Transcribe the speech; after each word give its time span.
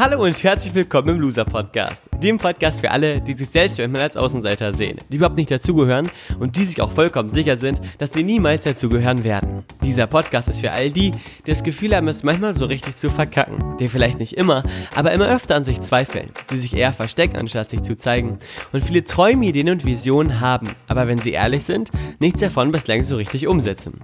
Hallo 0.00 0.22
und 0.22 0.44
herzlich 0.44 0.72
willkommen 0.76 1.08
im 1.08 1.20
Loser 1.20 1.44
Podcast. 1.44 2.04
Dem 2.22 2.36
Podcast 2.36 2.78
für 2.78 2.92
alle, 2.92 3.20
die 3.20 3.32
sich 3.32 3.50
selbst 3.50 3.80
manchmal 3.80 4.02
als 4.02 4.16
Außenseiter 4.16 4.72
sehen, 4.72 4.96
die 5.08 5.16
überhaupt 5.16 5.36
nicht 5.36 5.50
dazugehören 5.50 6.08
und 6.38 6.54
die 6.54 6.62
sich 6.62 6.80
auch 6.80 6.92
vollkommen 6.92 7.30
sicher 7.30 7.56
sind, 7.56 7.80
dass 7.98 8.12
sie 8.12 8.22
niemals 8.22 8.62
dazugehören 8.62 9.24
werden. 9.24 9.64
Dieser 9.82 10.06
Podcast 10.06 10.46
ist 10.46 10.60
für 10.60 10.70
all 10.70 10.92
die, 10.92 11.10
die 11.10 11.50
das 11.50 11.64
Gefühl 11.64 11.96
haben, 11.96 12.06
es 12.06 12.22
manchmal 12.22 12.54
so 12.54 12.66
richtig 12.66 12.94
zu 12.94 13.10
verkacken, 13.10 13.76
die 13.80 13.88
vielleicht 13.88 14.20
nicht 14.20 14.34
immer, 14.34 14.62
aber 14.94 15.10
immer 15.10 15.34
öfter 15.34 15.56
an 15.56 15.64
sich 15.64 15.80
zweifeln, 15.80 16.30
die 16.52 16.58
sich 16.58 16.76
eher 16.76 16.92
verstecken, 16.92 17.36
anstatt 17.36 17.70
sich 17.70 17.82
zu 17.82 17.96
zeigen 17.96 18.38
und 18.70 18.84
viele 18.84 19.02
Träume, 19.02 19.46
Ideen 19.46 19.68
und 19.68 19.84
Visionen 19.84 20.38
haben, 20.38 20.68
aber 20.86 21.08
wenn 21.08 21.18
sie 21.18 21.32
ehrlich 21.32 21.64
sind, 21.64 21.90
nichts 22.20 22.40
davon 22.40 22.70
bislang 22.70 23.02
so 23.02 23.16
richtig 23.16 23.48
umsetzen. 23.48 23.98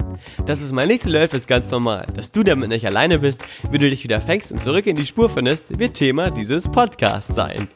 Dass 0.47 0.61
es 0.61 0.73
mal 0.73 0.87
nicht 0.87 1.03
so 1.03 1.11
läuft, 1.11 1.35
ist 1.35 1.49
ganz 1.49 1.71
normal. 1.71 2.07
Dass 2.15 2.33
du 2.33 2.43
damit 2.43 2.69
nicht 2.69 2.87
alleine 2.87 3.19
bist, 3.19 3.45
wie 3.71 3.79
du 3.79 3.89
dich 3.89 4.05
wieder 4.05 4.21
fängst 4.21 4.53
und 4.53 4.63
zurück 4.63 4.87
in 4.87 4.97
die 4.97 5.07
Spur 5.07 5.29
findest, 5.29 5.79
wird 5.79 5.95
Thema 5.95 6.31
dieses 6.31 6.69
Podcasts 6.69 7.35
sein. 7.35 7.69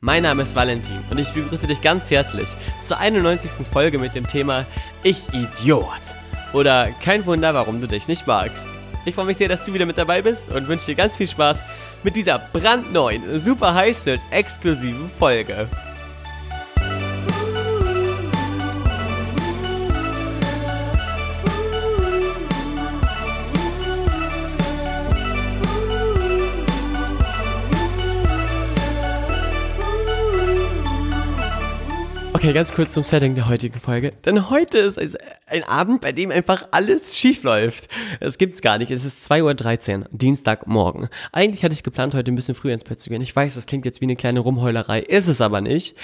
Mein 0.00 0.24
Name 0.24 0.42
ist 0.42 0.56
Valentin 0.56 0.98
und 1.10 1.20
ich 1.20 1.32
begrüße 1.32 1.68
dich 1.68 1.80
ganz 1.80 2.10
herzlich 2.10 2.48
zur 2.80 2.98
91. 2.98 3.64
Folge 3.72 4.00
mit 4.00 4.16
dem 4.16 4.26
Thema 4.26 4.66
Ich 5.04 5.22
Idiot. 5.32 6.14
Oder 6.52 6.88
kein 7.02 7.24
Wunder, 7.24 7.54
warum 7.54 7.80
du 7.80 7.86
dich 7.86 8.08
nicht 8.08 8.26
magst. 8.26 8.66
Ich 9.04 9.14
freue 9.14 9.26
mich 9.26 9.36
sehr, 9.36 9.48
dass 9.48 9.64
du 9.64 9.72
wieder 9.74 9.86
mit 9.86 9.98
dabei 9.98 10.22
bist 10.22 10.52
und 10.52 10.68
wünsche 10.68 10.86
dir 10.86 10.94
ganz 10.96 11.16
viel 11.16 11.28
Spaß 11.28 11.62
mit 12.02 12.16
dieser 12.16 12.38
brandneuen, 12.38 13.38
super 13.38 13.74
heißen, 13.74 14.20
exklusiven 14.30 15.08
Folge. 15.18 15.68
Okay, 32.42 32.54
ganz 32.54 32.74
kurz 32.74 32.92
zum 32.92 33.04
Setting 33.04 33.36
der 33.36 33.48
heutigen 33.48 33.78
Folge. 33.78 34.10
Denn 34.24 34.50
heute 34.50 34.78
ist 34.78 34.98
ein 35.46 35.62
Abend, 35.62 36.00
bei 36.00 36.10
dem 36.10 36.32
einfach 36.32 36.66
alles 36.72 37.16
schief 37.16 37.44
läuft. 37.44 37.88
Das 38.18 38.36
gibt's 38.36 38.62
gar 38.62 38.78
nicht. 38.78 38.90
Es 38.90 39.04
ist 39.04 39.30
2.13 39.30 40.00
Uhr, 40.00 40.08
Dienstagmorgen. 40.10 41.08
Eigentlich 41.30 41.62
hatte 41.62 41.72
ich 41.72 41.84
geplant, 41.84 42.14
heute 42.14 42.32
ein 42.32 42.34
bisschen 42.34 42.56
früher 42.56 42.74
ins 42.74 42.82
Bett 42.82 42.98
zu 42.98 43.10
gehen. 43.10 43.22
Ich 43.22 43.36
weiß, 43.36 43.54
das 43.54 43.66
klingt 43.66 43.84
jetzt 43.84 44.00
wie 44.00 44.06
eine 44.06 44.16
kleine 44.16 44.40
Rumheulerei, 44.40 44.98
ist 44.98 45.28
es 45.28 45.40
aber 45.40 45.60
nicht. 45.60 45.96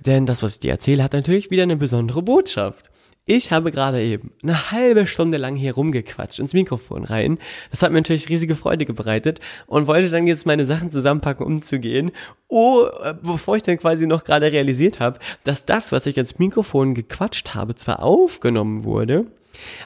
Denn 0.00 0.24
das, 0.24 0.42
was 0.42 0.54
ich 0.54 0.60
dir 0.60 0.70
erzähle, 0.70 1.04
hat 1.04 1.12
natürlich 1.12 1.50
wieder 1.50 1.64
eine 1.64 1.76
besondere 1.76 2.22
Botschaft. 2.22 2.90
Ich 3.24 3.52
habe 3.52 3.70
gerade 3.70 4.02
eben 4.02 4.32
eine 4.42 4.72
halbe 4.72 5.06
Stunde 5.06 5.38
lang 5.38 5.54
hier 5.54 5.74
rumgequatscht 5.74 6.40
ins 6.40 6.54
Mikrofon 6.54 7.04
rein. 7.04 7.38
Das 7.70 7.82
hat 7.82 7.92
mir 7.92 7.98
natürlich 7.98 8.28
riesige 8.28 8.56
Freude 8.56 8.84
bereitet 8.84 9.38
und 9.68 9.86
wollte 9.86 10.10
dann 10.10 10.26
jetzt 10.26 10.44
meine 10.44 10.66
Sachen 10.66 10.90
zusammenpacken, 10.90 11.46
um 11.46 11.62
zu 11.62 11.78
gehen. 11.78 12.10
Oh, 12.48 12.86
äh, 13.04 13.14
bevor 13.22 13.54
ich 13.54 13.62
dann 13.62 13.78
quasi 13.78 14.08
noch 14.08 14.24
gerade 14.24 14.50
realisiert 14.50 14.98
habe, 14.98 15.20
dass 15.44 15.64
das, 15.64 15.92
was 15.92 16.06
ich 16.06 16.18
ins 16.18 16.40
Mikrofon 16.40 16.94
gequatscht 16.94 17.54
habe, 17.54 17.76
zwar 17.76 18.02
aufgenommen 18.02 18.82
wurde, 18.82 19.26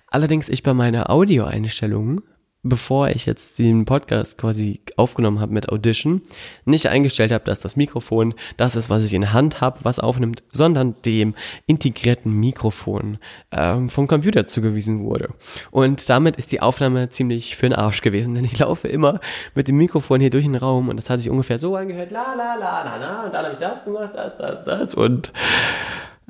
allerdings 0.07 0.49
ich 0.49 0.63
bei 0.63 0.73
meiner 0.73 1.11
Audioeinstellungen 1.11 2.23
bevor 2.69 3.09
ich 3.09 3.27
jetzt 3.27 3.59
den 3.59 3.85
Podcast 3.85 4.39
quasi 4.39 4.81
aufgenommen 4.97 5.41
habe 5.41 5.53
mit 5.53 5.69
Audition, 5.69 6.23
nicht 6.65 6.89
eingestellt 6.89 7.33
habe, 7.33 7.45
dass 7.45 7.61
das 7.61 7.77
Mikrofon 7.77 8.35
das 8.57 8.77
ist, 8.77 8.91
was 8.91 9.05
ich 9.05 9.15
in 9.15 9.33
Hand 9.33 9.61
habe, 9.61 9.81
was 9.83 9.99
aufnimmt, 9.99 10.43
sondern 10.53 10.95
dem 11.05 11.35
integrierten 11.67 12.33
Mikrofon 12.33 13.19
ähm, 13.53 13.89
vom 13.91 14.07
Computer 14.07 14.47
zugewiesen 14.47 15.05
wurde. 15.05 15.31
Und 15.71 16.09
damit 16.09 16.37
ist 16.37 16.53
die 16.53 16.61
Aufnahme 16.61 17.09
ziemlich 17.11 17.57
für 17.57 17.69
den 17.69 17.75
Arsch 17.75 18.03
gewesen, 18.03 18.35
denn 18.37 18.45
ich 18.45 18.59
laufe 18.59 18.89
immer 18.89 19.21
mit 19.55 19.69
dem 19.69 19.77
Mikrofon 19.77 20.21
hier 20.21 20.31
durch 20.31 20.45
den 20.45 20.57
Raum 20.57 20.89
und 20.89 20.97
das 20.97 21.11
hat 21.11 21.21
sich 21.21 21.31
ungefähr 21.31 21.59
so 21.59 21.77
angehört, 21.77 22.11
la 22.11 22.35
la 22.35 22.55
la 22.55 22.83
la 22.83 22.97
la, 22.97 23.25
und 23.25 23.35
dann 23.35 23.45
habe 23.45 23.53
ich 23.53 23.59
das 23.59 23.85
gemacht, 23.85 24.11
das, 24.15 24.37
das, 24.39 24.65
das 24.65 24.95
und 24.95 25.33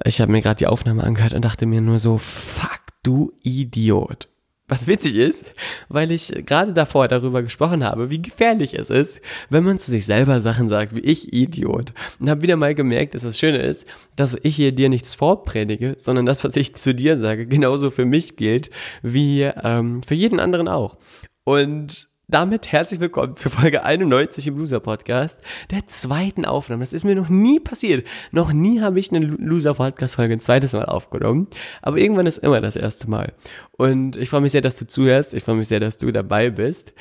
ich 0.05 0.21
habe 0.21 0.31
mir 0.31 0.43
gerade 0.43 0.57
die 0.57 0.67
Aufnahme 0.67 1.03
angehört 1.05 1.33
und 1.33 1.45
dachte 1.45 1.67
mir 1.67 1.81
nur 1.81 1.99
so, 1.99 2.19
fuck, 2.19 2.81
du 3.03 3.33
Idiot. 3.43 4.29
Was 4.69 4.89
witzig 4.89 5.15
ist, 5.15 5.55
weil 5.89 6.11
ich 6.11 6.33
gerade 6.45 6.73
davor 6.73 7.07
darüber 7.07 7.43
gesprochen 7.43 7.85
habe, 7.85 8.11
wie 8.11 8.21
gefährlich 8.21 8.75
es 8.75 8.91
ist, 8.91 9.21
wenn 9.49 9.63
man 9.63 9.79
zu 9.79 9.93
sich 9.93 10.07
selber 10.07 10.41
Sachen 10.41 10.69
sagt, 10.69 10.93
wie 10.95 11.01
ich 11.01 11.33
Idiot. 11.33 11.93
Und 12.19 12.29
habe 12.29 12.43
wieder 12.43 12.57
mal 12.57 12.75
gemerkt, 12.75 13.15
dass 13.15 13.23
das 13.23 13.39
Schöne 13.39 13.63
ist, 13.63 13.87
dass 14.17 14.37
ich 14.43 14.57
hier 14.57 14.73
dir 14.73 14.89
nichts 14.89 15.15
vorpredige, 15.15 15.95
sondern 15.99 16.27
das, 16.27 16.43
was 16.43 16.57
ich 16.57 16.75
zu 16.75 16.95
dir 16.95 17.17
sage, 17.17 17.47
genauso 17.47 17.91
für 17.91 18.05
mich 18.05 18.37
gilt, 18.37 18.71
wie 19.03 19.43
ähm, 19.43 20.03
für 20.03 20.15
jeden 20.15 20.41
anderen 20.41 20.67
auch. 20.67 20.97
Und 21.45 22.09
damit 22.29 22.73
herzlich 22.73 22.99
willkommen 22.99 23.37
zur 23.37 23.53
Folge 23.53 23.85
91 23.85 24.49
im 24.49 24.59
Loser 24.59 24.81
Podcast, 24.81 25.41
der 25.71 25.87
zweiten 25.87 26.45
Aufnahme. 26.45 26.83
Das 26.83 26.93
ist 26.93 27.05
mir 27.05 27.15
noch 27.15 27.29
nie 27.29 27.61
passiert. 27.61 28.05
Noch 28.33 28.53
nie 28.53 28.81
habe 28.81 28.99
ich 28.99 29.13
eine 29.13 29.25
Loser 29.25 29.75
Podcast 29.75 30.17
Folge 30.17 30.35
ein 30.35 30.41
zweites 30.41 30.73
Mal 30.73 30.87
aufgenommen. 30.87 31.47
Aber 31.83 31.99
irgendwann 31.99 32.27
ist 32.27 32.39
immer 32.39 32.61
das 32.61 32.75
erste 32.75 33.09
Mal. 33.09 33.33
Und 33.71 34.17
ich 34.17 34.29
freue 34.29 34.41
mich 34.41 34.51
sehr, 34.51 34.61
dass 34.61 34.77
du 34.77 34.89
zuhörst. 34.89 35.35
Ich 35.35 35.45
freue 35.45 35.55
mich 35.55 35.69
sehr, 35.69 35.79
dass 35.79 35.99
du 35.99 36.11
dabei 36.11 36.51
bist. 36.51 36.95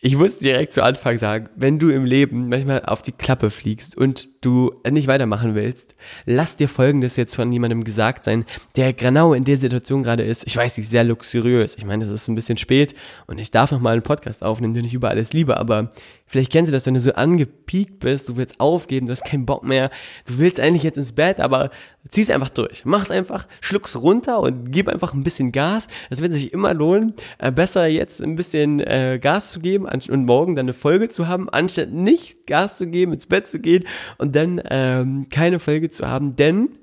Ich 0.00 0.16
muss 0.16 0.38
direkt 0.38 0.72
zu 0.72 0.82
Anfang 0.82 1.18
sagen, 1.18 1.50
wenn 1.56 1.78
du 1.78 1.90
im 1.90 2.06
Leben 2.06 2.48
manchmal 2.48 2.82
auf 2.86 3.02
die 3.02 3.12
Klappe 3.12 3.50
fliegst 3.50 3.98
und 3.98 4.39
du 4.40 4.72
nicht 4.88 5.06
weitermachen 5.06 5.54
willst, 5.54 5.94
lass 6.24 6.56
dir 6.56 6.68
Folgendes 6.68 7.16
jetzt 7.16 7.34
von 7.34 7.52
jemandem 7.52 7.84
gesagt 7.84 8.24
sein, 8.24 8.44
der 8.76 8.92
genau 8.92 9.34
in 9.34 9.44
der 9.44 9.58
Situation 9.58 10.02
gerade 10.02 10.22
ist. 10.22 10.46
Ich 10.46 10.56
weiß 10.56 10.78
nicht, 10.78 10.88
sehr 10.88 11.04
luxuriös. 11.04 11.76
Ich 11.76 11.84
meine, 11.84 12.04
es 12.04 12.10
ist 12.10 12.28
ein 12.28 12.34
bisschen 12.34 12.56
spät 12.56 12.94
und 13.26 13.38
ich 13.38 13.50
darf 13.50 13.70
noch 13.70 13.80
mal 13.80 13.92
einen 13.92 14.02
Podcast 14.02 14.42
aufnehmen, 14.42 14.72
den 14.72 14.84
ich 14.84 14.94
über 14.94 15.10
alles 15.10 15.32
liebe, 15.32 15.58
aber 15.58 15.90
vielleicht 16.26 16.52
kennst 16.52 16.68
du 16.68 16.72
das, 16.72 16.86
wenn 16.86 16.94
du 16.94 17.00
so 17.00 17.12
angepiekt 17.12 17.98
bist, 18.00 18.28
du 18.28 18.36
willst 18.36 18.60
aufgeben, 18.60 19.06
du 19.06 19.12
hast 19.12 19.24
keinen 19.24 19.44
Bock 19.44 19.62
mehr, 19.62 19.90
du 20.26 20.38
willst 20.38 20.58
eigentlich 20.58 20.84
jetzt 20.84 20.96
ins 20.96 21.12
Bett, 21.12 21.38
aber 21.38 21.70
zieh's 22.08 22.30
einfach 22.30 22.48
durch. 22.48 22.84
Mach's 22.84 23.10
einfach, 23.10 23.46
schluck's 23.60 23.96
runter 23.96 24.40
und 24.40 24.72
gib 24.72 24.88
einfach 24.88 25.12
ein 25.12 25.22
bisschen 25.22 25.52
Gas. 25.52 25.86
Das 26.08 26.20
wird 26.20 26.32
sich 26.32 26.52
immer 26.52 26.72
lohnen. 26.72 27.14
Äh, 27.38 27.52
besser 27.52 27.86
jetzt 27.86 28.22
ein 28.22 28.36
bisschen 28.36 28.80
äh, 28.80 29.18
Gas 29.20 29.50
zu 29.50 29.60
geben 29.60 29.86
und 29.86 30.24
morgen 30.24 30.54
dann 30.54 30.66
eine 30.66 30.72
Folge 30.72 31.08
zu 31.08 31.28
haben, 31.28 31.48
anstatt 31.50 31.90
nicht 31.90 32.46
Gas 32.46 32.78
zu 32.78 32.86
geben, 32.86 33.12
ins 33.12 33.26
Bett 33.26 33.46
zu 33.46 33.58
gehen 33.58 33.84
und 34.18 34.29
und 34.30 34.36
dann 34.36 34.62
ähm, 34.70 35.28
keine 35.28 35.58
Folge 35.58 35.90
zu 35.90 36.06
haben, 36.06 36.36
denn, 36.36 36.78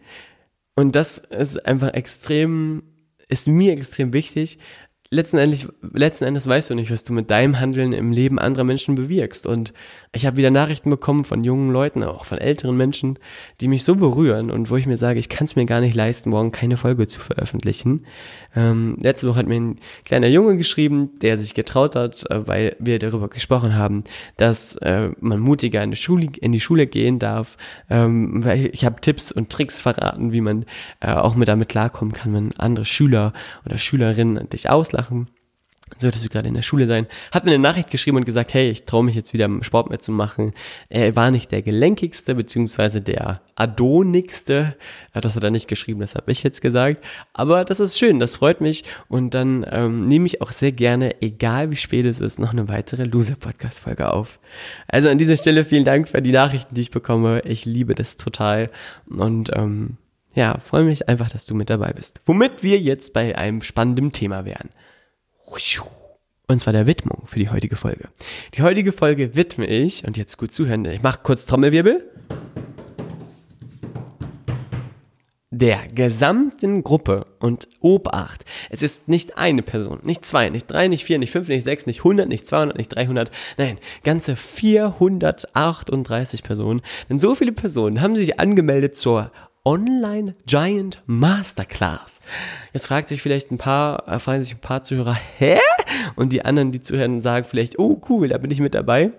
und 0.75 0.95
das 0.95 1.17
ist 1.17 1.65
einfach 1.65 1.93
extrem, 1.93 2.83
ist 3.29 3.47
mir 3.47 3.71
extrem 3.71 4.11
wichtig, 4.11 4.59
letzten 5.09 5.37
Endes, 5.37 5.67
letzten 5.93 6.25
Endes 6.25 6.47
weißt 6.47 6.69
du 6.69 6.75
nicht, 6.75 6.91
was 6.91 7.03
du 7.03 7.13
mit 7.13 7.31
deinem 7.31 7.59
Handeln 7.59 7.93
im 7.93 8.11
Leben 8.11 8.39
anderer 8.39 8.63
Menschen 8.63 8.95
bewirkst. 8.95 9.45
Und 9.45 9.73
ich 10.11 10.25
habe 10.25 10.37
wieder 10.37 10.51
Nachrichten 10.51 10.89
bekommen 10.89 11.23
von 11.23 11.43
jungen 11.43 11.71
Leuten, 11.71 12.03
auch 12.03 12.25
von 12.25 12.37
älteren 12.37 12.75
Menschen, 12.75 13.17
die 13.61 13.67
mich 13.67 13.83
so 13.83 13.95
berühren 13.95 14.51
und 14.51 14.69
wo 14.69 14.75
ich 14.75 14.85
mir 14.85 14.97
sage, 14.97 15.19
ich 15.19 15.29
kann 15.29 15.45
es 15.45 15.55
mir 15.55 15.65
gar 15.65 15.79
nicht 15.79 15.95
leisten, 15.95 16.29
morgen 16.29 16.51
keine 16.51 16.77
Folge 16.77 17.07
zu 17.07 17.21
veröffentlichen. 17.21 18.05
Ähm, 18.55 18.97
letzte 19.01 19.27
Woche 19.27 19.39
hat 19.39 19.47
mir 19.47 19.55
ein 19.55 19.79
kleiner 20.05 20.27
Junge 20.27 20.57
geschrieben, 20.57 21.11
der 21.21 21.37
sich 21.37 21.53
getraut 21.53 21.95
hat, 21.95 22.29
äh, 22.29 22.47
weil 22.47 22.75
wir 22.79 22.99
darüber 22.99 23.29
gesprochen 23.29 23.75
haben, 23.75 24.03
dass 24.35 24.75
äh, 24.77 25.11
man 25.19 25.39
mutiger 25.39 25.83
in 25.83 25.91
die 25.91 25.97
Schule, 25.97 26.27
in 26.41 26.51
die 26.51 26.59
Schule 26.59 26.87
gehen 26.87 27.19
darf. 27.19 27.57
Ähm, 27.89 28.43
weil 28.43 28.69
ich 28.73 28.83
habe 28.83 28.99
Tipps 28.99 29.31
und 29.31 29.49
Tricks 29.49 29.81
verraten, 29.81 30.31
wie 30.31 30.41
man 30.41 30.65
äh, 30.99 31.13
auch 31.13 31.35
mit 31.35 31.47
damit 31.47 31.69
klarkommen 31.69 32.13
kann, 32.13 32.33
wenn 32.33 32.57
andere 32.57 32.85
Schüler 32.85 33.33
oder 33.65 33.77
Schülerinnen 33.77 34.49
dich 34.49 34.69
auslachen 34.69 34.96
auslachen. 34.97 35.27
Solltest 35.97 36.25
du 36.25 36.29
gerade 36.29 36.49
in 36.49 36.53
der 36.53 36.63
Schule 36.63 36.85
sein, 36.85 37.07
hat 37.31 37.45
mir 37.45 37.51
eine 37.51 37.63
Nachricht 37.63 37.89
geschrieben 37.89 38.17
und 38.17 38.25
gesagt, 38.25 38.53
hey, 38.53 38.69
ich 38.69 38.83
traue 38.83 39.05
mich 39.05 39.15
jetzt 39.15 39.31
wieder 39.31 39.49
Sport 39.61 39.89
mitzumachen. 39.89 40.51
Er 40.89 41.15
war 41.15 41.31
nicht 41.31 41.49
der 41.53 41.61
gelenkigste, 41.61 42.35
beziehungsweise 42.35 43.01
der 43.01 43.39
adonigste. 43.55 44.75
Das 45.13 45.37
hat 45.37 45.45
er 45.45 45.49
nicht 45.49 45.69
geschrieben, 45.69 46.01
das 46.01 46.15
habe 46.15 46.29
ich 46.29 46.43
jetzt 46.43 46.61
gesagt. 46.61 47.01
Aber 47.31 47.63
das 47.63 47.79
ist 47.79 47.97
schön, 47.97 48.19
das 48.19 48.35
freut 48.35 48.59
mich. 48.59 48.83
Und 49.07 49.33
dann 49.33 49.65
ähm, 49.71 50.01
nehme 50.01 50.25
ich 50.25 50.41
auch 50.41 50.51
sehr 50.51 50.73
gerne, 50.73 51.21
egal 51.21 51.71
wie 51.71 51.77
spät 51.77 52.05
es 52.05 52.19
ist, 52.19 52.37
noch 52.37 52.51
eine 52.51 52.67
weitere 52.67 53.05
Loser-Podcast-Folge 53.05 54.11
auf. 54.11 54.39
Also 54.89 55.07
an 55.07 55.17
dieser 55.17 55.37
Stelle 55.37 55.63
vielen 55.63 55.85
Dank 55.85 56.09
für 56.09 56.21
die 56.21 56.33
Nachrichten, 56.33 56.75
die 56.75 56.81
ich 56.81 56.91
bekomme. 56.91 57.43
Ich 57.45 57.63
liebe 57.63 57.95
das 57.95 58.17
total. 58.17 58.71
Und 59.09 59.51
ähm, 59.55 59.95
ja, 60.35 60.59
freue 60.59 60.83
mich 60.83 61.07
einfach, 61.07 61.29
dass 61.29 61.45
du 61.45 61.55
mit 61.55 61.69
dabei 61.69 61.93
bist. 61.93 62.19
Womit 62.25 62.61
wir 62.61 62.77
jetzt 62.77 63.13
bei 63.13 63.37
einem 63.37 63.61
spannenden 63.61 64.11
Thema 64.11 64.43
wären. 64.43 64.69
Und 66.47 66.59
zwar 66.59 66.73
der 66.73 66.87
Widmung 66.87 67.23
für 67.25 67.39
die 67.39 67.49
heutige 67.49 67.75
Folge. 67.75 68.09
Die 68.53 68.61
heutige 68.61 68.93
Folge 68.93 69.35
widme 69.35 69.65
ich, 69.65 70.05
und 70.05 70.17
jetzt 70.17 70.37
gut 70.37 70.53
zuhören, 70.53 70.85
ich 70.85 71.01
mache 71.01 71.19
kurz 71.23 71.45
Trommelwirbel, 71.45 72.09
der 75.49 75.77
gesamten 75.93 76.83
Gruppe 76.83 77.25
und 77.39 77.67
Obacht. 77.79 78.43
Es 78.69 78.81
ist 78.81 79.07
nicht 79.07 79.37
eine 79.37 79.63
Person, 79.63 79.99
nicht 80.03 80.25
zwei, 80.25 80.49
nicht 80.49 80.67
drei, 80.67 80.87
nicht 80.87 81.03
vier, 81.03 81.19
nicht 81.19 81.31
fünf, 81.31 81.47
nicht 81.47 81.63
sechs, 81.63 81.85
nicht 81.85 82.03
hundert, 82.03 82.29
nicht 82.29 82.45
zweihundert, 82.45 82.77
nicht 82.77 82.93
dreihundert, 82.93 83.31
nein, 83.57 83.79
ganze 84.03 84.35
438 84.35 86.43
Personen. 86.43 86.81
Denn 87.09 87.17
so 87.17 87.33
viele 87.33 87.53
Personen 87.53 88.01
haben 88.01 88.15
sich 88.15 88.39
angemeldet 88.39 88.97
zur 88.97 89.31
Online 89.67 90.33
Giant 90.45 91.03
Masterclass. 91.07 92.21
Jetzt 92.71 92.87
fragt 92.87 93.09
sich 93.09 93.21
vielleicht 93.21 93.51
ein 93.51 93.57
paar, 93.57 94.07
äh, 94.07 94.17
fragen 94.17 94.41
sich 94.41 94.53
ein 94.53 94.61
paar 94.61 94.81
Zuhörer, 94.81 95.17
hä? 95.37 95.57
Und 96.15 96.31
die 96.31 96.45
anderen, 96.45 96.71
die 96.71 96.79
zuhören, 96.79 97.21
sagen 97.21 97.45
vielleicht, 97.45 97.77
oh 97.77 98.01
cool, 98.07 98.29
da 98.29 98.37
bin 98.37 98.49
ich 98.49 98.61
mit 98.61 98.75
dabei. 98.75 99.11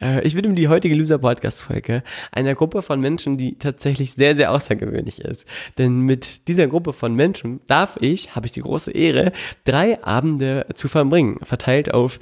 Äh, 0.00 0.22
ich 0.22 0.36
widme 0.36 0.54
die 0.54 0.68
heutige 0.68 0.94
Loser 0.94 1.18
Podcast 1.18 1.60
Folge 1.60 2.04
einer 2.30 2.54
Gruppe 2.54 2.82
von 2.82 3.00
Menschen, 3.00 3.36
die 3.36 3.58
tatsächlich 3.58 4.12
sehr, 4.12 4.36
sehr 4.36 4.52
außergewöhnlich 4.52 5.22
ist. 5.22 5.44
Denn 5.76 5.98
mit 6.02 6.46
dieser 6.46 6.68
Gruppe 6.68 6.92
von 6.92 7.14
Menschen 7.14 7.60
darf 7.66 7.96
ich, 8.00 8.36
habe 8.36 8.46
ich 8.46 8.52
die 8.52 8.62
große 8.62 8.92
Ehre, 8.92 9.32
drei 9.64 10.00
Abende 10.04 10.66
zu 10.74 10.86
verbringen, 10.86 11.40
verteilt 11.42 11.92
auf 11.92 12.20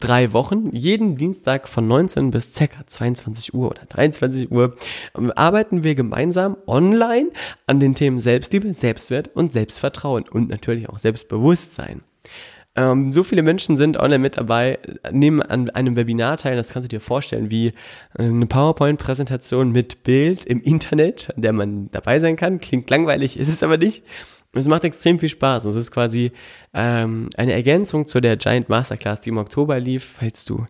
drei 0.00 0.32
Wochen, 0.32 0.70
jeden 0.74 1.16
Dienstag 1.16 1.68
von 1.68 1.86
19 1.86 2.30
bis 2.30 2.52
ca. 2.54 2.66
22 2.86 3.54
Uhr 3.54 3.70
oder 3.70 3.82
23 3.88 4.50
Uhr 4.50 4.74
ähm, 5.16 5.30
arbeiten 5.36 5.84
wir 5.84 5.94
gemeinsam 5.94 6.56
online 6.66 7.30
an 7.66 7.78
den 7.78 7.94
Themen 7.94 8.18
Selbstliebe, 8.18 8.74
Selbstwert 8.74 9.28
und 9.34 9.52
Selbstvertrauen 9.52 10.24
und 10.28 10.48
natürlich 10.48 10.88
auch 10.88 10.98
Selbstbewusstsein. 10.98 12.02
Ähm, 12.76 13.12
so 13.12 13.22
viele 13.22 13.42
Menschen 13.42 13.76
sind 13.76 13.96
online 13.96 14.20
mit 14.20 14.36
dabei, 14.36 14.78
nehmen 15.10 15.42
an 15.42 15.70
einem 15.70 15.96
Webinar 15.96 16.36
teil, 16.36 16.56
das 16.56 16.72
kannst 16.72 16.86
du 16.86 16.88
dir 16.88 17.00
vorstellen, 17.00 17.50
wie 17.50 17.68
äh, 17.68 17.72
eine 18.22 18.46
PowerPoint-Präsentation 18.46 19.72
mit 19.72 20.04
Bild 20.04 20.46
im 20.46 20.60
Internet, 20.62 21.32
an 21.34 21.42
der 21.42 21.52
man 21.52 21.90
dabei 21.90 22.20
sein 22.20 22.36
kann. 22.36 22.60
Klingt 22.60 22.88
langweilig, 22.88 23.38
ist 23.38 23.48
es 23.48 23.62
aber 23.62 23.76
nicht. 23.76 24.04
Es 24.52 24.66
macht 24.66 24.84
extrem 24.84 25.18
viel 25.18 25.28
Spaß. 25.28 25.64
Es 25.64 25.76
ist 25.76 25.92
quasi 25.92 26.32
ähm, 26.74 27.30
eine 27.36 27.52
Ergänzung 27.52 28.06
zu 28.06 28.20
der 28.20 28.36
Giant 28.36 28.68
Masterclass, 28.68 29.20
die 29.20 29.30
im 29.30 29.38
Oktober 29.38 29.78
lief. 29.78 30.16
Falls 30.18 30.44
du 30.44 30.66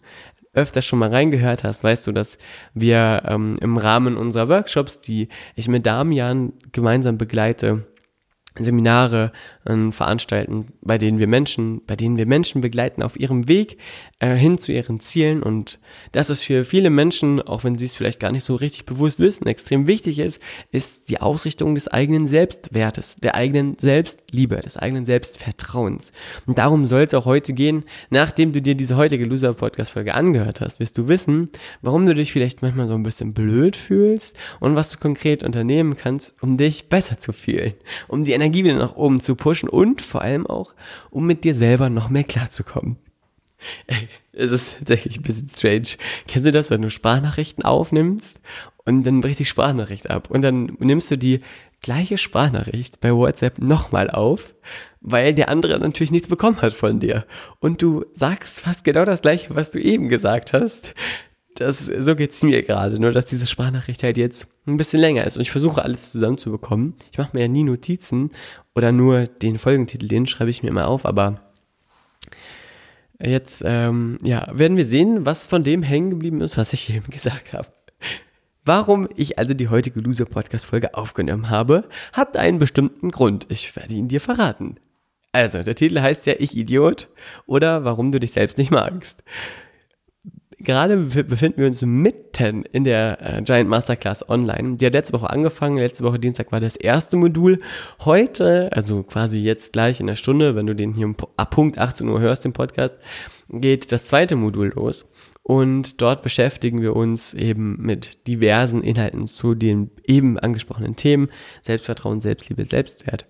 öfter 0.53 0.82
schon 0.82 0.99
mal 0.99 1.11
reingehört 1.11 1.65
hast, 1.65 1.85
weißt 1.85 2.06
du, 2.06 2.12
dass 2.12 2.37
wir 2.75 3.23
ähm, 3.27 3.56
im 3.61 3.77
Rahmen 3.77 4.17
unserer 4.17 4.49
Workshops, 4.49 5.00
die 5.00 5.29
ich 5.55 5.69
mit 5.69 5.87
Damian 5.87 6.53
gemeinsam 6.73 7.19
begleite, 7.19 7.87
Seminare 8.58 9.32
äh, 9.64 9.91
veranstalten, 9.93 10.69
bei 10.82 10.99
denen 10.99 11.19
wir 11.19 11.29
Menschen, 11.29 11.82
bei 11.87 11.94
denen 11.94 12.19
wir 12.19 12.26
Menschen 12.26 12.61
begleiten 12.61 13.02
auf 13.02 13.19
ihrem 13.19 13.47
Weg 13.47 13.79
äh, 14.19 14.35
hin 14.35 14.58
zu 14.58 14.73
ihren 14.73 14.99
Zielen 14.99 15.43
und 15.43 15.79
das, 16.12 16.31
was 16.31 16.43
für 16.43 16.64
viele 16.64 16.91
Menschen, 16.91 17.41
auch 17.41 17.62
wenn 17.62 17.79
sie 17.79 17.85
es 17.87 17.94
vielleicht 17.94 18.19
gar 18.19 18.32
nicht 18.32 18.43
so 18.43 18.56
richtig 18.56 18.87
bewusst 18.87 19.20
wissen, 19.20 19.47
extrem 19.47 19.87
wichtig 19.87 20.19
ist, 20.19 20.43
ist 20.73 21.08
die 21.08 21.20
Ausrichtung 21.20 21.76
des 21.76 21.87
eigenen 21.87 22.26
Selbstwertes, 22.26 23.17
der 23.23 23.37
eigenen 23.37 23.79
Selbstliebe, 23.79 24.56
des 24.56 24.76
eigenen 24.76 25.06
Selbstvertrauens. 25.06 26.12
Und 26.46 26.58
darum 26.58 26.87
soll 26.87 27.03
es 27.03 27.14
auch 27.14 27.26
heute 27.26 27.53
gehen, 27.53 27.85
nachdem 28.11 28.53
du 28.53 28.61
dir 28.61 28.75
diese 28.75 28.96
heutige 28.96 29.25
Loser 29.26 29.55
Podcast 29.55 29.93
Folge 29.93 30.14
angehört 30.14 30.61
hast, 30.61 30.81
wirst 30.81 30.99
du 30.99 31.08
wissen, 31.08 31.50
warum 31.82 32.05
du 32.05 32.14
dich 32.14 32.32
vielleicht 32.32 32.62
manchmal 32.62 32.88
so 32.88 32.94
ein 32.94 33.05
bisschen 33.05 33.32
blöd 33.32 33.76
fühlst 33.76 34.37
und 34.58 34.75
was 34.75 34.91
du 34.91 34.99
konkret 34.99 35.44
unternehmen 35.44 35.96
kannst, 35.96 36.43
um 36.43 36.56
dich 36.56 36.88
besser 36.88 37.19
zu 37.19 37.32
fühlen, 37.32 37.75
um 38.08 38.25
die 38.25 38.32
Energie 38.32 38.50
wieder 38.52 38.76
nach 38.76 38.97
oben 38.97 39.20
zu 39.20 39.35
pushen 39.35 39.69
und 39.69 40.02
vor 40.02 40.23
allem 40.23 40.47
auch, 40.47 40.75
um 41.11 41.26
mit 41.26 41.44
dir 41.44 41.55
selber 41.55 41.91
noch 41.91 42.08
mehr 42.08 42.25
klarzukommen. 42.25 42.97
Ey, 43.87 44.08
es 44.32 44.52
ist 44.52 44.79
tatsächlich 44.79 45.19
ein 45.19 45.23
bisschen 45.23 45.49
strange. 45.49 45.88
Kennst 46.26 46.47
du 46.47 46.52
das, 46.52 46.70
wenn 46.70 46.82
du 46.82 46.91
Sprachnachrichten 46.91 47.64
aufnimmst 47.64 48.41
und 48.85 49.05
dann 49.05 49.20
bricht 49.20 49.38
die 49.38 49.44
Sprachnachricht 49.44 50.11
ab 50.11 50.31
und 50.31 50.43
dann 50.43 50.76
nimmst 50.79 51.11
du 51.11 51.17
die 51.17 51.41
gleiche 51.82 52.19
Sprachnachricht 52.19 53.00
bei 53.00 53.14
WhatsApp 53.14 53.58
nochmal 53.58 54.11
auf, 54.11 54.55
weil 55.00 55.35
der 55.35 55.49
andere 55.49 55.79
natürlich 55.79 56.11
nichts 56.11 56.29
bekommen 56.29 56.61
hat 56.61 56.73
von 56.73 57.00
dir 57.00 57.26
und 57.58 57.82
du 57.82 58.05
sagst 58.12 58.61
fast 58.61 58.85
genau 58.85 59.05
das 59.05 59.23
gleiche, 59.23 59.55
was 59.55 59.70
du 59.70 59.81
eben 59.81 60.08
gesagt 60.08 60.53
hast. 60.53 60.94
Das, 61.61 61.85
so 61.85 62.17
geht's 62.17 62.43
mir 62.43 62.62
gerade, 62.62 62.99
nur 62.99 63.12
dass 63.12 63.27
diese 63.27 63.47
Sprachnachricht 63.47 64.03
halt 64.03 64.17
jetzt 64.17 64.47
ein 64.67 64.79
bisschen 64.79 64.99
länger 64.99 65.25
ist 65.25 65.37
und 65.37 65.43
ich 65.43 65.51
versuche 65.51 65.85
alles 65.85 66.11
zusammenzubekommen. 66.11 66.95
Ich 67.12 67.19
mache 67.19 67.37
mir 67.37 67.43
ja 67.43 67.49
nie 67.49 67.65
Notizen 67.65 68.31
oder 68.75 68.93
nur 68.93 69.27
den 69.27 69.59
Folgentitel, 69.59 70.09
den 70.09 70.27
schreibe 70.27 70.49
ich 70.49 70.62
mir 70.62 70.71
immer 70.71 70.89
auf, 70.89 71.05
aber 71.05 71.43
jetzt 73.23 73.61
ähm, 73.67 74.17
ja, 74.23 74.49
werden 74.55 74.79
wir 74.79 74.87
sehen, 74.87 75.27
was 75.27 75.45
von 75.45 75.62
dem 75.62 75.83
hängen 75.83 76.09
geblieben 76.09 76.41
ist, 76.41 76.57
was 76.57 76.73
ich 76.73 76.89
eben 76.89 77.05
gesagt 77.11 77.53
habe. 77.53 77.69
Warum 78.65 79.06
ich 79.15 79.39
also 79.39 79.53
die 79.53 79.69
heutige 79.69 80.01
Loser 80.01 80.25
Podcast 80.25 80.65
Folge 80.65 80.95
aufgenommen 80.95 81.51
habe, 81.51 81.91
hat 82.15 82.39
einen 82.39 82.59
bestimmten 82.59 83.11
Grund. 83.11 83.49
Ich 83.51 83.77
werde 83.77 83.93
ihn 83.93 84.09
dir 84.09 84.23
verraten. 84.23 84.77
Also, 85.33 85.63
der 85.63 85.75
Titel 85.75 86.01
heißt 86.01 86.25
ja 86.25 86.35
Ich 86.39 86.56
Idiot 86.56 87.09
oder 87.45 87.85
Warum 87.85 88.13
du 88.13 88.19
dich 88.19 88.33
selbst 88.33 88.56
nicht 88.56 88.71
magst 88.71 89.23
gerade 90.61 90.97
befinden 90.97 91.59
wir 91.59 91.67
uns 91.67 91.83
mitten 91.83 92.65
in 92.73 92.85
der 92.85 93.19
äh, 93.21 93.43
Giant 93.43 93.69
Masterclass 93.69 94.29
Online. 94.29 94.77
Die 94.77 94.87
hat 94.87 94.93
letzte 94.93 95.15
Woche 95.15 95.31
angefangen. 95.31 95.79
Letzte 95.79 96.05
Woche 96.05 96.19
Dienstag 96.19 96.53
war 96.53 96.61
das 96.61 96.77
erste 96.77 97.17
Modul. 97.17 97.59
Heute, 98.01 98.71
also 98.73 99.03
quasi 99.03 99.41
jetzt 99.41 99.73
gleich 99.73 100.01
in 100.01 100.07
der 100.07 100.17
Stunde, 100.17 100.57
wenn 100.57 100.67
du 100.67 100.75
den 100.75 100.95
hier 100.95 101.12
ab 101.37 101.51
Punkt 101.51 101.79
18 101.79 102.09
Uhr 102.09 102.21
hörst, 102.21 102.45
den 102.45 102.53
Podcast, 102.53 102.97
geht 103.49 103.91
das 103.93 104.07
zweite 104.07 104.37
Modul 104.37 104.73
los. 104.75 105.11
Und 105.43 106.01
dort 106.01 106.23
beschäftigen 106.23 106.81
wir 106.83 106.95
uns 106.95 107.35
eben 107.35 107.77
mit 107.81 108.27
diversen 108.27 108.83
Inhalten 108.83 109.27
zu 109.27 109.55
den 109.55 109.91
eben 110.05 110.39
angesprochenen 110.39 110.97
Themen 110.97 111.29
Selbstvertrauen, 111.63 112.21
Selbstliebe, 112.21 112.65
Selbstwert. 112.65 113.27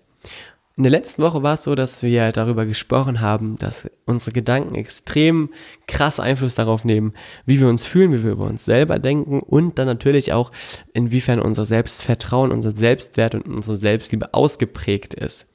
In 0.81 0.83
der 0.83 0.99
letzten 0.99 1.21
Woche 1.21 1.43
war 1.43 1.53
es 1.53 1.61
so, 1.61 1.75
dass 1.75 2.01
wir 2.01 2.31
darüber 2.31 2.65
gesprochen 2.65 3.21
haben, 3.21 3.55
dass 3.59 3.87
unsere 4.07 4.31
Gedanken 4.31 4.73
extrem 4.73 5.51
krass 5.87 6.19
Einfluss 6.19 6.55
darauf 6.55 6.85
nehmen, 6.85 7.13
wie 7.45 7.59
wir 7.59 7.67
uns 7.67 7.85
fühlen, 7.85 8.11
wie 8.11 8.23
wir 8.23 8.31
über 8.31 8.45
uns 8.45 8.65
selber 8.65 8.97
denken 8.97 9.41
und 9.41 9.77
dann 9.77 9.85
natürlich 9.85 10.33
auch, 10.33 10.51
inwiefern 10.91 11.39
unser 11.39 11.67
Selbstvertrauen, 11.67 12.51
unser 12.51 12.71
Selbstwert 12.71 13.35
und 13.35 13.45
unsere 13.45 13.77
Selbstliebe 13.77 14.33
ausgeprägt 14.33 15.13
ist, 15.13 15.45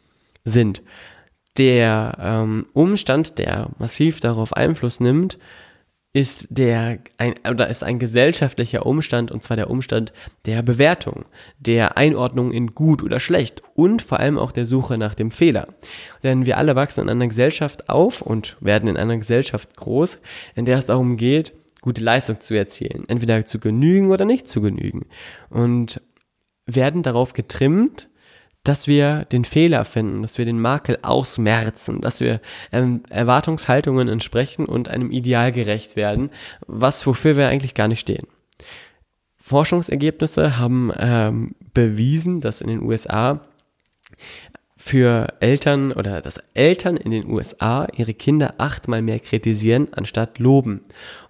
sind. 0.45 0.85
Der 1.59 2.17
ähm, 2.21 2.67
Umstand, 2.73 3.41
der 3.41 3.71
massiv 3.81 4.21
darauf 4.21 4.53
Einfluss 4.53 5.01
nimmt, 5.01 5.41
ist 6.17 6.47
der 6.49 7.01
ein, 7.19 7.35
oder 7.47 7.69
ist 7.69 7.85
ein 7.85 7.99
gesellschaftlicher 7.99 8.87
Umstand 8.87 9.31
und 9.31 9.43
zwar 9.43 9.59
der 9.59 9.69
Umstand 9.69 10.15
der 10.47 10.63
Bewertung, 10.63 11.27
der 11.59 11.99
Einordnung 11.99 12.53
in 12.53 12.75
gut 12.75 13.03
oder 13.03 13.21
schlecht 13.21 13.63
und 13.75 14.01
vor 14.01 14.19
allem 14.19 14.39
auch 14.39 14.51
der 14.51 14.65
Suche 14.65 14.97
nach 14.97 15.15
dem 15.15 15.31
Fehler. 15.31 15.69
Denn 16.23 16.47
wir 16.47 16.57
alle 16.57 16.75
wachsen 16.75 17.03
in 17.03 17.11
einer 17.11 17.29
Gesellschaft 17.29 17.91
auf 17.91 18.23
und 18.23 18.57
werden 18.61 18.89
in 18.89 18.97
einer 18.97 19.19
Gesellschaft 19.19 19.77
groß, 19.77 20.19
in 20.55 20.65
der 20.65 20.79
es 20.79 20.87
darum 20.87 21.19
geht, 21.19 21.53
gute 21.83 22.03
Leistung 22.03 22.41
zu 22.41 22.55
erzielen, 22.55 23.05
entweder 23.09 23.45
zu 23.45 23.61
genügen 23.61 24.11
oder 24.11 24.25
nicht 24.25 24.49
zu 24.49 24.63
genügen 24.63 25.05
und 25.51 26.01
werden 26.65 27.03
darauf 27.03 27.35
getrimmt, 27.35 28.09
dass 28.69 28.87
wir 28.87 29.25
den 29.27 29.45
Fehler 29.45 29.85
finden, 29.85 30.23
dass 30.23 30.39
wir 30.39 30.45
den 30.45 30.61
Makel 30.61 30.99
ausmerzen, 31.03 32.01
dass 32.01 32.21
wir 32.21 32.41
ähm, 32.73 33.03
Erwartungshaltungen 33.09 34.09
entsprechen 34.09 34.67
und 34.67 34.89
einem 34.89 35.11
Ideal 35.11 35.53
gerecht 35.53 35.97
werden, 35.97 36.31
was 36.67 37.07
wofür 37.07 37.37
wir 37.37 37.49
eigentlich 37.49 37.75
gar 37.75 37.89
nicht 37.89 38.01
stehen. 38.01 38.27
Forschungsergebnisse 39.39 40.59
haben 40.59 40.93
ähm, 40.97 41.55
bewiesen, 41.73 42.41
dass 42.41 42.61
in 42.61 42.67
den 42.67 42.83
USA 42.83 43.41
für 44.77 45.35
Eltern 45.41 45.93
oder 45.93 46.21
dass 46.21 46.39
Eltern 46.55 46.97
in 46.97 47.11
den 47.13 47.31
USA 47.31 47.87
ihre 47.97 48.15
Kinder 48.15 48.55
achtmal 48.59 49.03
mehr 49.03 49.21
kritisieren 49.21 49.89
anstatt 49.93 50.39
loben. 50.39 50.83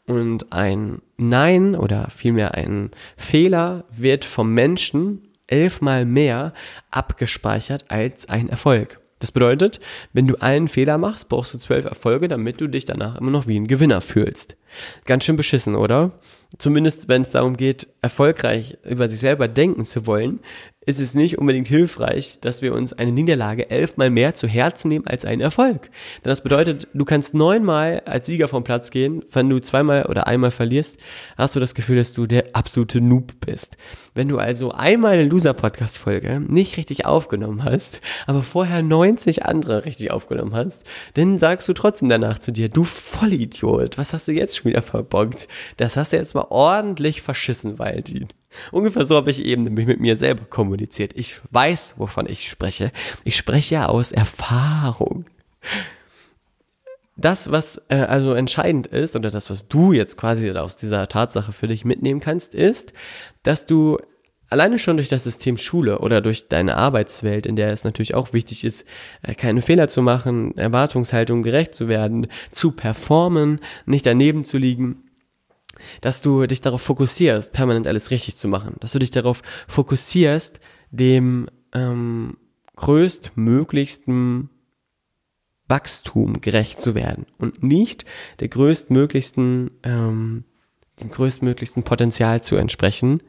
Und 0.07 0.53
ein 0.53 1.03
Nein 1.17 1.75
oder 1.75 2.09
vielmehr 2.15 2.55
ein 2.55 2.91
Fehler 3.17 3.85
wird 3.91 4.25
vom 4.25 4.55
Menschen 4.55 5.26
elfmal 5.47 6.05
mehr 6.05 6.53
abgespeichert 6.91 7.91
als 7.91 8.29
ein 8.29 8.49
Erfolg. 8.49 9.01
Das 9.19 9.33
bedeutet, 9.33 9.81
wenn 10.13 10.27
du 10.27 10.37
einen 10.37 10.69
Fehler 10.69 10.99
machst, 10.99 11.29
brauchst 11.29 11.55
du 11.55 11.59
zwölf 11.59 11.87
Erfolge, 11.87 12.29
damit 12.29 12.61
du 12.61 12.69
dich 12.69 12.85
danach 12.85 13.17
immer 13.17 13.31
noch 13.31 13.47
wie 13.47 13.59
ein 13.59 13.67
Gewinner 13.67 14.03
fühlst. 14.03 14.57
Ganz 15.05 15.25
schön 15.25 15.37
beschissen, 15.37 15.75
oder? 15.75 16.13
Zumindest 16.59 17.09
wenn 17.09 17.23
es 17.23 17.31
darum 17.31 17.57
geht, 17.57 17.89
erfolgreich 18.03 18.79
über 18.85 19.09
sich 19.09 19.21
selber 19.21 19.49
denken 19.49 19.85
zu 19.85 20.07
wollen, 20.07 20.41
ist 20.87 21.01
es 21.01 21.15
nicht 21.15 21.37
unbedingt 21.39 21.67
hilfreich, 21.67 22.39
dass 22.41 22.63
wir 22.63 22.73
uns 22.73 22.93
eine 22.93 23.11
Niederlage 23.11 23.69
elfmal 23.71 24.09
mehr 24.09 24.37
zu 24.37 24.47
Herzen 24.47 24.89
nehmen 24.89 25.07
als 25.07 25.25
einen 25.25 25.41
Erfolg. 25.41 25.91
Denn 26.25 26.31
das 26.31 26.43
bedeutet, 26.43 26.87
du 26.95 27.05
kannst 27.05 27.35
neunmal 27.35 28.03
als 28.07 28.27
Sieger 28.27 28.47
vom 28.47 28.63
Platz 28.63 28.93
gehen. 28.93 29.25
Wenn 29.33 29.51
du 29.51 29.59
zweimal 29.59 30.07
oder 30.07 30.29
einmal 30.29 30.53
verlierst, 30.53 30.99
hast 31.37 31.57
du 31.57 31.61
das 31.61 31.75
Gefühl, 31.75 31.97
dass 31.97 32.13
du 32.13 32.27
der 32.27 32.51
absolute 32.53 33.01
Noob 33.01 33.33
bist. 33.45 33.77
Wenn 34.15 34.29
du 34.29 34.39
also 34.39 34.71
einmal 34.71 35.15
eine 35.15 35.25
Loser-Podcast-Folge 35.25 36.41
nicht 36.47 36.77
richtig 36.77 37.05
aufgenommen 37.05 37.65
hast, 37.65 38.01
aber 38.29 38.45
vorher 38.45 38.81
90 38.81 39.45
andere 39.45 39.85
richtig 39.87 40.13
aufgenommen 40.13 40.55
hast, 40.55 40.85
dann 41.15 41.41
sagst 41.41 41.69
du 41.69 41.73
trotzdem 41.73 42.09
danach 42.09 42.39
zu 42.39 42.53
dir, 42.53 42.69
du 42.69 42.85
Vollidiot, 42.85 43.99
was 43.99 44.13
hast 44.13 44.29
du 44.29 44.33
jetzt 44.33 44.57
schon 44.57 44.66
wieder 44.67 44.83
verbockt? 44.83 45.49
Das 45.77 45.97
hast 45.97 46.13
du 46.13 46.17
jetzt 46.17 46.35
mal 46.35 46.47
ordentlich 46.51 47.23
verschissen, 47.23 47.79
Valentin. 47.79 48.29
Ungefähr 48.73 49.05
so 49.05 49.17
habe 49.17 49.31
ich 49.31 49.45
eben 49.45 49.65
nämlich 49.65 49.87
mit 49.87 50.01
mir 50.01 50.17
selber 50.17 50.45
kommuniziert. 50.45 51.13
Ich 51.15 51.41
weiß, 51.51 51.95
wovon 51.99 52.29
ich 52.29 52.49
spreche. 52.49 52.93
Ich 53.25 53.37
spreche 53.37 53.77
ja 53.77 53.87
aus 53.87 54.13
Erfahrung. 54.13 55.27
Das, 57.17 57.51
was 57.51 57.81
äh, 57.89 57.97
also 57.97 58.35
entscheidend 58.35 58.87
ist, 58.89 59.17
oder 59.17 59.31
das, 59.31 59.49
was 59.49 59.69
du 59.69 59.93
jetzt 59.93 60.19
quasi 60.19 60.51
aus 60.51 60.77
dieser 60.77 61.09
Tatsache 61.09 61.53
für 61.53 61.67
dich 61.67 61.85
mitnehmen 61.85 62.21
kannst, 62.21 62.55
ist, 62.55 62.93
dass 63.43 63.67
du 63.67 63.99
alleine 64.49 64.79
schon 64.79 64.97
durch 64.97 65.09
das 65.09 65.25
System 65.25 65.57
Schule 65.57 65.99
oder 65.99 66.21
durch 66.21 66.49
deine 66.49 66.77
Arbeitswelt, 66.77 67.47
in 67.47 67.57
der 67.57 67.73
es 67.73 67.85
natürlich 67.85 68.15
auch 68.15 68.33
wichtig 68.33 68.65
ist, 68.65 68.85
äh, 69.23 69.35
keine 69.35 69.63
Fehler 69.63 69.89
zu 69.89 70.03
machen, 70.03 70.57
Erwartungshaltung 70.57 71.43
gerecht 71.43 71.75
zu 71.75 71.89
werden, 71.89 72.29
zu 72.53 72.73
performen, 72.73 73.61
nicht 73.87 74.07
daneben 74.07 74.45
zu 74.45 74.59
liegen, 74.59 75.05
dass 76.01 76.23
du 76.23 76.47
dich 76.47 76.61
darauf 76.61 76.83
fokussierst, 76.83 77.53
permanent 77.53 77.87
alles 77.87 78.11
richtig 78.11 78.37
zu 78.37 78.49
machen, 78.49 78.77
dass 78.81 78.93
du 78.93 78.99
dich 78.99 79.11
darauf 79.11 79.43
fokussierst, 79.69 80.61
dem 80.91 81.49
ähm, 81.75 82.37
größtmöglichsten 82.77 84.51
Wachstum 85.69 86.41
gerecht 86.41 86.81
zu 86.81 86.95
werden 86.95 87.27
und 87.39 87.63
nicht 87.63 88.05
der 88.41 88.49
größtmöglichsten, 88.49 89.71
ähm, 89.83 90.45
dem 91.01 91.11
größtmöglichsten 91.11 91.83
Potenzial 91.83 92.43
zu 92.43 92.57
entsprechen. 92.57 93.21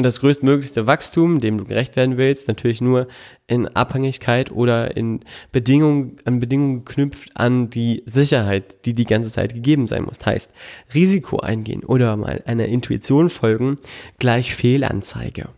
Und 0.00 0.04
das 0.04 0.20
größtmöglichste 0.20 0.86
Wachstum, 0.86 1.40
dem 1.40 1.58
du 1.58 1.64
gerecht 1.66 1.94
werden 1.94 2.16
willst, 2.16 2.48
natürlich 2.48 2.80
nur 2.80 3.06
in 3.46 3.68
Abhängigkeit 3.68 4.50
oder 4.50 4.96
in 4.96 5.20
Bedingungen, 5.52 6.16
an 6.24 6.40
Bedingungen 6.40 6.86
geknüpft 6.86 7.32
an 7.34 7.68
die 7.68 8.02
Sicherheit, 8.06 8.86
die 8.86 8.94
die 8.94 9.04
ganze 9.04 9.30
Zeit 9.30 9.52
gegeben 9.52 9.88
sein 9.88 10.04
muss. 10.04 10.24
Heißt, 10.24 10.50
Risiko 10.94 11.40
eingehen 11.40 11.84
oder 11.84 12.16
mal 12.16 12.42
einer 12.46 12.64
Intuition 12.64 13.28
folgen, 13.28 13.76
gleich 14.18 14.54
Fehlanzeige. 14.54 15.50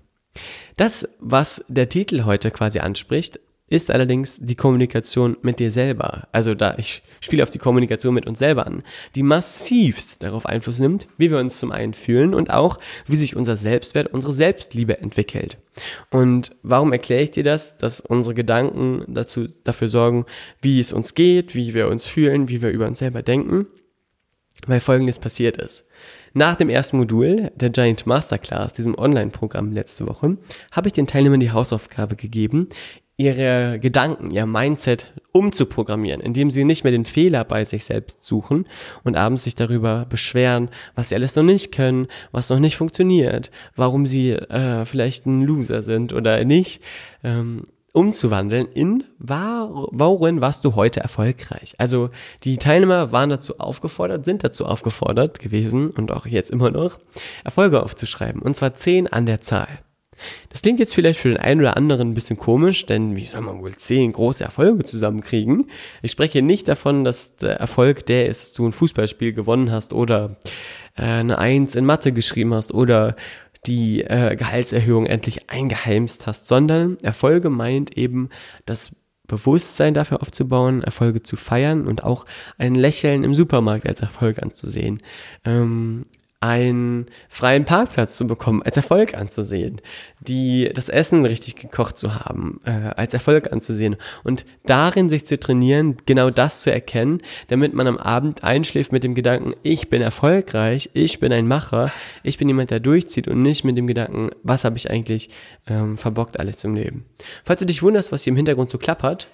Das, 0.76 1.08
was 1.20 1.64
der 1.68 1.88
Titel 1.88 2.24
heute 2.24 2.50
quasi 2.50 2.80
anspricht, 2.80 3.38
ist 3.72 3.90
allerdings 3.90 4.38
die 4.38 4.54
Kommunikation 4.54 5.38
mit 5.40 5.58
dir 5.58 5.70
selber. 5.70 6.28
Also 6.30 6.54
da, 6.54 6.74
ich 6.76 7.02
spiele 7.22 7.42
auf 7.42 7.48
die 7.48 7.58
Kommunikation 7.58 8.12
mit 8.12 8.26
uns 8.26 8.38
selber 8.38 8.66
an, 8.66 8.82
die 9.16 9.22
massivst 9.22 10.22
darauf 10.22 10.44
Einfluss 10.44 10.78
nimmt, 10.78 11.08
wie 11.16 11.30
wir 11.30 11.38
uns 11.38 11.58
zum 11.58 11.72
einen 11.72 11.94
fühlen 11.94 12.34
und 12.34 12.50
auch, 12.50 12.78
wie 13.06 13.16
sich 13.16 13.34
unser 13.34 13.56
Selbstwert, 13.56 14.12
unsere 14.12 14.34
Selbstliebe 14.34 14.98
entwickelt. 14.98 15.56
Und 16.10 16.54
warum 16.62 16.92
erkläre 16.92 17.22
ich 17.22 17.30
dir 17.30 17.44
das? 17.44 17.78
Dass 17.78 18.02
unsere 18.02 18.34
Gedanken 18.34 19.04
dazu, 19.08 19.46
dafür 19.64 19.88
sorgen, 19.88 20.26
wie 20.60 20.78
es 20.78 20.92
uns 20.92 21.14
geht, 21.14 21.54
wie 21.54 21.72
wir 21.72 21.88
uns 21.88 22.06
fühlen, 22.06 22.48
wie 22.48 22.60
wir 22.60 22.68
über 22.68 22.86
uns 22.86 22.98
selber 22.98 23.22
denken. 23.22 23.66
Weil 24.66 24.80
folgendes 24.80 25.18
passiert 25.18 25.56
ist. 25.56 25.86
Nach 26.34 26.56
dem 26.56 26.70
ersten 26.70 26.96
Modul 26.96 27.50
der 27.56 27.68
Giant 27.68 28.06
Masterclass, 28.06 28.72
diesem 28.72 28.96
Online-Programm 28.96 29.72
letzte 29.72 30.06
Woche, 30.06 30.38
habe 30.70 30.88
ich 30.88 30.92
den 30.92 31.06
Teilnehmern 31.06 31.40
die 31.40 31.50
Hausaufgabe 31.50 32.16
gegeben, 32.16 32.68
ihre 33.22 33.78
Gedanken, 33.78 34.30
ihr 34.30 34.46
Mindset 34.46 35.12
umzuprogrammieren, 35.32 36.20
indem 36.20 36.50
sie 36.50 36.64
nicht 36.64 36.84
mehr 36.84 36.90
den 36.90 37.04
Fehler 37.04 37.44
bei 37.44 37.64
sich 37.64 37.84
selbst 37.84 38.22
suchen 38.22 38.66
und 39.04 39.16
abends 39.16 39.44
sich 39.44 39.54
darüber 39.54 40.06
beschweren, 40.08 40.68
was 40.94 41.08
sie 41.08 41.14
alles 41.14 41.36
noch 41.36 41.42
nicht 41.42 41.72
können, 41.72 42.08
was 42.32 42.50
noch 42.50 42.58
nicht 42.58 42.76
funktioniert, 42.76 43.50
warum 43.76 44.06
sie 44.06 44.30
äh, 44.32 44.84
vielleicht 44.84 45.26
ein 45.26 45.42
Loser 45.42 45.82
sind 45.82 46.12
oder 46.12 46.44
nicht, 46.44 46.82
ähm, 47.24 47.64
umzuwandeln 47.92 48.66
in 48.72 49.04
war, 49.18 49.68
worin 49.90 50.40
warst 50.40 50.64
du 50.64 50.74
heute 50.74 51.00
erfolgreich? 51.00 51.74
Also 51.78 52.10
die 52.42 52.56
Teilnehmer 52.56 53.12
waren 53.12 53.30
dazu 53.30 53.58
aufgefordert, 53.58 54.24
sind 54.24 54.42
dazu 54.42 54.64
aufgefordert 54.64 55.38
gewesen 55.38 55.90
und 55.90 56.10
auch 56.10 56.26
jetzt 56.26 56.50
immer 56.50 56.70
noch, 56.70 56.98
Erfolge 57.44 57.82
aufzuschreiben. 57.82 58.40
Und 58.40 58.56
zwar 58.56 58.74
zehn 58.74 59.08
an 59.08 59.26
der 59.26 59.42
Zahl. 59.42 59.68
Das 60.48 60.62
klingt 60.62 60.80
jetzt 60.80 60.94
vielleicht 60.94 61.20
für 61.20 61.28
den 61.28 61.38
einen 61.38 61.60
oder 61.60 61.76
anderen 61.76 62.10
ein 62.10 62.14
bisschen 62.14 62.36
komisch, 62.36 62.86
denn 62.86 63.16
wie 63.16 63.26
soll 63.26 63.42
man 63.42 63.60
wohl 63.60 63.74
zehn 63.74 64.12
große 64.12 64.44
Erfolge 64.44 64.84
zusammenkriegen? 64.84 65.70
Ich 66.02 66.12
spreche 66.12 66.42
nicht 66.42 66.68
davon, 66.68 67.04
dass 67.04 67.36
der 67.36 67.56
Erfolg 67.56 68.06
der 68.06 68.26
ist, 68.26 68.42
dass 68.42 68.52
du 68.52 68.66
ein 68.66 68.72
Fußballspiel 68.72 69.32
gewonnen 69.32 69.70
hast 69.70 69.92
oder 69.92 70.36
äh, 70.96 71.02
eine 71.02 71.38
Eins 71.38 71.74
in 71.76 71.84
Mathe 71.84 72.12
geschrieben 72.12 72.54
hast 72.54 72.72
oder 72.72 73.16
die 73.66 74.02
äh, 74.02 74.34
Gehaltserhöhung 74.36 75.06
endlich 75.06 75.50
eingeheimst 75.50 76.26
hast, 76.26 76.46
sondern 76.46 76.98
Erfolge 77.02 77.48
meint 77.48 77.96
eben 77.96 78.28
das 78.66 78.96
Bewusstsein 79.28 79.94
dafür 79.94 80.20
aufzubauen, 80.20 80.82
Erfolge 80.82 81.22
zu 81.22 81.36
feiern 81.36 81.86
und 81.86 82.04
auch 82.04 82.26
ein 82.58 82.74
Lächeln 82.74 83.24
im 83.24 83.34
Supermarkt 83.34 83.86
als 83.86 84.00
Erfolg 84.00 84.42
anzusehen. 84.42 85.02
Ähm, 85.44 86.06
einen 86.42 87.06
freien 87.28 87.64
Parkplatz 87.64 88.16
zu 88.16 88.26
bekommen, 88.26 88.62
als 88.62 88.76
Erfolg 88.76 89.14
anzusehen, 89.14 89.80
die 90.20 90.70
das 90.74 90.88
Essen 90.88 91.24
richtig 91.24 91.54
gekocht 91.54 91.96
zu 91.96 92.16
haben, 92.16 92.60
äh, 92.64 92.90
als 92.96 93.14
Erfolg 93.14 93.52
anzusehen 93.52 93.96
und 94.24 94.44
darin 94.66 95.08
sich 95.08 95.24
zu 95.24 95.38
trainieren, 95.38 95.96
genau 96.04 96.30
das 96.30 96.62
zu 96.62 96.72
erkennen, 96.72 97.22
damit 97.46 97.74
man 97.74 97.86
am 97.86 97.96
Abend 97.96 98.42
einschläft 98.42 98.90
mit 98.90 99.04
dem 99.04 99.14
Gedanken, 99.14 99.54
ich 99.62 99.88
bin 99.88 100.02
erfolgreich, 100.02 100.90
ich 100.94 101.20
bin 101.20 101.32
ein 101.32 101.46
Macher, 101.46 101.86
ich 102.24 102.38
bin 102.38 102.48
jemand, 102.48 102.72
der 102.72 102.80
durchzieht 102.80 103.28
und 103.28 103.40
nicht 103.40 103.62
mit 103.62 103.78
dem 103.78 103.86
Gedanken, 103.86 104.30
was 104.42 104.64
habe 104.64 104.76
ich 104.76 104.90
eigentlich 104.90 105.30
ähm, 105.68 105.96
verbockt 105.96 106.40
alles 106.40 106.56
zum 106.56 106.74
Leben. 106.74 107.04
Falls 107.44 107.60
du 107.60 107.66
dich 107.66 107.82
wunderst, 107.82 108.10
was 108.10 108.24
hier 108.24 108.32
im 108.32 108.36
Hintergrund 108.36 108.68
so 108.68 108.78
klappert, 108.78 109.28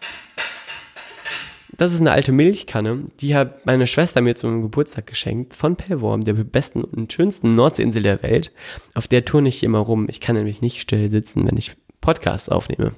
das 1.78 1.92
ist 1.92 2.00
eine 2.00 2.10
alte 2.10 2.32
Milchkanne, 2.32 3.04
die 3.20 3.36
hat 3.36 3.64
meine 3.64 3.86
Schwester 3.86 4.20
mir 4.20 4.34
zum 4.34 4.62
Geburtstag 4.62 5.06
geschenkt 5.06 5.54
von 5.54 5.76
Pellworm, 5.76 6.24
der 6.24 6.34
besten 6.34 6.82
und 6.82 7.12
schönsten 7.12 7.54
Nordseeinsel 7.54 8.02
der 8.02 8.22
Welt. 8.22 8.52
Auf 8.94 9.06
der 9.06 9.24
turne 9.24 9.48
ich 9.48 9.62
immer 9.62 9.78
rum. 9.78 10.06
Ich 10.10 10.20
kann 10.20 10.34
nämlich 10.34 10.60
nicht 10.60 10.80
still 10.80 11.08
sitzen, 11.08 11.46
wenn 11.48 11.56
ich 11.56 11.76
Podcasts 12.00 12.48
aufnehme. 12.48 12.92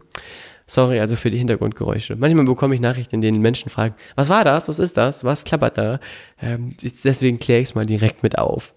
Sorry 0.67 0.99
also 0.99 1.17
für 1.17 1.31
die 1.31 1.37
Hintergrundgeräusche. 1.37 2.17
Manchmal 2.17 2.47
bekomme 2.47 2.75
ich 2.75 2.81
Nachrichten, 2.81 3.17
in 3.17 3.21
denen 3.21 3.43
Menschen 3.43 3.69
fragen, 3.69 3.97
was 4.15 4.31
war 4.31 4.45
das? 4.45 4.69
Was 4.69 4.79
ist 4.79 4.97
das? 4.97 5.25
Was 5.25 5.45
klappert 5.45 5.77
da? 5.77 6.01
Ähm, 6.41 6.71
deswegen 7.05 7.39
kläre 7.39 7.61
ich 7.61 7.69
es 7.69 7.75
mal 7.75 7.85
direkt 7.85 8.23
mit 8.23 8.39
auf. 8.39 8.73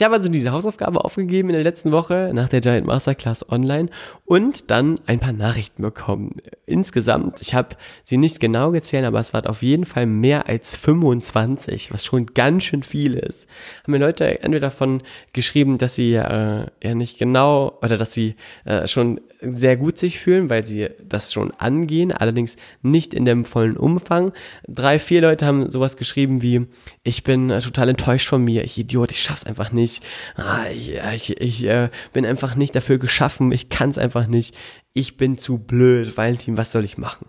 Ich 0.00 0.04
habe 0.04 0.14
also 0.14 0.30
diese 0.30 0.52
Hausaufgabe 0.52 1.04
aufgegeben 1.04 1.50
in 1.50 1.56
der 1.56 1.62
letzten 1.62 1.92
Woche 1.92 2.30
nach 2.32 2.48
der 2.48 2.62
Giant 2.62 2.86
Masterclass 2.86 3.46
online 3.50 3.90
und 4.24 4.70
dann 4.70 4.98
ein 5.04 5.20
paar 5.20 5.34
Nachrichten 5.34 5.82
bekommen. 5.82 6.36
Insgesamt, 6.64 7.42
ich 7.42 7.52
habe 7.52 7.76
sie 8.04 8.16
nicht 8.16 8.40
genau 8.40 8.70
gezählt, 8.70 9.04
aber 9.04 9.20
es 9.20 9.34
waren 9.34 9.44
auf 9.44 9.60
jeden 9.60 9.84
Fall 9.84 10.06
mehr 10.06 10.48
als 10.48 10.74
25, 10.74 11.92
was 11.92 12.06
schon 12.06 12.24
ganz 12.24 12.64
schön 12.64 12.82
viel 12.82 13.12
ist. 13.12 13.46
Haben 13.82 13.92
mir 13.92 13.98
Leute 13.98 14.42
entweder 14.42 14.68
davon 14.68 15.02
geschrieben, 15.34 15.76
dass 15.76 15.96
sie 15.96 16.14
äh, 16.14 16.66
ja 16.82 16.94
nicht 16.94 17.18
genau 17.18 17.78
oder 17.82 17.98
dass 17.98 18.14
sie 18.14 18.36
äh, 18.64 18.86
schon 18.86 19.20
sehr 19.40 19.76
gut 19.76 19.98
sich 19.98 20.18
fühlen, 20.18 20.50
weil 20.50 20.66
sie 20.66 20.88
das 21.02 21.32
schon 21.32 21.52
angehen, 21.52 22.12
allerdings 22.12 22.56
nicht 22.82 23.14
in 23.14 23.24
dem 23.24 23.44
vollen 23.44 23.76
Umfang. 23.76 24.32
Drei, 24.68 24.98
vier 24.98 25.22
Leute 25.22 25.46
haben 25.46 25.70
sowas 25.70 25.96
geschrieben 25.96 26.42
wie, 26.42 26.66
ich 27.02 27.22
bin 27.22 27.50
äh, 27.50 27.60
total 27.60 27.88
enttäuscht 27.88 28.28
von 28.28 28.44
mir, 28.44 28.64
ich 28.64 28.78
Idiot, 28.78 29.10
ich 29.10 29.22
schaff's 29.22 29.44
einfach 29.44 29.72
nicht. 29.72 30.02
Ah, 30.36 30.66
ich 30.70 30.98
ich, 31.14 31.40
ich 31.40 31.64
äh, 31.64 31.88
bin 32.12 32.26
einfach 32.26 32.54
nicht 32.54 32.74
dafür 32.74 32.98
geschaffen, 32.98 33.52
ich 33.52 33.68
kann's 33.68 33.98
einfach 33.98 34.26
nicht. 34.26 34.56
Ich 34.92 35.16
bin 35.16 35.38
zu 35.38 35.58
blöd, 35.58 36.16
Valentin, 36.16 36.56
was 36.56 36.72
soll 36.72 36.84
ich 36.84 36.98
machen? 36.98 37.26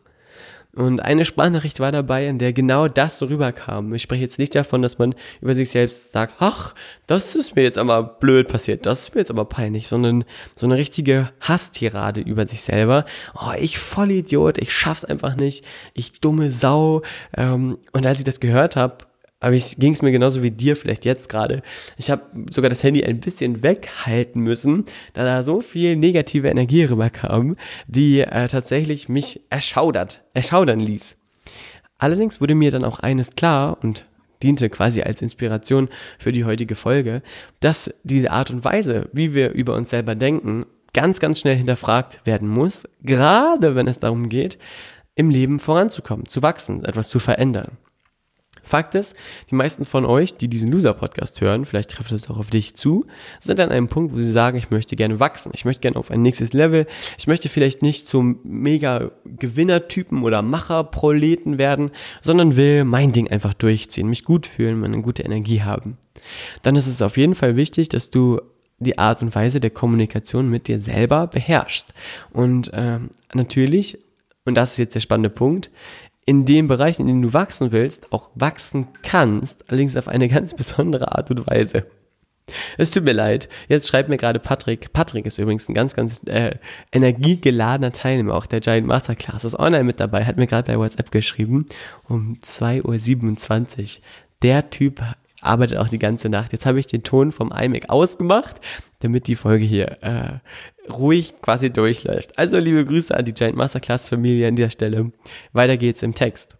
Und 0.73 1.01
eine 1.01 1.25
Sprachnachricht 1.25 1.81
war 1.81 1.91
dabei, 1.91 2.27
in 2.27 2.37
der 2.37 2.53
genau 2.53 2.87
das 2.87 3.17
so 3.17 3.25
rüberkam. 3.25 3.93
Ich 3.93 4.03
spreche 4.03 4.21
jetzt 4.21 4.39
nicht 4.39 4.55
davon, 4.55 4.81
dass 4.81 4.97
man 4.99 5.13
über 5.41 5.53
sich 5.53 5.69
selbst 5.69 6.13
sagt, 6.13 6.35
ach, 6.39 6.73
das 7.07 7.35
ist 7.35 7.55
mir 7.55 7.63
jetzt 7.63 7.77
aber 7.77 8.03
blöd 8.03 8.47
passiert, 8.47 8.85
das 8.85 9.01
ist 9.01 9.15
mir 9.15 9.21
jetzt 9.21 9.31
aber 9.31 9.43
peinlich, 9.43 9.87
sondern 9.87 10.23
so 10.55 10.65
eine 10.65 10.77
richtige 10.77 11.31
Hasstirade 11.41 12.21
über 12.21 12.47
sich 12.47 12.61
selber. 12.61 13.05
Oh, 13.35 13.51
ich 13.59 13.79
Vollidiot, 13.79 14.59
ich 14.59 14.73
schaff's 14.73 15.03
einfach 15.03 15.35
nicht, 15.35 15.65
ich 15.93 16.21
dumme 16.21 16.49
Sau. 16.49 17.01
Ähm, 17.35 17.77
und 17.91 18.05
als 18.05 18.19
ich 18.19 18.25
das 18.25 18.39
gehört 18.39 18.77
habe, 18.77 19.10
aber 19.41 19.55
ich 19.55 19.77
ging 19.77 19.91
es 19.91 20.01
mir 20.01 20.11
genauso 20.11 20.43
wie 20.43 20.51
dir 20.51 20.77
vielleicht 20.77 21.03
jetzt 21.03 21.27
gerade. 21.27 21.63
Ich 21.97 22.09
habe 22.09 22.21
sogar 22.51 22.69
das 22.69 22.83
Handy 22.83 23.03
ein 23.03 23.19
bisschen 23.19 23.63
weghalten 23.63 24.41
müssen, 24.41 24.85
da 25.13 25.25
da 25.25 25.43
so 25.43 25.59
viel 25.59 25.97
negative 25.97 26.47
Energie 26.47 26.85
rüberkam, 26.85 27.57
die 27.87 28.21
äh, 28.21 28.47
tatsächlich 28.47 29.09
mich 29.09 29.41
erschaudert, 29.49 30.21
erschaudern 30.33 30.79
ließ. 30.79 31.17
Allerdings 31.97 32.39
wurde 32.39 32.55
mir 32.55 32.71
dann 32.71 32.85
auch 32.85 32.99
eines 32.99 33.35
klar 33.35 33.77
und 33.81 34.05
diente 34.43 34.69
quasi 34.69 35.01
als 35.01 35.21
Inspiration 35.21 35.89
für 36.19 36.31
die 36.31 36.45
heutige 36.45 36.75
Folge, 36.75 37.21
dass 37.59 37.93
diese 38.03 38.31
Art 38.31 38.51
und 38.51 38.63
Weise, 38.63 39.09
wie 39.11 39.33
wir 39.33 39.51
über 39.51 39.75
uns 39.75 39.89
selber 39.89 40.15
denken, 40.15 40.65
ganz, 40.93 41.19
ganz 41.19 41.39
schnell 41.39 41.55
hinterfragt 41.55 42.21
werden 42.25 42.47
muss, 42.47 42.87
gerade 43.01 43.75
wenn 43.75 43.87
es 43.87 43.99
darum 43.99 44.29
geht, 44.29 44.59
im 45.15 45.29
Leben 45.29 45.59
voranzukommen, 45.59 46.27
zu 46.27 46.41
wachsen, 46.41 46.85
etwas 46.85 47.09
zu 47.09 47.19
verändern. 47.19 47.77
Fakt 48.71 48.95
ist, 48.95 49.17
die 49.49 49.55
meisten 49.55 49.83
von 49.83 50.05
euch, 50.05 50.37
die 50.37 50.47
diesen 50.47 50.71
Loser-Podcast 50.71 51.41
hören, 51.41 51.65
vielleicht 51.65 51.91
trifft 51.91 52.13
es 52.13 52.29
auch 52.29 52.37
auf 52.37 52.49
dich 52.49 52.73
zu, 52.75 53.05
sind 53.41 53.59
an 53.59 53.69
einem 53.69 53.89
Punkt, 53.89 54.13
wo 54.13 54.17
sie 54.17 54.31
sagen, 54.31 54.57
ich 54.57 54.69
möchte 54.69 54.95
gerne 54.95 55.19
wachsen, 55.19 55.51
ich 55.53 55.65
möchte 55.65 55.81
gerne 55.81 55.97
auf 55.97 56.09
ein 56.09 56.21
nächstes 56.21 56.53
Level, 56.53 56.87
ich 57.17 57.27
möchte 57.27 57.49
vielleicht 57.49 57.81
nicht 57.81 58.07
zum 58.07 58.39
mega 58.43 59.11
Gewinnertypen 59.25 60.23
oder 60.23 60.41
Macherproleten 60.41 61.57
werden, 61.57 61.91
sondern 62.21 62.55
will 62.55 62.85
mein 62.85 63.11
Ding 63.11 63.29
einfach 63.29 63.53
durchziehen, 63.53 64.07
mich 64.07 64.23
gut 64.23 64.47
fühlen, 64.47 64.85
eine 64.85 65.01
gute 65.01 65.23
Energie 65.23 65.63
haben. 65.63 65.97
Dann 66.61 66.77
ist 66.77 66.87
es 66.87 67.01
auf 67.01 67.17
jeden 67.17 67.35
Fall 67.35 67.57
wichtig, 67.57 67.89
dass 67.89 68.09
du 68.09 68.39
die 68.79 68.97
Art 68.97 69.21
und 69.21 69.35
Weise 69.35 69.59
der 69.59 69.71
Kommunikation 69.71 70.49
mit 70.49 70.69
dir 70.69 70.79
selber 70.79 71.27
beherrschst. 71.27 71.93
Und 72.31 72.71
äh, 72.71 72.99
natürlich, 73.33 73.99
und 74.45 74.55
das 74.55 74.71
ist 74.71 74.77
jetzt 74.77 74.95
der 74.95 75.01
spannende 75.01 75.29
Punkt, 75.29 75.69
in 76.31 76.45
dem 76.45 76.69
Bereich, 76.69 76.97
in 76.97 77.07
dem 77.07 77.21
du 77.21 77.33
wachsen 77.33 77.73
willst, 77.73 78.13
auch 78.13 78.29
wachsen 78.35 78.87
kannst, 79.03 79.65
allerdings 79.67 79.97
auf 79.97 80.07
eine 80.07 80.29
ganz 80.29 80.53
besondere 80.55 81.13
Art 81.13 81.29
und 81.29 81.45
Weise. 81.45 81.85
Es 82.77 82.91
tut 82.91 83.03
mir 83.03 83.11
leid. 83.11 83.49
Jetzt 83.67 83.89
schreibt 83.89 84.07
mir 84.07 84.15
gerade 84.15 84.39
Patrick. 84.39 84.93
Patrick 84.93 85.25
ist 85.25 85.39
übrigens 85.39 85.67
ein 85.67 85.73
ganz, 85.73 85.93
ganz 85.93 86.21
äh, 86.27 86.55
energiegeladener 86.93 87.91
Teilnehmer 87.91 88.33
auch 88.35 88.45
der 88.45 88.61
Giant 88.61 88.87
Masterclass. 88.87 89.43
Ist 89.43 89.59
online 89.59 89.83
mit 89.83 89.99
dabei, 89.99 90.23
hat 90.23 90.37
mir 90.37 90.47
gerade 90.47 90.71
bei 90.71 90.79
WhatsApp 90.79 91.11
geschrieben 91.11 91.65
um 92.07 92.37
2.27 92.41 93.97
Uhr. 93.97 94.03
Der 94.41 94.69
Typ 94.69 95.03
arbeitet 95.41 95.79
auch 95.79 95.89
die 95.89 95.99
ganze 95.99 96.29
Nacht. 96.29 96.53
Jetzt 96.53 96.65
habe 96.65 96.79
ich 96.79 96.87
den 96.87 97.03
Ton 97.03 97.33
vom 97.33 97.51
iMac 97.51 97.89
ausgemacht, 97.89 98.61
damit 98.99 99.27
die 99.27 99.35
Folge 99.35 99.65
hier 99.65 99.97
äh, 100.01 100.39
ruhig 100.97 101.33
quasi 101.41 101.71
durchläuft. 101.71 102.37
Also 102.37 102.59
liebe 102.59 102.85
Grüße 102.85 103.15
an 103.15 103.25
die 103.25 103.33
Giant 103.33 103.55
Masterclass 103.55 104.09
Familie 104.09 104.47
an 104.47 104.55
dieser 104.55 104.69
Stelle. 104.69 105.11
Weiter 105.53 105.77
geht's 105.77 106.03
im 106.03 106.15
Text. 106.15 106.57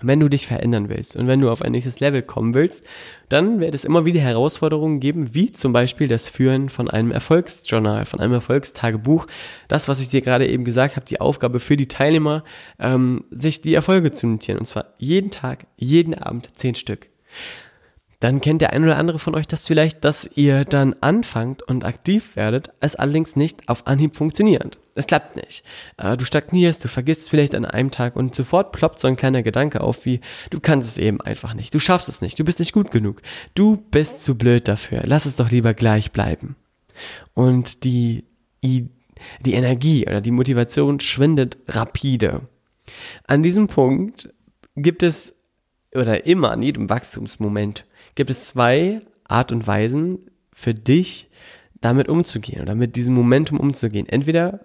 Wenn 0.00 0.20
du 0.20 0.30
dich 0.30 0.46
verändern 0.46 0.88
willst 0.88 1.16
und 1.16 1.26
wenn 1.26 1.40
du 1.40 1.50
auf 1.50 1.60
ein 1.60 1.72
nächstes 1.72 2.00
Level 2.00 2.22
kommen 2.22 2.54
willst, 2.54 2.82
dann 3.28 3.60
wird 3.60 3.74
es 3.74 3.84
immer 3.84 4.06
wieder 4.06 4.20
Herausforderungen 4.20 5.00
geben, 5.00 5.34
wie 5.34 5.52
zum 5.52 5.74
Beispiel 5.74 6.08
das 6.08 6.28
Führen 6.28 6.70
von 6.70 6.88
einem 6.88 7.12
Erfolgsjournal, 7.12 8.06
von 8.06 8.18
einem 8.18 8.32
Erfolgstagebuch. 8.32 9.26
Das, 9.68 9.88
was 9.88 10.00
ich 10.00 10.08
dir 10.08 10.22
gerade 10.22 10.48
eben 10.48 10.64
gesagt 10.64 10.96
habe, 10.96 11.04
die 11.04 11.20
Aufgabe 11.20 11.60
für 11.60 11.76
die 11.76 11.88
Teilnehmer, 11.88 12.42
ähm, 12.78 13.26
sich 13.30 13.60
die 13.60 13.74
Erfolge 13.74 14.12
zu 14.12 14.26
notieren. 14.26 14.58
Und 14.58 14.64
zwar 14.64 14.94
jeden 14.96 15.30
Tag, 15.30 15.66
jeden 15.76 16.14
Abend 16.14 16.50
zehn 16.56 16.74
Stück 16.74 17.10
dann 18.22 18.40
kennt 18.40 18.62
der 18.62 18.72
ein 18.72 18.84
oder 18.84 18.98
andere 18.98 19.18
von 19.18 19.34
euch 19.34 19.48
das 19.48 19.66
vielleicht, 19.66 20.04
dass 20.04 20.30
ihr 20.36 20.64
dann 20.64 20.94
anfangt 21.00 21.64
und 21.64 21.84
aktiv 21.84 22.36
werdet, 22.36 22.70
es 22.78 22.94
allerdings 22.94 23.34
nicht 23.34 23.68
auf 23.68 23.88
Anhieb 23.88 24.14
funktioniert. 24.14 24.78
Es 24.94 25.08
klappt 25.08 25.34
nicht. 25.34 25.64
Äh, 25.96 26.16
du 26.16 26.24
stagnierst, 26.24 26.84
du 26.84 26.88
vergisst 26.88 27.30
vielleicht 27.30 27.52
an 27.56 27.64
einem 27.64 27.90
Tag 27.90 28.14
und 28.14 28.36
sofort 28.36 28.70
ploppt 28.70 29.00
so 29.00 29.08
ein 29.08 29.16
kleiner 29.16 29.42
Gedanke 29.42 29.80
auf 29.80 30.04
wie, 30.04 30.20
du 30.50 30.60
kannst 30.60 30.88
es 30.88 30.98
eben 30.98 31.20
einfach 31.20 31.54
nicht, 31.54 31.74
du 31.74 31.80
schaffst 31.80 32.08
es 32.08 32.20
nicht, 32.20 32.38
du 32.38 32.44
bist 32.44 32.60
nicht 32.60 32.72
gut 32.72 32.92
genug, 32.92 33.22
du 33.54 33.76
bist 33.76 34.20
zu 34.20 34.38
blöd 34.38 34.68
dafür, 34.68 35.02
lass 35.04 35.26
es 35.26 35.34
doch 35.34 35.50
lieber 35.50 35.74
gleich 35.74 36.12
bleiben. 36.12 36.54
Und 37.34 37.82
die, 37.82 38.24
die 38.62 38.88
Energie 39.44 40.06
oder 40.06 40.20
die 40.20 40.30
Motivation 40.30 41.00
schwindet 41.00 41.58
rapide. 41.66 42.42
An 43.26 43.42
diesem 43.42 43.66
Punkt 43.66 44.32
gibt 44.76 45.02
es, 45.02 45.34
oder 45.92 46.24
immer 46.24 46.52
an 46.52 46.62
jedem 46.62 46.88
Wachstumsmoment, 46.88 47.84
gibt 48.14 48.30
es 48.30 48.46
zwei 48.46 49.00
Art 49.24 49.52
und 49.52 49.66
Weisen 49.66 50.30
für 50.52 50.74
dich, 50.74 51.30
damit 51.80 52.08
umzugehen 52.08 52.62
oder 52.62 52.74
mit 52.74 52.96
diesem 52.96 53.14
Momentum 53.14 53.58
umzugehen. 53.58 54.08
Entweder 54.08 54.60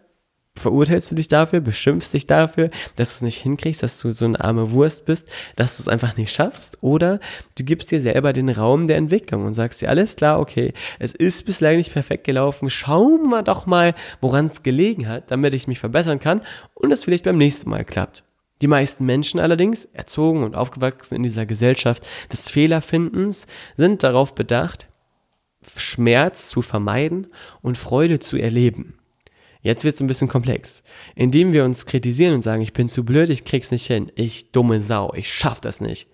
verurteilst 0.58 1.12
du 1.12 1.16
dich 1.16 1.28
dafür, 1.28 1.62
beschimpfst 1.62 2.14
dich 2.14 2.28
dafür, 2.28 2.70
dass 2.96 3.12
du 3.12 3.16
es 3.16 3.22
nicht 3.22 3.42
hinkriegst, 3.42 3.84
dass 3.84 4.00
du 4.00 4.12
so 4.12 4.26
eine 4.26 4.40
arme 4.44 4.72
Wurst 4.72 5.06
bist, 5.06 5.30
dass 5.56 5.78
du 5.78 5.84
es 5.84 5.88
einfach 5.88 6.18
nicht 6.18 6.34
schaffst, 6.34 6.78
oder 6.82 7.20
du 7.56 7.64
gibst 7.64 7.92
dir 7.92 8.02
selber 8.02 8.34
den 8.34 8.50
Raum 8.50 8.88
der 8.88 8.98
Entwicklung 8.98 9.46
und 9.46 9.54
sagst 9.54 9.82
dir, 9.82 9.90
alles 9.90 10.16
klar, 10.16 10.40
okay, 10.40 10.74
es 11.00 11.14
ist 11.14 11.46
bislang 11.46 11.78
nicht 11.78 11.94
perfekt 11.94 12.24
gelaufen, 12.24 12.70
schauen 12.70 13.30
wir 13.30 13.44
doch 13.44 13.66
mal, 13.66 13.96
woran 14.22 14.48
es 14.48 14.64
gelegen 14.64 15.08
hat, 15.08 15.32
damit 15.32 15.54
ich 15.54 15.68
mich 15.68 15.80
verbessern 15.80 16.20
kann 16.20 16.42
und 16.74 16.92
es 16.92 17.04
vielleicht 17.04 17.26
beim 17.26 17.38
nächsten 17.38 17.70
Mal 17.70 17.86
klappt. 17.86 18.24
Die 18.62 18.68
meisten 18.68 19.06
Menschen 19.06 19.40
allerdings, 19.40 19.86
erzogen 19.86 20.44
und 20.44 20.56
aufgewachsen 20.56 21.16
in 21.16 21.24
dieser 21.24 21.46
Gesellschaft 21.46 22.06
des 22.32 22.50
Fehlerfindens, 22.50 23.46
sind 23.76 24.04
darauf 24.04 24.34
bedacht, 24.34 24.88
Schmerz 25.76 26.50
zu 26.50 26.62
vermeiden 26.62 27.28
und 27.62 27.78
Freude 27.78 28.20
zu 28.20 28.38
erleben. 28.38 28.98
Jetzt 29.62 29.84
wird 29.84 29.96
es 29.96 30.02
ein 30.02 30.08
bisschen 30.08 30.30
komplex. 30.30 30.82
Indem 31.16 31.52
wir 31.52 31.66
uns 31.66 31.86
kritisieren 31.86 32.36
und 32.36 32.42
sagen, 32.42 32.62
ich 32.62 32.74
bin 32.74 32.90
zu 32.90 33.04
blöd, 33.04 33.30
ich 33.30 33.44
krieg's 33.44 33.72
nicht 33.72 33.86
hin, 33.86 34.12
ich 34.16 34.52
dumme 34.52 34.82
Sau, 34.82 35.14
ich 35.14 35.34
schaff 35.34 35.60
das 35.60 35.82
nicht, 35.82 36.08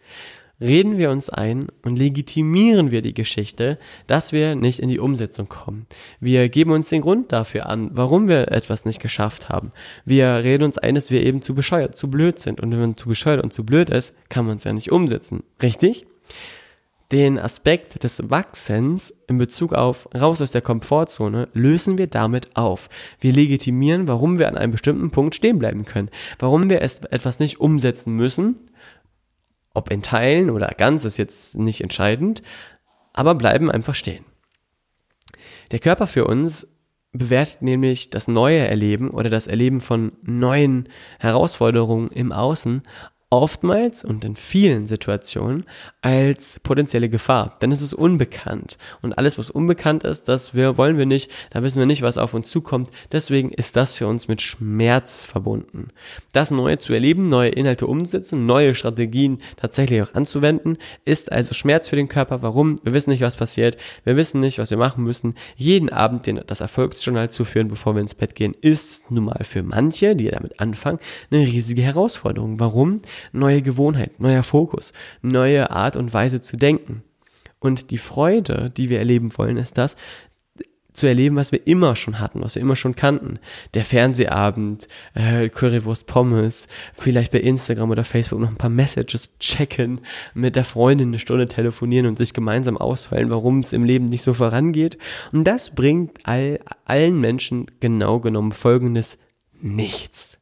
reden 0.61 0.97
wir 0.97 1.09
uns 1.09 1.29
ein 1.29 1.67
und 1.83 1.97
legitimieren 1.97 2.91
wir 2.91 3.01
die 3.01 3.13
Geschichte, 3.13 3.77
dass 4.07 4.31
wir 4.31 4.55
nicht 4.55 4.79
in 4.79 4.89
die 4.89 4.99
Umsetzung 4.99 5.49
kommen. 5.49 5.85
Wir 6.19 6.49
geben 6.49 6.71
uns 6.71 6.89
den 6.89 7.01
Grund 7.01 7.31
dafür 7.31 7.67
an, 7.67 7.89
warum 7.93 8.27
wir 8.27 8.51
etwas 8.51 8.85
nicht 8.85 9.01
geschafft 9.01 9.49
haben. 9.49 9.71
Wir 10.05 10.43
reden 10.43 10.63
uns 10.63 10.77
ein, 10.77 10.95
dass 10.95 11.11
wir 11.11 11.23
eben 11.23 11.41
zu 11.41 11.53
bescheuert, 11.53 11.97
zu 11.97 12.09
blöd 12.09 12.39
sind. 12.39 12.61
Und 12.61 12.71
wenn 12.71 12.79
man 12.79 12.97
zu 12.97 13.09
bescheuert 13.09 13.43
und 13.43 13.53
zu 13.53 13.65
blöd 13.65 13.89
ist, 13.89 14.13
kann 14.29 14.45
man 14.45 14.57
es 14.57 14.63
ja 14.63 14.73
nicht 14.73 14.91
umsetzen. 14.91 15.43
Richtig? 15.61 16.05
Den 17.11 17.37
Aspekt 17.37 18.03
des 18.03 18.31
Wachsens 18.31 19.13
in 19.27 19.37
Bezug 19.37 19.73
auf 19.73 20.09
raus 20.19 20.41
aus 20.41 20.51
der 20.51 20.61
Komfortzone 20.61 21.47
lösen 21.53 21.99
wir 21.99 22.07
damit 22.07 22.55
auf. 22.55 22.89
Wir 23.19 23.33
legitimieren, 23.33 24.07
warum 24.07 24.39
wir 24.39 24.47
an 24.47 24.57
einem 24.57 24.71
bestimmten 24.71 25.11
Punkt 25.11 25.35
stehen 25.35 25.59
bleiben 25.59 25.85
können, 25.85 26.09
warum 26.39 26.71
wir 26.71 26.81
etwas 26.81 27.37
nicht 27.37 27.59
umsetzen 27.59 28.15
müssen, 28.15 28.55
ob 29.73 29.91
in 29.91 30.01
Teilen 30.01 30.49
oder 30.49 30.67
ganz 30.77 31.05
ist 31.05 31.17
jetzt 31.17 31.55
nicht 31.55 31.81
entscheidend, 31.81 32.41
aber 33.13 33.35
bleiben 33.35 33.71
einfach 33.71 33.95
stehen. 33.95 34.25
Der 35.71 35.79
Körper 35.79 36.07
für 36.07 36.25
uns 36.25 36.67
bewertet 37.11 37.61
nämlich 37.61 38.09
das 38.09 38.27
neue 38.27 38.67
Erleben 38.67 39.09
oder 39.11 39.29
das 39.29 39.47
Erleben 39.47 39.81
von 39.81 40.13
neuen 40.23 40.89
Herausforderungen 41.19 42.09
im 42.09 42.31
Außen 42.31 42.83
oftmals 43.33 44.03
und 44.03 44.23
in 44.25 44.35
vielen 44.35 44.85
Situationen 44.85 45.65
als 46.01 46.59
potenzielle 46.59 47.09
Gefahr, 47.09 47.57
denn 47.61 47.71
es 47.71 47.81
ist 47.81 47.95
unbekannt 47.95 48.77
und 49.01 49.17
alles, 49.17 49.39
was 49.39 49.49
unbekannt 49.49 50.03
ist, 50.03 50.25
das 50.25 50.53
wir, 50.53 50.77
wollen 50.77 50.99
wir 50.99 51.07
nicht, 51.07 51.31
da 51.49 51.63
wissen 51.63 51.79
wir 51.79 51.87
nicht, 51.87 52.03
was 52.03 52.19
auf 52.19 52.35
uns 52.35 52.51
zukommt, 52.51 52.89
deswegen 53.11 53.51
ist 53.51 53.75
das 53.75 53.97
für 53.97 54.05
uns 54.05 54.27
mit 54.27 54.41
Schmerz 54.41 55.25
verbunden. 55.25 55.87
Das 56.31 56.51
Neue 56.51 56.77
zu 56.77 56.93
erleben, 56.93 57.25
neue 57.25 57.49
Inhalte 57.49 57.87
umzusetzen, 57.87 58.45
neue 58.45 58.75
Strategien 58.75 59.41
tatsächlich 59.57 60.03
auch 60.03 60.13
anzuwenden, 60.13 60.77
ist 61.03 61.31
also 61.31 61.55
Schmerz 61.55 61.89
für 61.89 61.95
den 61.95 62.09
Körper. 62.09 62.43
Warum? 62.43 62.79
Wir 62.83 62.93
wissen 62.93 63.09
nicht, 63.09 63.21
was 63.21 63.37
passiert, 63.37 63.77
wir 64.03 64.15
wissen 64.15 64.41
nicht, 64.41 64.59
was 64.59 64.69
wir 64.69 64.77
machen 64.77 65.03
müssen. 65.03 65.33
Jeden 65.55 65.89
Abend 65.89 66.27
den, 66.27 66.39
das 66.45 66.61
Erfolgsjournal 66.61 67.31
zu 67.31 67.45
führen, 67.45 67.69
bevor 67.69 67.95
wir 67.95 68.01
ins 68.01 68.13
Bett 68.13 68.35
gehen, 68.35 68.55
ist 68.61 69.09
nun 69.09 69.25
mal 69.25 69.43
für 69.43 69.63
manche, 69.63 70.15
die 70.15 70.29
damit 70.29 70.59
anfangen, 70.59 70.99
eine 71.31 71.41
riesige 71.41 71.81
Herausforderung. 71.81 72.59
Warum? 72.59 73.01
Neue 73.31 73.61
Gewohnheit, 73.61 74.19
neuer 74.19 74.43
Fokus, 74.43 74.93
neue 75.21 75.71
Art 75.71 75.95
und 75.95 76.13
Weise 76.13 76.41
zu 76.41 76.57
denken. 76.57 77.03
Und 77.59 77.91
die 77.91 77.97
Freude, 77.97 78.71
die 78.75 78.89
wir 78.89 78.99
erleben 78.99 79.37
wollen, 79.37 79.57
ist 79.57 79.77
das, 79.77 79.95
zu 80.93 81.07
erleben, 81.07 81.35
was 81.35 81.51
wir 81.51 81.65
immer 81.67 81.95
schon 81.95 82.19
hatten, 82.19 82.41
was 82.41 82.55
wir 82.55 82.61
immer 82.61 82.75
schon 82.75 82.95
kannten. 82.95 83.39
Der 83.73 83.83
Fernsehabend, 83.83 84.87
äh, 85.15 85.49
Currywurst 85.49 86.05
Pommes, 86.05 86.67
vielleicht 86.93 87.31
bei 87.31 87.39
Instagram 87.39 87.89
oder 87.91 88.03
Facebook 88.03 88.39
noch 88.39 88.49
ein 88.49 88.57
paar 88.57 88.69
Messages 88.69 89.37
checken, 89.39 90.01
mit 90.33 90.55
der 90.55 90.63
Freundin 90.63 91.09
eine 91.09 91.19
Stunde 91.19 91.47
telefonieren 91.47 92.05
und 92.05 92.17
sich 92.17 92.33
gemeinsam 92.33 92.77
ausheulen, 92.77 93.29
warum 93.29 93.59
es 93.59 93.73
im 93.73 93.83
Leben 93.83 94.05
nicht 94.05 94.23
so 94.23 94.33
vorangeht. 94.33 94.97
Und 95.31 95.45
das 95.45 95.71
bringt 95.73 96.19
all, 96.23 96.59
allen 96.85 97.19
Menschen 97.19 97.71
genau 97.79 98.19
genommen 98.19 98.51
folgendes 98.51 99.17
nichts. 99.59 100.37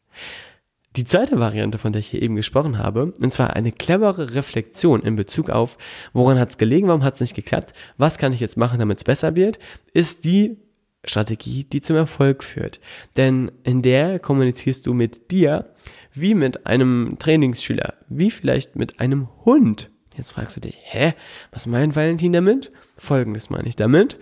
Die 0.97 1.05
zweite 1.05 1.39
Variante, 1.39 1.77
von 1.77 1.93
der 1.93 2.01
ich 2.01 2.09
hier 2.09 2.21
eben 2.21 2.35
gesprochen 2.35 2.77
habe, 2.77 3.13
und 3.17 3.31
zwar 3.31 3.55
eine 3.55 3.71
clevere 3.71 4.35
Reflexion 4.35 5.01
in 5.01 5.15
Bezug 5.15 5.49
auf, 5.49 5.77
woran 6.11 6.37
hat 6.37 6.49
es 6.49 6.57
gelegen, 6.57 6.89
warum 6.89 7.03
hat 7.03 7.13
es 7.13 7.21
nicht 7.21 7.35
geklappt, 7.35 7.73
was 7.97 8.17
kann 8.17 8.33
ich 8.33 8.41
jetzt 8.41 8.57
machen, 8.57 8.79
damit 8.79 8.97
es 8.97 9.03
besser 9.05 9.37
wird, 9.37 9.57
ist 9.93 10.25
die 10.25 10.57
Strategie, 11.05 11.63
die 11.63 11.81
zum 11.81 11.95
Erfolg 11.95 12.43
führt. 12.43 12.79
Denn 13.15 13.51
in 13.63 13.81
der 13.81 14.19
kommunizierst 14.19 14.85
du 14.85 14.93
mit 14.93 15.31
dir 15.31 15.69
wie 16.13 16.33
mit 16.33 16.67
einem 16.67 17.15
Trainingsschüler, 17.19 17.93
wie 18.09 18.29
vielleicht 18.29 18.75
mit 18.75 18.99
einem 18.99 19.29
Hund. 19.45 19.89
Jetzt 20.15 20.31
fragst 20.31 20.57
du 20.57 20.61
dich, 20.61 20.79
hä, 20.83 21.13
was 21.51 21.67
meint 21.67 21.95
Valentin 21.95 22.33
damit? 22.33 22.71
Folgendes 22.97 23.49
meine 23.49 23.69
ich 23.69 23.77
damit. 23.77 24.19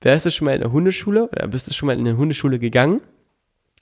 Wärst 0.00 0.26
du 0.26 0.30
schon 0.30 0.46
mal 0.46 0.54
in 0.54 0.60
der 0.60 0.72
Hundeschule 0.72 1.28
oder 1.28 1.48
bist 1.48 1.68
du 1.68 1.74
schon 1.74 1.88
mal 1.88 1.98
in 1.98 2.06
eine 2.06 2.16
Hundeschule 2.16 2.58
gegangen? 2.58 3.00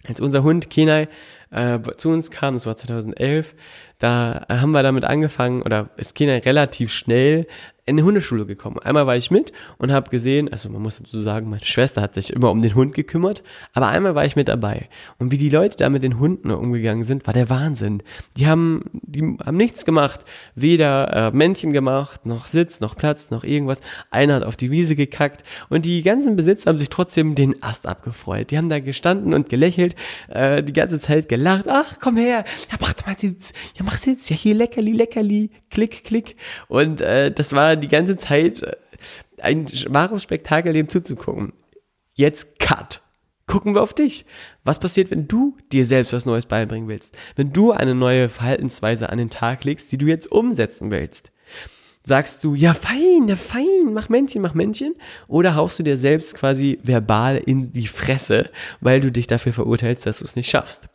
Als 0.09 0.21
unser 0.21 0.43
Hund 0.43 0.71
Kenai 0.71 1.09
äh, 1.53 1.79
zu 1.97 2.11
uns 2.11 2.31
kam, 2.31 2.55
das 2.55 2.67
war 2.67 2.77
2011, 2.77 3.55
da 3.99 4.47
haben 4.49 4.73
wir 4.73 4.83
damit 4.83 5.05
angefangen, 5.05 5.63
oder 5.63 5.91
ist 5.97 6.15
Kenai 6.15 6.39
relativ 6.39 6.93
schnell 6.93 7.47
in 7.85 7.97
die 7.97 8.05
Hundeschule 8.05 8.47
gekommen. 8.47 8.79
Einmal 8.79 9.09
war 9.09 9.17
ich 9.17 9.33
mit 9.33 9.53
und 9.79 9.91
habe 9.91 10.09
gesehen, 10.11 10.49
also 10.53 10.69
man 10.69 10.83
muss 10.83 10.99
dazu 10.99 11.21
sagen, 11.21 11.51
meine 11.51 11.65
Schwester 11.65 12.01
hat 12.01 12.15
sich 12.15 12.33
immer 12.33 12.51
um 12.53 12.63
den 12.63 12.77
Hund 12.77 12.95
gekümmert, 12.95 13.43
aber 13.73 13.89
einmal 13.89 14.15
war 14.15 14.25
ich 14.25 14.37
mit 14.37 14.47
dabei. 14.49 14.89
Und 15.19 15.33
wie 15.33 15.39
die 15.39 15.51
Leute 15.51 15.79
da 15.79 15.89
mit 15.89 16.05
den 16.05 16.21
Hunden 16.21 16.53
umgegangen 16.53 17.03
sind, 17.03 17.27
war 17.27 17.35
der 17.35 17.51
Wahnsinn. 17.51 18.05
Die 18.37 18.47
haben, 18.47 18.85
die 18.93 19.37
haben 19.45 19.57
nichts 19.57 19.85
gemacht, 19.85 20.21
weder 20.55 21.13
äh, 21.13 21.37
Männchen 21.37 21.73
gemacht, 21.73 22.25
noch 22.25 22.47
Sitz, 22.47 22.79
noch 22.79 22.97
Platz, 22.97 23.31
noch 23.31 23.43
irgendwas. 23.43 23.81
Einer 24.11 24.37
hat 24.37 24.45
auf 24.45 24.57
die 24.57 24.71
Wiese 24.71 24.95
gekackt 24.95 25.43
und 25.69 25.85
die 25.85 26.03
ganzen 26.03 26.37
Besitzer 26.37 26.71
haben 26.71 26.79
sich 26.79 26.91
trotzdem 26.91 27.35
den 27.35 27.65
Ast 27.65 27.89
abgefreut. 27.89 28.53
Die 28.53 28.59
haben 28.59 28.69
da 28.69 28.79
gestanden 28.79 29.35
und 29.35 29.49
gelächelt, 29.49 29.97
äh, 30.29 30.63
die 30.63 30.73
ganze 30.73 31.01
Zeit 31.01 31.29
gelacht. 31.43 31.65
Ach, 31.69 31.99
komm 32.01 32.17
her, 32.17 32.45
ja 32.71 32.77
mach 32.81 32.95
doch 32.95 33.07
mal 33.07 33.19
Sitz, 33.19 33.53
ja 33.77 33.85
mach 33.85 33.99
Sitz, 33.99 34.29
ja 34.29 34.37
hier 34.37 34.55
leckerli, 34.55 34.93
leckerli, 34.93 35.51
klick, 35.71 36.05
klick. 36.05 36.37
Und 36.69 37.01
äh, 37.01 37.31
das 37.33 37.53
war 37.53 37.77
die 37.77 37.89
ganze 37.89 38.17
Zeit 38.17 38.63
äh, 38.63 38.77
ein 39.41 39.67
wahres 39.89 40.23
Spektakel, 40.23 40.73
dem 40.73 40.89
zuzugucken. 40.89 41.53
Jetzt 42.15 42.59
Cut. 42.59 43.01
Gucken 43.47 43.75
wir 43.75 43.83
auf 43.83 43.93
dich. 43.93 44.25
Was 44.65 44.79
passiert, 44.79 45.11
wenn 45.11 45.27
du 45.27 45.57
dir 45.73 45.85
selbst 45.85 46.13
was 46.13 46.27
Neues 46.27 46.47
beibringen 46.47 46.89
willst? 46.89 47.17
Wenn 47.35 47.53
du 47.53 47.73
eine 47.73 47.95
neue 47.95 48.29
Verhaltensweise 48.29 49.11
an 49.11 49.19
den 49.19 49.31
Tag 49.31 49.65
legst, 49.65 49.91
die 49.91 49.99
du 49.99 50.07
jetzt 50.07 50.31
umsetzen 50.31 50.91
willst? 50.91 51.33
Sagst 52.05 52.43
du, 52.45 52.55
ja 52.55 52.73
fein, 52.73 53.29
ja 53.29 53.37
fein, 53.37 53.93
mach 53.93 54.09
Männchen, 54.09 54.43
mach 54.43 54.55
Männchen? 54.55 54.95
Oder 55.29 55.55
haust 55.55 55.79
du 55.79 55.83
dir 55.83 55.97
selbst 55.97 56.35
quasi 56.35 56.79
verbal 56.83 57.37
in 57.37 57.73
die 57.73 57.87
Fresse, 57.87 58.51
weil 58.81 59.01
du 59.01 59.11
dich 59.11 59.27
dafür 59.27 59.53
verurteilst, 59.53 60.07
dass 60.07 60.21
du 60.21 60.25
es 60.25 60.37
nicht 60.37 60.51
schaffst? 60.51 60.89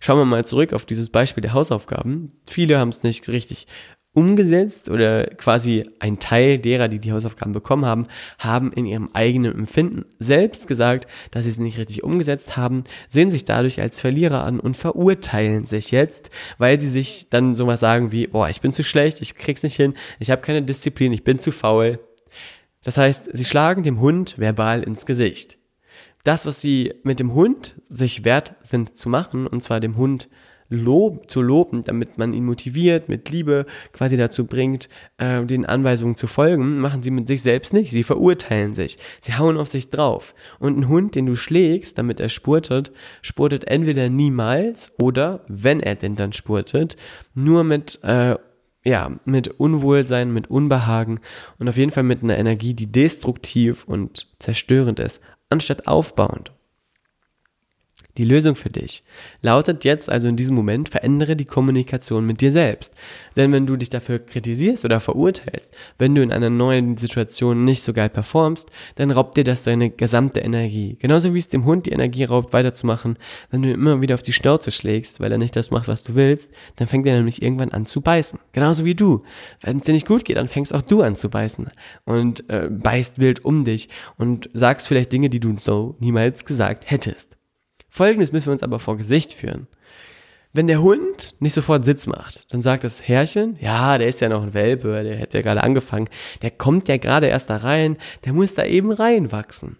Schauen 0.00 0.18
wir 0.18 0.24
mal 0.24 0.44
zurück 0.44 0.72
auf 0.72 0.86
dieses 0.86 1.10
Beispiel 1.10 1.42
der 1.42 1.52
Hausaufgaben. 1.52 2.32
Viele 2.46 2.78
haben 2.78 2.90
es 2.90 3.02
nicht 3.02 3.28
richtig 3.28 3.66
umgesetzt 4.12 4.88
oder 4.90 5.26
quasi 5.26 5.88
ein 6.00 6.18
Teil 6.18 6.58
derer, 6.58 6.88
die 6.88 6.98
die 6.98 7.12
Hausaufgaben 7.12 7.52
bekommen 7.52 7.84
haben, 7.84 8.08
haben 8.38 8.72
in 8.72 8.84
ihrem 8.84 9.10
eigenen 9.12 9.56
Empfinden 9.56 10.04
selbst 10.18 10.66
gesagt, 10.66 11.06
dass 11.30 11.44
sie 11.44 11.50
es 11.50 11.58
nicht 11.58 11.78
richtig 11.78 12.02
umgesetzt 12.02 12.56
haben, 12.56 12.82
sehen 13.08 13.30
sich 13.30 13.44
dadurch 13.44 13.80
als 13.80 14.00
Verlierer 14.00 14.42
an 14.42 14.58
und 14.58 14.76
verurteilen 14.76 15.64
sich 15.64 15.92
jetzt, 15.92 16.30
weil 16.58 16.80
sie 16.80 16.90
sich 16.90 17.30
dann 17.30 17.54
sowas 17.54 17.78
sagen 17.78 18.10
wie, 18.10 18.26
boah, 18.26 18.48
ich 18.48 18.60
bin 18.60 18.72
zu 18.72 18.82
schlecht, 18.82 19.20
ich 19.20 19.36
krieg's 19.36 19.62
nicht 19.62 19.76
hin, 19.76 19.94
ich 20.18 20.32
habe 20.32 20.42
keine 20.42 20.62
Disziplin, 20.62 21.12
ich 21.12 21.22
bin 21.22 21.38
zu 21.38 21.52
faul. 21.52 22.00
Das 22.82 22.96
heißt, 22.96 23.28
sie 23.32 23.44
schlagen 23.44 23.84
dem 23.84 24.00
Hund 24.00 24.38
verbal 24.38 24.82
ins 24.82 25.06
Gesicht. 25.06 25.59
Das, 26.24 26.46
was 26.46 26.60
sie 26.60 26.94
mit 27.02 27.20
dem 27.20 27.34
Hund 27.34 27.76
sich 27.88 28.24
wert 28.24 28.54
sind 28.62 28.96
zu 28.96 29.08
machen, 29.08 29.46
und 29.46 29.62
zwar 29.62 29.80
dem 29.80 29.96
Hund 29.96 30.28
Lob, 30.72 31.28
zu 31.28 31.42
loben, 31.42 31.82
damit 31.82 32.16
man 32.16 32.32
ihn 32.32 32.44
motiviert, 32.44 33.08
mit 33.08 33.28
Liebe 33.28 33.66
quasi 33.92 34.16
dazu 34.16 34.46
bringt, 34.46 34.88
äh, 35.18 35.44
den 35.44 35.66
Anweisungen 35.66 36.14
zu 36.14 36.28
folgen, 36.28 36.78
machen 36.78 37.02
sie 37.02 37.10
mit 37.10 37.26
sich 37.26 37.42
selbst 37.42 37.72
nicht. 37.72 37.90
Sie 37.90 38.04
verurteilen 38.04 38.76
sich. 38.76 38.96
Sie 39.20 39.34
hauen 39.34 39.58
auf 39.58 39.68
sich 39.68 39.90
drauf. 39.90 40.32
Und 40.60 40.78
ein 40.78 40.88
Hund, 40.88 41.16
den 41.16 41.26
du 41.26 41.34
schlägst, 41.34 41.98
damit 41.98 42.20
er 42.20 42.28
spurtet, 42.28 42.92
spurtet 43.20 43.66
entweder 43.66 44.08
niemals 44.08 44.92
oder, 45.00 45.44
wenn 45.48 45.80
er 45.80 45.96
denn 45.96 46.14
dann 46.14 46.32
spurtet, 46.32 46.94
nur 47.34 47.64
mit 47.64 47.98
äh, 48.04 48.36
ja, 48.82 49.10
mit 49.26 49.48
Unwohlsein, 49.48 50.32
mit 50.32 50.48
Unbehagen 50.48 51.20
und 51.58 51.68
auf 51.68 51.76
jeden 51.76 51.90
Fall 51.90 52.02
mit 52.02 52.22
einer 52.22 52.38
Energie, 52.38 52.72
die 52.72 52.90
destruktiv 52.90 53.84
und 53.84 54.28
zerstörend 54.38 54.98
ist, 55.00 55.20
anstatt 55.50 55.86
aufbauend. 55.86 56.52
Die 58.20 58.26
Lösung 58.26 58.54
für 58.54 58.68
dich 58.68 59.02
lautet 59.40 59.82
jetzt 59.86 60.10
also 60.10 60.28
in 60.28 60.36
diesem 60.36 60.54
Moment, 60.54 60.90
verändere 60.90 61.36
die 61.36 61.46
Kommunikation 61.46 62.26
mit 62.26 62.42
dir 62.42 62.52
selbst. 62.52 62.92
Denn 63.34 63.50
wenn 63.50 63.66
du 63.66 63.76
dich 63.76 63.88
dafür 63.88 64.18
kritisierst 64.18 64.84
oder 64.84 65.00
verurteilst, 65.00 65.74
wenn 65.96 66.14
du 66.14 66.22
in 66.22 66.30
einer 66.30 66.50
neuen 66.50 66.98
Situation 66.98 67.64
nicht 67.64 67.82
so 67.82 67.94
geil 67.94 68.10
performst, 68.10 68.70
dann 68.96 69.10
raubt 69.10 69.38
dir 69.38 69.44
das 69.44 69.62
deine 69.62 69.88
gesamte 69.88 70.40
Energie. 70.40 70.98
Genauso 70.98 71.32
wie 71.32 71.38
es 71.38 71.48
dem 71.48 71.64
Hund 71.64 71.86
die 71.86 71.92
Energie 71.92 72.24
raubt, 72.24 72.52
weiterzumachen, 72.52 73.18
wenn 73.50 73.62
du 73.62 73.72
immer 73.72 74.02
wieder 74.02 74.16
auf 74.16 74.22
die 74.22 74.34
Schnauze 74.34 74.70
schlägst, 74.70 75.20
weil 75.20 75.32
er 75.32 75.38
nicht 75.38 75.56
das 75.56 75.70
macht, 75.70 75.88
was 75.88 76.02
du 76.02 76.14
willst, 76.14 76.52
dann 76.76 76.88
fängt 76.88 77.06
er 77.06 77.14
nämlich 77.14 77.40
irgendwann 77.40 77.72
an 77.72 77.86
zu 77.86 78.02
beißen. 78.02 78.38
Genauso 78.52 78.84
wie 78.84 78.94
du. 78.94 79.22
Wenn 79.62 79.78
es 79.78 79.84
dir 79.84 79.94
nicht 79.94 80.06
gut 80.06 80.26
geht, 80.26 80.36
dann 80.36 80.48
fängst 80.48 80.74
auch 80.74 80.82
du 80.82 81.00
an 81.00 81.16
zu 81.16 81.30
beißen 81.30 81.70
und 82.04 82.50
äh, 82.50 82.68
beißt 82.68 83.18
wild 83.18 83.46
um 83.46 83.64
dich 83.64 83.88
und 84.18 84.50
sagst 84.52 84.88
vielleicht 84.88 85.10
Dinge, 85.10 85.30
die 85.30 85.40
du 85.40 85.56
so 85.56 85.96
niemals 86.00 86.44
gesagt 86.44 86.90
hättest. 86.90 87.39
Folgendes 87.90 88.32
müssen 88.32 88.46
wir 88.46 88.52
uns 88.52 88.62
aber 88.62 88.78
vor 88.78 88.96
Gesicht 88.96 89.34
führen. 89.34 89.66
Wenn 90.52 90.66
der 90.66 90.82
Hund 90.82 91.36
nicht 91.38 91.54
sofort 91.54 91.84
Sitz 91.84 92.06
macht, 92.06 92.52
dann 92.52 92.62
sagt 92.62 92.82
das 92.82 93.06
Herrchen, 93.06 93.56
ja, 93.60 93.98
der 93.98 94.08
ist 94.08 94.20
ja 94.20 94.28
noch 94.28 94.42
ein 94.42 94.54
Welpe, 94.54 95.04
der 95.04 95.16
hätte 95.16 95.38
ja 95.38 95.42
gerade 95.42 95.62
angefangen, 95.62 96.08
der 96.42 96.50
kommt 96.50 96.88
ja 96.88 96.96
gerade 96.96 97.28
erst 97.28 97.50
da 97.50 97.58
rein, 97.58 97.98
der 98.24 98.32
muss 98.32 98.54
da 98.54 98.64
eben 98.64 98.90
reinwachsen. 98.90 99.76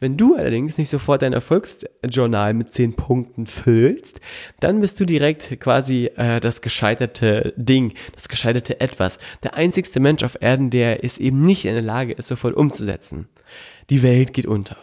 Wenn 0.00 0.16
du 0.16 0.36
allerdings 0.36 0.78
nicht 0.78 0.90
sofort 0.90 1.22
dein 1.22 1.32
Erfolgsjournal 1.32 2.54
mit 2.54 2.72
10 2.72 2.94
Punkten 2.94 3.46
füllst, 3.46 4.20
dann 4.60 4.80
bist 4.80 5.00
du 5.00 5.04
direkt 5.04 5.58
quasi 5.60 6.10
äh, 6.16 6.40
das 6.40 6.60
gescheiterte 6.60 7.54
Ding, 7.56 7.94
das 8.14 8.28
gescheiterte 8.28 8.80
Etwas. 8.80 9.18
Der 9.42 9.54
einzigste 9.54 9.98
Mensch 9.98 10.22
auf 10.22 10.36
Erden, 10.40 10.70
der 10.70 11.04
es 11.04 11.18
eben 11.18 11.40
nicht 11.40 11.64
in 11.64 11.72
der 11.72 11.82
Lage 11.82 12.12
ist, 12.12 12.28
sofort 12.28 12.54
umzusetzen. 12.54 13.28
Die 13.90 14.02
Welt 14.02 14.34
geht 14.34 14.46
unter. 14.46 14.76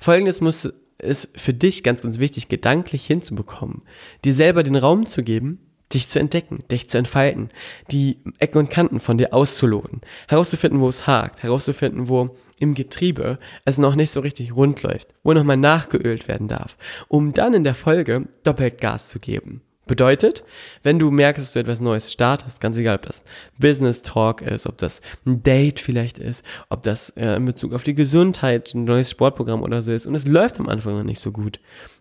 Folgendes 0.00 0.40
muss 0.40 0.72
ist 0.98 1.38
für 1.38 1.54
dich 1.54 1.84
ganz, 1.84 2.02
ganz 2.02 2.18
wichtig, 2.18 2.48
gedanklich 2.48 3.06
hinzubekommen, 3.06 3.82
dir 4.24 4.34
selber 4.34 4.62
den 4.62 4.76
Raum 4.76 5.06
zu 5.06 5.22
geben, 5.22 5.60
dich 5.92 6.08
zu 6.08 6.18
entdecken, 6.18 6.64
dich 6.70 6.88
zu 6.88 6.98
entfalten, 6.98 7.50
die 7.90 8.18
Ecken 8.38 8.58
und 8.58 8.70
Kanten 8.70 9.00
von 9.00 9.16
dir 9.16 9.32
auszuloten, 9.32 10.00
herauszufinden, 10.28 10.80
wo 10.80 10.88
es 10.88 11.06
hakt, 11.06 11.42
herauszufinden, 11.42 12.08
wo 12.08 12.36
im 12.58 12.74
Getriebe 12.74 13.38
es 13.64 13.78
noch 13.78 13.94
nicht 13.94 14.10
so 14.10 14.20
richtig 14.20 14.54
rund 14.54 14.82
läuft, 14.82 15.14
wo 15.22 15.32
nochmal 15.32 15.56
nachgeölt 15.56 16.28
werden 16.28 16.48
darf, 16.48 16.76
um 17.06 17.32
dann 17.32 17.54
in 17.54 17.64
der 17.64 17.74
Folge 17.74 18.28
doppelt 18.42 18.80
Gas 18.80 19.08
zu 19.08 19.18
geben. 19.20 19.62
Bedeutet, 19.88 20.44
wenn 20.82 20.98
du 20.98 21.10
merkst, 21.10 21.42
dass 21.42 21.54
du 21.54 21.58
etwas 21.58 21.80
Neues 21.80 22.12
startest, 22.12 22.60
ganz 22.60 22.76
egal, 22.76 22.96
ob 22.96 23.06
das 23.06 23.24
Business 23.58 24.02
Talk 24.02 24.42
ist, 24.42 24.66
ob 24.66 24.76
das 24.76 25.00
ein 25.26 25.42
Date 25.42 25.80
vielleicht 25.80 26.18
ist, 26.18 26.44
ob 26.68 26.82
das 26.82 27.10
äh, 27.16 27.36
in 27.36 27.46
Bezug 27.46 27.72
auf 27.72 27.84
die 27.84 27.94
Gesundheit 27.94 28.74
ein 28.74 28.84
neues 28.84 29.10
Sportprogramm 29.10 29.62
oder 29.62 29.80
so 29.80 29.94
ist 29.94 30.06
und 30.06 30.14
es 30.14 30.26
läuft 30.26 30.60
am 30.60 30.68
Anfang 30.68 30.94
noch 30.94 31.04
nicht 31.04 31.20
so 31.20 31.32
gut, 31.32 31.58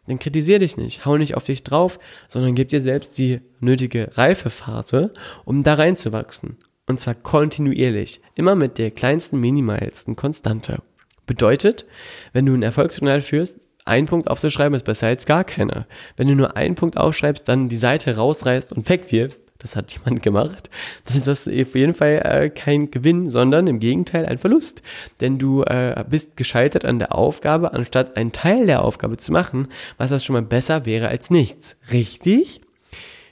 dann 0.08 0.20
kritisier 0.20 0.60
dich 0.60 0.76
nicht, 0.76 1.06
hau 1.06 1.16
nicht 1.16 1.36
auf 1.36 1.46
dich 1.46 1.64
drauf, 1.64 1.98
sondern 2.28 2.56
gib 2.56 2.68
dir 2.68 2.82
selbst 2.82 3.18
die 3.18 3.40
nötige 3.62 4.10
Reifephase, 4.16 5.14
um 5.46 5.64
da 5.64 5.76
reinzuwachsen. 5.76 6.58
Und 6.88 7.00
zwar 7.00 7.16
kontinuierlich, 7.16 8.20
immer 8.36 8.56
mit 8.56 8.78
der 8.78 8.92
kleinsten, 8.92 9.40
minimalsten 9.40 10.18
Konstante. 10.18 10.82
Bedeutet, 11.26 11.86
wenn 12.34 12.46
du 12.46 12.54
ein 12.54 12.64
Erfolgsjournal 12.64 13.22
führst, 13.22 13.60
ein 13.88 14.06
Punkt 14.06 14.30
aufzuschreiben 14.30 14.76
ist 14.76 14.84
besser 14.84 15.08
als 15.08 15.26
gar 15.26 15.44
keiner. 15.44 15.88
Wenn 16.16 16.28
du 16.28 16.36
nur 16.36 16.56
einen 16.58 16.76
Punkt 16.76 16.98
aufschreibst, 16.98 17.48
dann 17.48 17.70
die 17.70 17.78
Seite 17.78 18.16
rausreißt 18.16 18.72
und 18.72 18.88
wegwirfst, 18.88 19.46
das 19.60 19.76
hat 19.76 19.94
jemand 19.98 20.22
gemacht, 20.24 20.70
dann 21.06 21.18
ist 21.18 21.28
das 21.28 21.48
auf 21.48 21.76
jeden 21.76 21.94
Fall 21.94 22.22
äh, 22.24 22.50
kein 22.50 22.92
Gewinn, 22.92 23.30
sondern 23.30 23.68
im 23.68 23.80
Gegenteil 23.80 24.26
ein 24.26 24.38
Verlust. 24.38 24.82
Denn 25.22 25.40
du 25.40 25.64
äh, 25.64 26.04
bist 26.10 26.38
gescheitert 26.38 26.86
an 26.86 27.00
der 27.00 27.16
Aufgabe, 27.16 27.74
anstatt 27.74 28.18
einen 28.18 28.32
Teil 28.32 28.66
der 28.66 28.84
Aufgabe 28.84 29.18
zu 29.18 29.32
machen, 29.32 29.68
was 29.98 30.10
das 30.10 30.24
schon 30.24 30.34
mal 30.34 30.42
besser 30.42 30.86
wäre 30.86 31.08
als 31.08 31.30
nichts. 31.30 31.78
Richtig? 31.92 32.62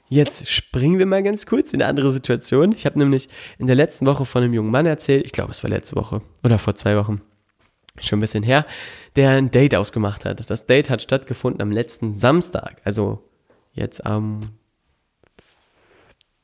Jetzt 0.08 0.50
springen 0.50 1.00
wir 1.00 1.08
mal 1.08 1.24
ganz 1.24 1.48
kurz 1.48 1.74
in 1.74 1.82
eine 1.82 1.90
andere 1.90 2.12
Situation. 2.12 2.74
Ich 2.74 2.86
habe 2.86 3.00
nämlich 3.00 3.28
in 3.58 3.66
der 3.66 3.76
letzten 3.76 4.06
Woche 4.06 4.26
von 4.26 4.44
einem 4.44 4.54
jungen 4.54 4.70
Mann 4.70 4.86
erzählt, 4.86 5.26
ich 5.26 5.32
glaube 5.32 5.52
es 5.52 5.64
war 5.64 5.70
letzte 5.70 5.96
Woche 5.96 6.22
oder 6.44 6.60
vor 6.60 6.76
zwei 6.76 6.96
Wochen, 6.96 7.22
schon 8.00 8.20
ein 8.20 8.22
bisschen 8.22 8.44
her, 8.44 8.66
der 9.16 9.32
ein 9.32 9.52
Date 9.52 9.76
ausgemacht 9.76 10.26
hat. 10.26 10.50
Das 10.50 10.66
Date 10.66 10.90
hat 10.90 11.02
stattgefunden 11.02 11.62
am 11.62 11.72
letzten 11.72 12.14
Samstag, 12.14 12.82
also 12.84 13.24
jetzt 13.74 14.06
am 14.06 14.50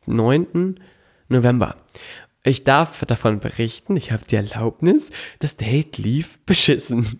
9. 0.05 0.79
November. 1.27 1.75
Ich 2.43 2.63
darf 2.63 3.05
davon 3.05 3.39
berichten, 3.39 3.95
ich 3.95 4.11
habe 4.11 4.23
die 4.27 4.35
Erlaubnis, 4.35 5.11
das 5.37 5.57
Date 5.57 5.99
lief 5.99 6.39
beschissen. 6.47 7.19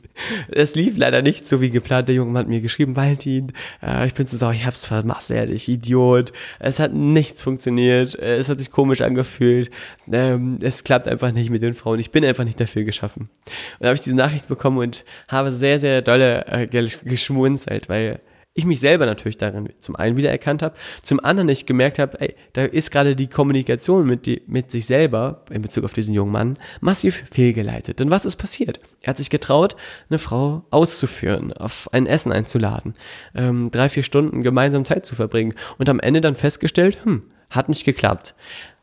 Es 0.50 0.74
lief 0.74 0.98
leider 0.98 1.22
nicht 1.22 1.46
so 1.46 1.62
wie 1.62 1.70
geplant. 1.70 2.08
Der 2.08 2.16
Junge 2.16 2.40
hat 2.40 2.48
mir 2.48 2.60
geschrieben, 2.60 2.96
Valentin, 2.96 3.54
äh, 3.84 4.08
ich 4.08 4.16
bin 4.16 4.26
zu 4.26 4.36
sauer, 4.36 4.54
ich 4.54 4.66
hab's 4.66 4.84
vermasselt, 4.84 5.52
ich 5.52 5.70
Idiot. 5.70 6.34
Es 6.60 6.80
hat 6.80 6.94
nichts 6.94 7.44
funktioniert, 7.44 8.16
es 8.16 8.50
hat 8.50 8.58
sich 8.58 8.72
komisch 8.72 9.02
angefühlt. 9.02 9.70
Ähm, 10.12 10.58
es 10.60 10.84
klappt 10.84 11.08
einfach 11.08 11.32
nicht 11.32 11.52
mit 11.52 11.62
den 11.62 11.76
Frauen, 11.76 12.00
ich 12.00 12.10
bin 12.10 12.26
einfach 12.26 12.44
nicht 12.44 12.60
dafür 12.60 12.84
geschaffen. 12.84 13.30
Und 13.78 13.82
da 13.82 13.88
habe 13.90 13.96
ich 13.96 14.02
diese 14.02 14.16
Nachricht 14.16 14.48
bekommen 14.48 14.80
und 14.80 15.06
habe 15.28 15.52
sehr, 15.52 15.80
sehr 15.80 16.02
dolle 16.02 16.48
äh, 16.48 16.68
geschmunzelt, 16.68 17.90
weil 17.90 18.22
ich 18.54 18.66
mich 18.66 18.82
selber 18.82 19.06
natürlich 19.06 19.38
darin 19.38 19.70
zum 19.80 19.96
einen 19.96 20.18
wiedererkannt 20.18 20.62
habe, 20.62 20.76
zum 21.04 21.24
anderen 21.24 21.48
ich 21.48 21.66
gemerkt 21.66 22.00
habe, 22.00 22.20
ey, 22.20 22.36
da 22.52 22.66
ist 22.66 22.92
gerade 22.92 23.16
die 23.16 23.28
Kommunikation 23.28 24.06
mit, 24.06 24.26
die, 24.26 24.42
mit 24.46 24.72
sich 24.72 24.86
selber 24.86 25.46
in 25.50 25.62
Bezug 25.62 25.86
auf 25.86 25.94
diesen 25.94 26.14
jungen 26.14 26.34
Mann 26.34 26.58
massiv 26.82 27.24
fehlgeleitet. 27.32 28.00
Denn 28.02 28.12
was 28.12 28.26
ist 28.26 28.36
passiert? 28.36 28.82
Er 29.04 29.12
hat 29.12 29.18
sich 29.18 29.30
getraut, 29.30 29.78
eine 30.10 30.20
Frau 30.20 30.66
auszuführen, 30.70 31.54
auf 31.54 31.92
ein 31.94 32.08
Essen 32.08 32.34
einzuladen, 32.34 32.96
ähm, 33.36 33.72
drei, 33.72 33.88
vier 33.88 34.04
Stunden 34.04 34.44
gemeinsam 34.44 34.84
Zeit 34.84 35.06
zu 35.06 35.16
verbringen 35.16 35.54
und 35.78 35.88
am 35.88 36.02
Ende 36.02 36.20
dann 36.20 36.36
festgestellt, 36.36 37.06
hm, 37.06 37.24
hat 37.50 37.70
nicht 37.70 37.86
geklappt. 37.86 38.36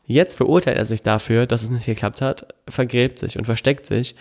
Jetzt 0.06 0.38
verurteilt 0.38 0.78
er 0.78 0.86
sich 0.86 1.02
dafür, 1.02 1.44
dass 1.44 1.62
es 1.62 1.68
nicht 1.68 1.84
geklappt 1.84 2.22
hat, 2.22 2.54
vergräbt 2.66 3.18
sich 3.18 3.36
und 3.36 3.44
versteckt 3.44 3.84
sich. 3.84 4.16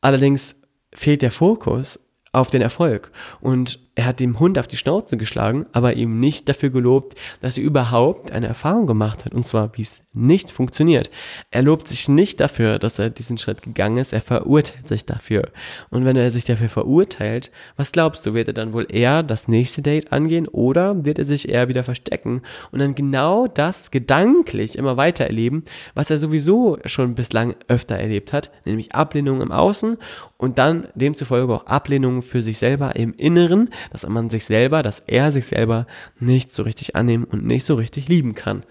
Allerdings 0.00 0.60
fehlt 0.92 1.22
der 1.22 1.30
Fokus 1.30 2.00
auf 2.32 2.50
den 2.50 2.62
Erfolg. 2.62 3.12
Und 3.40 3.78
er 3.96 4.06
hat 4.06 4.20
dem 4.20 4.38
Hund 4.38 4.58
auf 4.58 4.66
die 4.66 4.76
Schnauze 4.76 5.16
geschlagen, 5.16 5.66
aber 5.72 5.94
ihm 5.94 6.20
nicht 6.20 6.48
dafür 6.48 6.70
gelobt, 6.70 7.18
dass 7.40 7.58
er 7.58 7.64
überhaupt 7.64 8.30
eine 8.32 8.46
Erfahrung 8.46 8.86
gemacht 8.86 9.24
hat, 9.24 9.34
und 9.34 9.46
zwar 9.46 9.76
wie 9.76 9.82
es 9.82 10.00
nicht 10.12 10.50
funktioniert. 10.50 11.10
Er 11.50 11.62
lobt 11.62 11.86
sich 11.86 12.08
nicht 12.08 12.40
dafür, 12.40 12.78
dass 12.78 12.98
er 12.98 13.10
diesen 13.10 13.38
Schritt 13.38 13.62
gegangen 13.62 13.98
ist, 13.98 14.12
er 14.12 14.20
verurteilt 14.20 14.88
sich 14.88 15.06
dafür. 15.06 15.50
Und 15.90 16.04
wenn 16.04 16.16
er 16.16 16.30
sich 16.30 16.44
dafür 16.44 16.68
verurteilt, 16.68 17.50
was 17.76 17.92
glaubst 17.92 18.26
du, 18.26 18.34
wird 18.34 18.48
er 18.48 18.54
dann 18.54 18.72
wohl 18.72 18.86
eher 18.88 19.22
das 19.22 19.48
nächste 19.48 19.82
Date 19.82 20.12
angehen 20.12 20.48
oder 20.48 21.04
wird 21.04 21.18
er 21.18 21.24
sich 21.24 21.48
eher 21.48 21.68
wieder 21.68 21.84
verstecken 21.84 22.42
und 22.72 22.80
dann 22.80 22.94
genau 22.94 23.46
das 23.46 23.90
gedanklich 23.90 24.76
immer 24.76 24.96
weiter 24.96 25.24
erleben, 25.24 25.64
was 25.94 26.10
er 26.10 26.18
sowieso 26.18 26.78
schon 26.86 27.14
bislang 27.14 27.54
öfter 27.68 27.96
erlebt 27.96 28.32
hat, 28.32 28.50
nämlich 28.64 28.94
Ablehnung 28.94 29.40
im 29.40 29.52
Außen 29.52 29.96
und 30.36 30.58
dann 30.58 30.88
demzufolge 30.94 31.52
auch 31.52 31.66
Ablehnung 31.66 32.22
für 32.22 32.42
sich 32.42 32.58
selber 32.58 32.96
im 32.96 33.14
Inneren, 33.14 33.70
dass 33.90 34.06
man 34.06 34.30
sich 34.30 34.44
selber, 34.44 34.82
dass 34.82 35.00
er 35.00 35.32
sich 35.32 35.46
selber 35.46 35.86
nicht 36.18 36.52
so 36.52 36.62
richtig 36.62 36.96
annehmen 36.96 37.24
und 37.24 37.44
nicht 37.44 37.64
so 37.64 37.74
richtig 37.74 38.08
lieben 38.08 38.34
kann. 38.34 38.64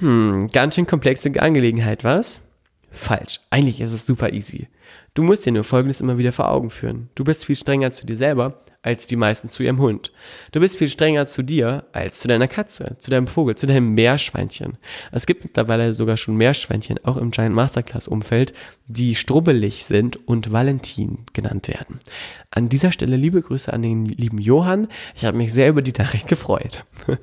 Hm, 0.00 0.48
ganz 0.52 0.74
schön 0.74 0.86
komplexe 0.86 1.30
Angelegenheit, 1.40 2.04
was? 2.04 2.40
Falsch. 2.90 3.40
Eigentlich 3.50 3.80
ist 3.80 3.92
es 3.92 4.06
super 4.06 4.32
easy. 4.32 4.68
Du 5.14 5.22
musst 5.22 5.46
dir 5.46 5.52
nur 5.52 5.64
Folgendes 5.64 6.00
immer 6.00 6.18
wieder 6.18 6.32
vor 6.32 6.50
Augen 6.50 6.70
führen. 6.70 7.08
Du 7.14 7.24
bist 7.24 7.46
viel 7.46 7.56
strenger 7.56 7.90
zu 7.90 8.06
dir 8.06 8.16
selber 8.16 8.58
als 8.82 9.06
die 9.06 9.16
meisten 9.16 9.48
zu 9.48 9.62
ihrem 9.62 9.78
Hund. 9.78 10.12
Du 10.50 10.60
bist 10.60 10.76
viel 10.76 10.88
strenger 10.88 11.26
zu 11.26 11.42
dir 11.42 11.86
als 11.92 12.18
zu 12.18 12.28
deiner 12.28 12.48
Katze, 12.48 12.96
zu 12.98 13.10
deinem 13.10 13.28
Vogel, 13.28 13.54
zu 13.54 13.66
deinem 13.66 13.94
Meerschweinchen. 13.94 14.76
Es 15.12 15.26
gibt 15.26 15.44
mittlerweile 15.44 15.94
sogar 15.94 16.16
schon 16.16 16.36
Meerschweinchen, 16.36 16.98
auch 17.04 17.16
im 17.16 17.30
Giant 17.30 17.54
Masterclass 17.54 18.08
Umfeld, 18.08 18.52
die 18.88 19.14
strubbelig 19.14 19.84
sind 19.84 20.16
und 20.26 20.50
Valentin 20.52 21.18
genannt 21.32 21.68
werden. 21.68 22.00
An 22.50 22.68
dieser 22.68 22.90
Stelle 22.90 23.16
liebe 23.16 23.40
Grüße 23.40 23.72
an 23.72 23.82
den 23.82 24.04
lieben 24.04 24.38
Johann. 24.38 24.88
Ich 25.14 25.24
habe 25.24 25.36
mich 25.36 25.52
sehr 25.52 25.68
über 25.68 25.82
die 25.82 25.94
Nachricht 25.96 26.28
gefreut. 26.28 26.84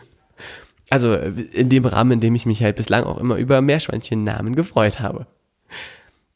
Also 0.91 1.13
in 1.13 1.69
dem 1.69 1.85
Rahmen, 1.85 2.13
in 2.13 2.19
dem 2.19 2.33
ich 2.33 2.47
mich 2.47 2.63
halt 2.63 2.75
bislang 2.75 3.03
auch 3.03 3.19
immer 3.19 3.35
über 3.35 3.61
Meerschweinchen-Namen 3.61 4.55
gefreut 4.55 4.99
habe. 4.99 5.27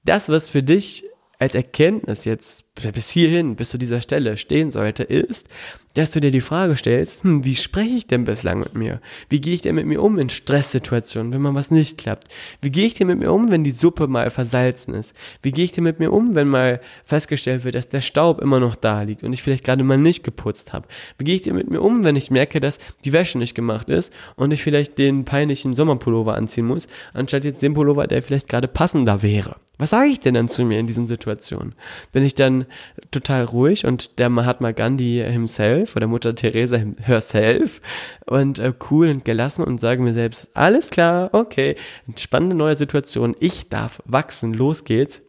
Das, 0.06 0.30
was 0.30 0.48
für 0.48 0.62
dich 0.62 1.06
als 1.44 1.56
Erkenntnis 1.56 2.24
jetzt 2.24 2.74
bis 2.94 3.10
hierhin, 3.10 3.58
bis 3.58 3.70
zu 3.70 3.78
dieser 3.78 4.02
Stelle 4.02 4.38
stehen 4.38 4.72
sollte, 4.72 5.04
ist, 5.04 5.46
dass 5.94 6.12
du 6.12 6.20
dir 6.20 6.32
die 6.32 6.42
Frage 6.42 6.76
stellst, 6.76 7.24
hm, 7.24 7.46
wie 7.46 7.56
spreche 7.56 7.96
ich 7.96 8.08
denn 8.08 8.26
bislang 8.26 8.60
mit 8.60 8.74
mir? 8.74 9.00
Wie 9.30 9.42
gehe 9.42 9.54
ich 9.54 9.62
denn 9.62 9.76
mit 9.76 9.86
mir 9.86 10.02
um 10.02 10.18
in 10.18 10.30
Stresssituationen, 10.30 11.34
wenn 11.34 11.42
mal 11.42 11.54
was 11.54 11.72
nicht 11.72 11.98
klappt? 11.98 12.28
Wie 12.62 12.72
gehe 12.72 12.86
ich 12.86 12.96
denn 12.96 13.08
mit 13.08 13.20
mir 13.20 13.32
um, 13.32 13.52
wenn 13.52 13.64
die 13.64 13.72
Suppe 13.72 14.08
mal 14.08 14.30
versalzen 14.32 14.94
ist? 14.94 15.14
Wie 15.42 15.52
gehe 15.52 15.66
ich 15.66 15.72
denn 15.72 15.84
mit 15.84 16.00
mir 16.00 16.12
um, 16.12 16.36
wenn 16.36 16.48
mal 16.48 16.82
festgestellt 17.06 17.64
wird, 17.64 17.76
dass 17.76 17.90
der 17.90 18.02
Staub 18.02 18.42
immer 18.42 18.60
noch 18.60 18.76
da 18.76 19.04
liegt 19.04 19.24
und 19.24 19.34
ich 19.34 19.44
vielleicht 19.44 19.64
gerade 19.64 19.84
mal 19.84 19.98
nicht 19.98 20.24
geputzt 20.24 20.74
habe? 20.74 20.88
Wie 21.18 21.26
gehe 21.26 21.36
ich 21.36 21.42
denn 21.42 21.56
mit 21.56 21.70
mir 21.70 21.82
um, 21.82 22.04
wenn 22.04 22.16
ich 22.16 22.32
merke, 22.32 22.60
dass 22.60 22.80
die 23.06 23.14
Wäsche 23.14 23.38
nicht 23.38 23.54
gemacht 23.54 23.90
ist 23.90 24.12
und 24.36 24.52
ich 24.52 24.64
vielleicht 24.64 24.98
den 24.98 25.26
peinlichen 25.26 25.76
Sommerpullover 25.76 26.36
anziehen 26.36 26.66
muss, 26.66 26.88
anstatt 27.14 27.46
jetzt 27.46 27.62
den 27.62 27.74
Pullover, 27.74 28.08
der 28.08 28.24
vielleicht 28.24 28.50
gerade 28.50 28.68
passender 28.68 29.22
wäre? 29.22 29.58
Was 29.80 29.90
sage 29.90 30.10
ich 30.10 30.20
denn 30.20 30.36
dann 30.36 30.50
zu 30.50 30.64
mir 30.64 30.80
in 30.80 30.86
diesen 30.86 31.08
Situationen? 31.08 31.74
Bin 32.12 32.24
ich 32.24 32.36
dann 32.36 32.66
total 33.12 33.44
ruhig 33.44 33.86
und 33.86 34.20
der 34.20 34.30
Mahatma 34.30 34.72
Gandhi 34.72 35.26
himself 35.28 35.83
oder 35.96 36.08
Mutter 36.08 36.36
Teresa 36.36 36.78
herself 37.00 37.82
und 38.26 38.60
äh, 38.60 38.74
cool 38.90 39.10
und 39.10 39.26
gelassen 39.26 39.64
und 39.64 39.80
sage 39.80 40.02
mir 40.02 40.14
selbst, 40.14 40.50
alles 40.54 40.90
klar, 40.90 41.30
okay, 41.34 41.76
spannende 42.16 42.56
neue 42.56 42.76
Situation, 42.76 43.36
ich 43.40 43.70
darf 43.70 44.02
wachsen, 44.06 44.54
los 44.54 44.84
geht's. 44.84 45.22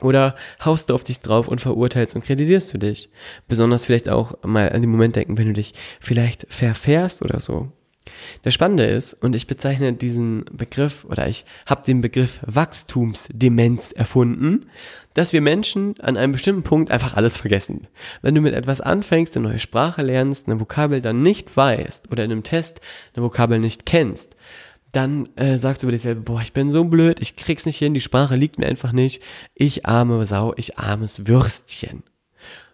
Oder 0.00 0.34
haust 0.64 0.88
du 0.88 0.94
auf 0.94 1.04
dich 1.04 1.20
drauf 1.20 1.46
und 1.46 1.60
verurteilst 1.60 2.16
und 2.16 2.24
kritisierst 2.24 2.72
du 2.72 2.78
dich? 2.78 3.10
Besonders 3.48 3.84
vielleicht 3.84 4.08
auch 4.08 4.34
mal 4.42 4.70
an 4.72 4.80
den 4.80 4.90
Moment 4.90 5.16
denken, 5.16 5.36
wenn 5.36 5.48
du 5.48 5.52
dich 5.52 5.74
vielleicht 6.00 6.46
verfährst 6.48 7.22
oder 7.22 7.38
so. 7.40 7.70
Das 8.42 8.54
Spannende 8.54 8.84
ist, 8.84 9.14
und 9.14 9.36
ich 9.36 9.46
bezeichne 9.46 9.92
diesen 9.92 10.44
Begriff 10.52 11.04
oder 11.04 11.28
ich 11.28 11.44
habe 11.66 11.84
den 11.84 12.00
Begriff 12.00 12.40
Wachstumsdemenz 12.46 13.92
erfunden, 13.92 14.66
dass 15.14 15.32
wir 15.32 15.40
Menschen 15.40 15.98
an 16.00 16.16
einem 16.16 16.32
bestimmten 16.32 16.62
Punkt 16.62 16.90
einfach 16.90 17.14
alles 17.14 17.36
vergessen. 17.36 17.86
Wenn 18.22 18.34
du 18.34 18.40
mit 18.40 18.54
etwas 18.54 18.80
anfängst, 18.80 19.36
eine 19.36 19.48
neue 19.48 19.58
Sprache 19.58 20.02
lernst, 20.02 20.46
eine 20.46 20.60
Vokabel 20.60 21.02
dann 21.02 21.22
nicht 21.22 21.56
weißt 21.56 22.10
oder 22.10 22.24
in 22.24 22.32
einem 22.32 22.42
Test 22.42 22.80
eine 23.14 23.24
Vokabel 23.24 23.58
nicht 23.58 23.86
kennst, 23.86 24.36
dann 24.92 25.28
äh, 25.36 25.58
sagst 25.58 25.82
du 25.82 25.86
über 25.86 25.92
dich 25.92 26.02
selber, 26.02 26.22
boah, 26.22 26.40
ich 26.40 26.52
bin 26.52 26.70
so 26.70 26.84
blöd, 26.84 27.20
ich 27.20 27.36
krieg's 27.36 27.66
nicht 27.66 27.78
hin, 27.78 27.94
die 27.94 28.00
Sprache 28.00 28.34
liegt 28.34 28.58
mir 28.58 28.66
einfach 28.66 28.92
nicht, 28.92 29.22
ich 29.54 29.86
arme 29.86 30.24
Sau, 30.26 30.54
ich 30.56 30.78
armes 30.78 31.28
Würstchen. 31.28 32.02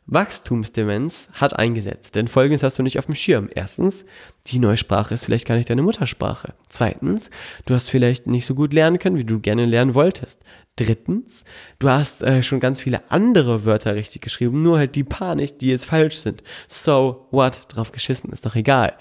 Wachstumsdemenz 0.07 1.29
hat 1.33 1.59
eingesetzt, 1.59 2.15
denn 2.15 2.29
folgendes 2.29 2.63
hast 2.63 2.79
du 2.79 2.83
nicht 2.83 2.99
auf 2.99 3.07
dem 3.07 3.17
Schirm. 3.17 3.49
Erstens, 3.53 4.05
die 4.47 4.61
neue 4.61 4.77
Sprache 4.77 5.15
ist 5.15 5.25
vielleicht 5.25 5.47
gar 5.47 5.57
nicht 5.57 5.69
deine 5.69 5.83
Muttersprache. 5.83 6.55
Zweitens, 6.69 7.31
du 7.65 7.75
hast 7.75 7.89
vielleicht 7.91 8.29
nicht 8.29 8.47
so 8.47 8.55
gut 8.55 8.73
lernen 8.73 9.01
können, 9.01 9.19
wie 9.19 9.25
du 9.25 9.41
gerne 9.41 9.67
lernen 9.67 9.95
wolltest. 9.95 10.41
Drittens, 10.77 11.45
du 11.79 11.89
hast 11.89 12.23
äh, 12.23 12.43
schon 12.43 12.61
ganz 12.61 12.81
viele 12.81 13.11
andere 13.11 13.65
Wörter 13.65 13.95
richtig 13.95 14.23
geschrieben, 14.23 14.63
nur 14.63 14.79
halt 14.79 14.95
die 14.95 15.05
paar 15.05 15.35
nicht, 15.35 15.61
die 15.61 15.69
jetzt 15.69 15.87
falsch 15.87 16.19
sind. 16.19 16.43
So 16.69 17.27
what? 17.31 17.63
Drauf 17.69 17.91
geschissen, 17.91 18.31
ist 18.31 18.47
doch 18.47 18.55
egal 18.55 18.95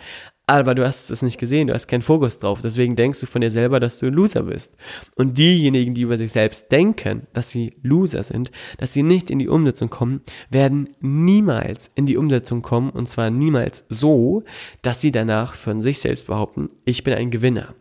aber 0.47 0.75
du 0.75 0.86
hast 0.86 1.10
es 1.10 1.21
nicht 1.21 1.39
gesehen, 1.39 1.67
du 1.67 1.73
hast 1.73 1.88
keinen 1.88 2.01
Fokus 2.01 2.39
drauf. 2.39 2.60
Deswegen 2.62 2.95
denkst 2.95 3.19
du 3.19 3.25
von 3.25 3.41
dir 3.41 3.51
selber, 3.51 3.79
dass 3.79 3.99
du 3.99 4.08
ein 4.08 4.13
Loser 4.13 4.43
bist. 4.43 4.75
Und 5.15 5.38
diejenigen, 5.38 5.93
die 5.93 6.01
über 6.01 6.17
sich 6.17 6.31
selbst 6.31 6.71
denken, 6.71 7.27
dass 7.34 7.49
sie 7.49 7.73
Loser 7.81 8.21
sind, 8.23 8.51
dass 8.77 8.93
sie 8.93 9.03
nicht 9.03 9.29
in 9.29 9.39
die 9.39 9.47
Umsetzung 9.47 9.89
kommen, 9.89 10.21
werden 10.49 10.89
niemals 10.99 11.89
in 11.95 12.05
die 12.05 12.17
Umsetzung 12.17 12.62
kommen. 12.62 12.91
Und 12.91 13.10
zwar 13.10 13.31
niemals 13.31 13.86
so, 13.89 14.43
dass 14.84 15.01
sie 15.01 15.12
danach 15.12 15.55
von 15.55 15.81
sich 15.81 15.99
selbst 15.99 16.27
behaupten, 16.27 16.69
ich 16.86 17.03
bin 17.03 17.15
ein 17.15 17.31
Gewinner. 17.31 17.73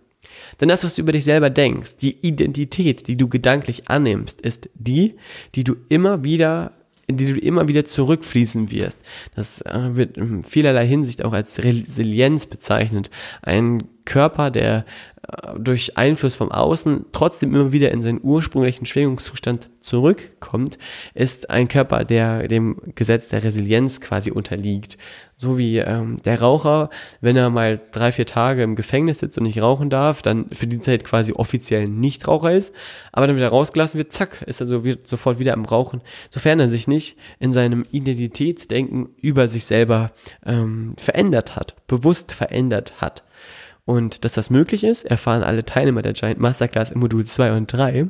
Denn 0.60 0.68
das, 0.68 0.84
was 0.84 0.94
du 0.94 1.02
über 1.02 1.12
dich 1.12 1.24
selber 1.24 1.50
denkst, 1.50 1.96
die 1.96 2.16
Identität, 2.26 3.06
die 3.08 3.16
du 3.16 3.28
gedanklich 3.28 3.88
annimmst, 3.88 4.40
ist 4.40 4.70
die, 4.74 5.16
die 5.54 5.64
du 5.64 5.76
immer 5.88 6.24
wieder 6.24 6.72
in 7.06 7.16
die 7.16 7.32
du 7.32 7.38
immer 7.38 7.68
wieder 7.68 7.84
zurückfließen 7.84 8.70
wirst. 8.70 8.98
Das 9.34 9.62
äh, 9.62 9.96
wird 9.96 10.16
in 10.16 10.42
vielerlei 10.42 10.86
Hinsicht 10.86 11.24
auch 11.24 11.32
als 11.32 11.62
Resilienz 11.62 12.46
bezeichnet. 12.46 13.10
Ein 13.42 13.84
Körper, 14.04 14.50
der 14.50 14.84
äh, 15.28 15.58
durch 15.58 15.96
Einfluss 15.96 16.34
vom 16.34 16.50
Außen 16.52 17.06
trotzdem 17.12 17.54
immer 17.54 17.72
wieder 17.72 17.90
in 17.90 18.02
seinen 18.02 18.20
ursprünglichen 18.22 18.86
Schwingungszustand 18.86 19.70
zurückkommt, 19.80 20.78
ist 21.14 21.50
ein 21.50 21.68
Körper, 21.68 22.04
der 22.04 22.48
dem 22.48 22.76
Gesetz 22.94 23.28
der 23.28 23.44
Resilienz 23.44 24.00
quasi 24.00 24.30
unterliegt. 24.30 24.98
So 25.36 25.58
wie 25.58 25.78
ähm, 25.78 26.18
der 26.24 26.40
Raucher, 26.40 26.90
wenn 27.20 27.36
er 27.36 27.50
mal 27.50 27.80
drei, 27.92 28.12
vier 28.12 28.26
Tage 28.26 28.62
im 28.62 28.76
Gefängnis 28.76 29.18
sitzt 29.18 29.36
und 29.36 29.44
nicht 29.44 29.60
rauchen 29.60 29.90
darf, 29.90 30.22
dann 30.22 30.46
für 30.52 30.66
die 30.66 30.80
Zeit 30.80 31.04
quasi 31.04 31.32
offiziell 31.32 31.88
nicht 31.88 32.28
Raucher 32.28 32.52
ist, 32.52 32.72
aber 33.12 33.26
dann 33.26 33.36
wieder 33.36 33.48
rausgelassen 33.48 33.98
wird, 33.98 34.12
zack, 34.12 34.42
ist 34.42 34.60
er 34.60 34.66
so 34.66 34.84
wird 34.84 35.08
sofort 35.08 35.38
wieder 35.38 35.54
am 35.54 35.64
Rauchen, 35.64 36.02
sofern 36.30 36.60
er 36.60 36.68
sich 36.68 36.86
nicht 36.86 37.16
in 37.40 37.52
seinem 37.52 37.84
Identitätsdenken 37.90 39.08
über 39.20 39.48
sich 39.48 39.64
selber 39.64 40.12
ähm, 40.46 40.94
verändert 40.98 41.56
hat, 41.56 41.74
bewusst 41.88 42.32
verändert 42.32 43.00
hat. 43.00 43.24
Und 43.86 44.24
dass 44.24 44.32
das 44.32 44.50
möglich 44.50 44.84
ist, 44.84 45.04
erfahren 45.04 45.42
alle 45.42 45.64
Teilnehmer 45.64 46.02
der 46.02 46.14
Giant 46.14 46.40
Masterclass 46.40 46.90
im 46.90 47.00
Modul 47.00 47.24
2 47.24 47.56
und 47.56 47.72
3. 47.72 48.06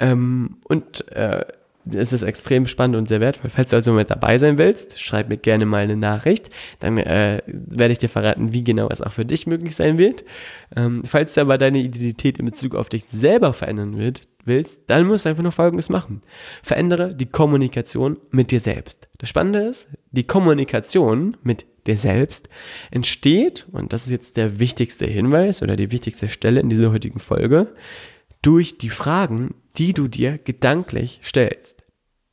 Ähm, 0.00 0.56
und 0.64 1.08
äh, 1.12 1.44
es 1.92 2.12
ist 2.12 2.22
extrem 2.22 2.66
spannend 2.66 2.96
und 2.96 3.08
sehr 3.08 3.20
wertvoll. 3.20 3.50
Falls 3.50 3.70
du 3.70 3.76
also 3.76 3.92
mit 3.92 4.10
dabei 4.10 4.38
sein 4.38 4.58
willst, 4.58 5.00
schreib 5.00 5.28
mir 5.28 5.36
gerne 5.36 5.66
mal 5.66 5.84
eine 5.84 5.96
Nachricht. 5.96 6.50
Dann 6.80 6.98
äh, 6.98 7.42
werde 7.46 7.92
ich 7.92 7.98
dir 7.98 8.08
verraten, 8.08 8.52
wie 8.52 8.64
genau 8.64 8.88
es 8.88 9.02
auch 9.02 9.12
für 9.12 9.24
dich 9.24 9.46
möglich 9.46 9.76
sein 9.76 9.98
wird. 9.98 10.24
Ähm, 10.74 11.02
falls 11.06 11.34
du 11.34 11.40
aber 11.42 11.58
deine 11.58 11.78
Identität 11.78 12.38
in 12.38 12.46
Bezug 12.46 12.74
auf 12.74 12.88
dich 12.88 13.04
selber 13.04 13.52
verändern 13.52 13.96
wird, 13.98 14.22
willst, 14.44 14.82
dann 14.86 15.06
musst 15.06 15.24
du 15.24 15.30
einfach 15.30 15.42
nur 15.42 15.52
Folgendes 15.52 15.88
machen. 15.88 16.22
Verändere 16.62 17.14
die 17.14 17.26
Kommunikation 17.26 18.18
mit 18.30 18.50
dir 18.50 18.60
selbst. 18.60 19.08
Das 19.18 19.28
Spannende 19.28 19.60
ist, 19.60 19.88
die 20.10 20.24
Kommunikation 20.24 21.36
mit 21.42 21.66
dir 21.86 21.96
selbst 21.96 22.48
entsteht, 22.90 23.66
und 23.72 23.92
das 23.92 24.06
ist 24.06 24.12
jetzt 24.12 24.36
der 24.36 24.58
wichtigste 24.58 25.06
Hinweis 25.06 25.62
oder 25.62 25.76
die 25.76 25.92
wichtigste 25.92 26.28
Stelle 26.28 26.60
in 26.60 26.68
dieser 26.68 26.92
heutigen 26.92 27.20
Folge, 27.20 27.74
durch 28.46 28.78
die 28.78 28.90
Fragen, 28.90 29.56
die 29.76 29.92
du 29.92 30.06
dir 30.06 30.38
gedanklich 30.38 31.20
stellst. 31.24 31.82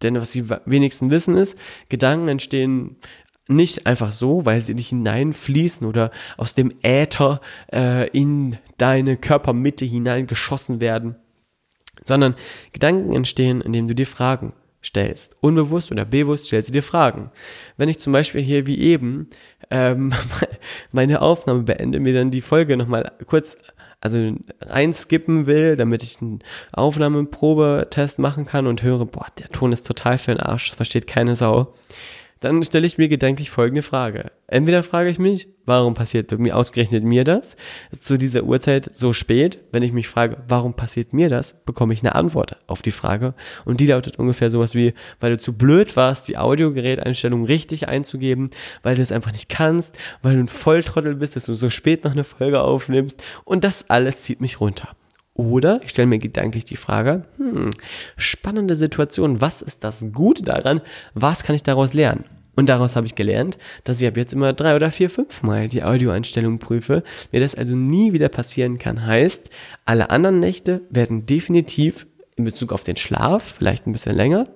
Denn 0.04 0.15
was 0.15 0.32
die 0.32 0.47
wenigsten 0.65 1.10
wissen 1.10 1.36
ist, 1.36 1.58
Gedanken 1.89 2.28
entstehen 2.28 2.97
nicht 3.47 3.88
einfach 3.88 4.12
so, 4.12 4.45
weil 4.45 4.62
sie 4.62 4.76
nicht 4.76 4.89
hineinfließen 4.89 5.88
oder 5.88 6.12
aus 6.38 6.54
dem 6.54 6.71
Äther 6.84 7.41
äh, 7.73 8.08
in 8.10 8.58
deine 8.78 9.17
Körpermitte 9.17 9.86
hineingeschossen 9.86 10.82
werden, 10.82 11.15
sondern 12.04 12.36
Gedanken 12.73 13.13
entstehen, 13.13 13.62
indem 13.62 13.88
du 13.88 13.95
dir 13.95 14.06
Fragen 14.06 14.54
stellst. 14.86 15.36
Unbewusst 15.41 15.91
oder 15.91 16.06
bewusst 16.06 16.45
stellst 16.45 16.69
du 16.69 16.73
dir 16.73 16.84
Fragen. 16.84 17.32
Wenn 17.76 17.89
ich 17.89 17.97
zum 17.97 18.13
Beispiel 18.13 18.41
hier 18.41 18.67
wie 18.67 18.80
eben 18.80 19.30
ähm, 19.71 20.13
meine 20.91 21.23
Aufnahme 21.23 21.63
beende, 21.63 21.99
mir 21.99 22.13
dann 22.13 22.30
die 22.30 22.41
Folge 22.41 22.78
nochmal 22.78 23.12
kurz 23.26 23.58
also 24.04 24.36
reinskippen 24.62 25.46
will, 25.46 25.78
damit 25.78 26.04
ich 26.04 26.22
einen 26.22 26.39
Aufnahmeprobetest 26.74 28.20
machen 28.20 28.46
kann 28.46 28.68
und 28.68 28.84
höre, 28.84 29.06
boah, 29.06 29.28
der 29.39 29.50
Ton 29.50 29.72
ist 29.72 29.88
total 29.88 30.18
für 30.18 30.32
den 30.32 30.42
Arsch, 30.42 30.70
das 30.70 30.76
versteht 30.76 31.08
keine 31.08 31.36
Sau 31.36 31.74
dann 32.43 32.62
stelle 32.63 32.86
ich 32.86 32.97
mir 32.97 33.08
gedanklich 33.08 33.49
folgende 33.49 33.82
Frage. 33.82 34.32
Entweder 34.47 34.84
frage 34.84 35.10
ich 35.10 35.17
mich, 35.17 35.47
warum 35.65 35.93
passiert 35.93 36.38
mir 36.38 36.58
ausgerechnet 36.58 37.03
mir 37.03 37.23
das 37.23 37.56
zu 38.01 38.17
dieser 38.17 38.43
Uhrzeit 38.43 38.93
so 38.93 39.13
spät? 39.13 39.60
Wenn 39.71 39.82
ich 39.82 39.93
mich 39.93 40.10
frage, 40.10 40.38
warum 40.47 40.73
passiert 40.73 41.13
mir 41.13 41.29
das, 41.29 41.63
bekomme 41.65 41.93
ich 41.93 42.01
eine 42.01 42.15
Antwort 42.15 42.58
auf 42.67 42.82
die 42.82 42.91
Frage. 42.91 43.34
Und 43.63 43.79
die 43.79 43.88
lautet 43.88 44.19
ungefähr 44.19 44.49
sowas 44.49 44.75
wie, 44.75 44.93
weil 45.21 45.32
du 45.32 45.39
zu 45.39 45.53
blöd 45.53 45.95
warst, 45.95 46.27
die 46.27 46.38
Audiogeräteinstellung 46.38 47.45
richtig 47.45 47.88
einzugeben, 47.88 48.49
weil 48.84 48.95
du 48.95 49.01
es 49.01 49.13
einfach 49.13 49.32
nicht 49.32 49.47
kannst, 49.47 49.97
weil 50.21 50.36
du 50.36 50.41
ein 50.41 50.49
Volltrottel 50.49 51.15
bist, 51.15 51.38
dass 51.38 51.45
du 51.45 51.53
so 51.53 51.69
spät 51.69 52.03
noch 52.03 52.12
eine 52.12 52.25
Folge 52.25 52.62
aufnimmst. 52.62 53.23
Und 53.45 53.63
das 53.63 53.89
alles 53.89 54.21
zieht 54.23 54.41
mich 54.41 54.60
runter. 54.60 54.89
Oder 55.36 55.82
ich 55.84 55.89
stelle 55.89 56.08
mir 56.08 56.19
gedanklich 56.19 56.65
die 56.65 56.78
Frage, 56.78 57.26
hm, 57.38 57.72
spannende 58.17 58.76
Situation, 58.76 59.41
was 59.41 59.62
ist 59.62 59.84
das 59.84 60.06
Gute 60.12 60.43
daran? 60.43 60.82
Was 61.15 61.43
kann 61.43 61.56
ich 61.56 61.63
daraus 61.63 61.93
lernen? 61.93 62.26
Und 62.56 62.69
daraus 62.69 62.96
habe 62.96 63.08
ich 63.08 63.15
gelernt, 63.15 63.58
dass 63.84 64.00
ich 64.00 64.08
ab 64.08 64.15
jetzt 64.15 64.34
immer 64.34 64.54
drei 64.54 64.76
oder 64.76 64.91
vier, 64.91 65.10
fünf 65.10 65.41
Mal 65.41 65.69
die 65.69 65.84
Audioeinstellung 65.84 66.60
prüfe. 66.60 67.04
Mir 67.32 67.39
das 67.39 67.56
also 67.56 67.76
nie 67.76 68.13
wieder 68.13 68.30
passieren 68.30 68.78
kann, 68.78 69.08
heißt, 69.08 69.50
alle 69.86 70.12
anderen 70.12 70.39
Nächte 70.39 70.82
werden 70.91 71.26
definitiv 71.26 72.06
in 72.36 72.46
Bezug 72.46 72.72
auf 72.72 72.84
den 72.84 72.98
Schlaf 72.98 73.56
vielleicht 73.58 73.86
ein 73.86 73.91
bisschen 73.91 74.15
länger 74.15 74.48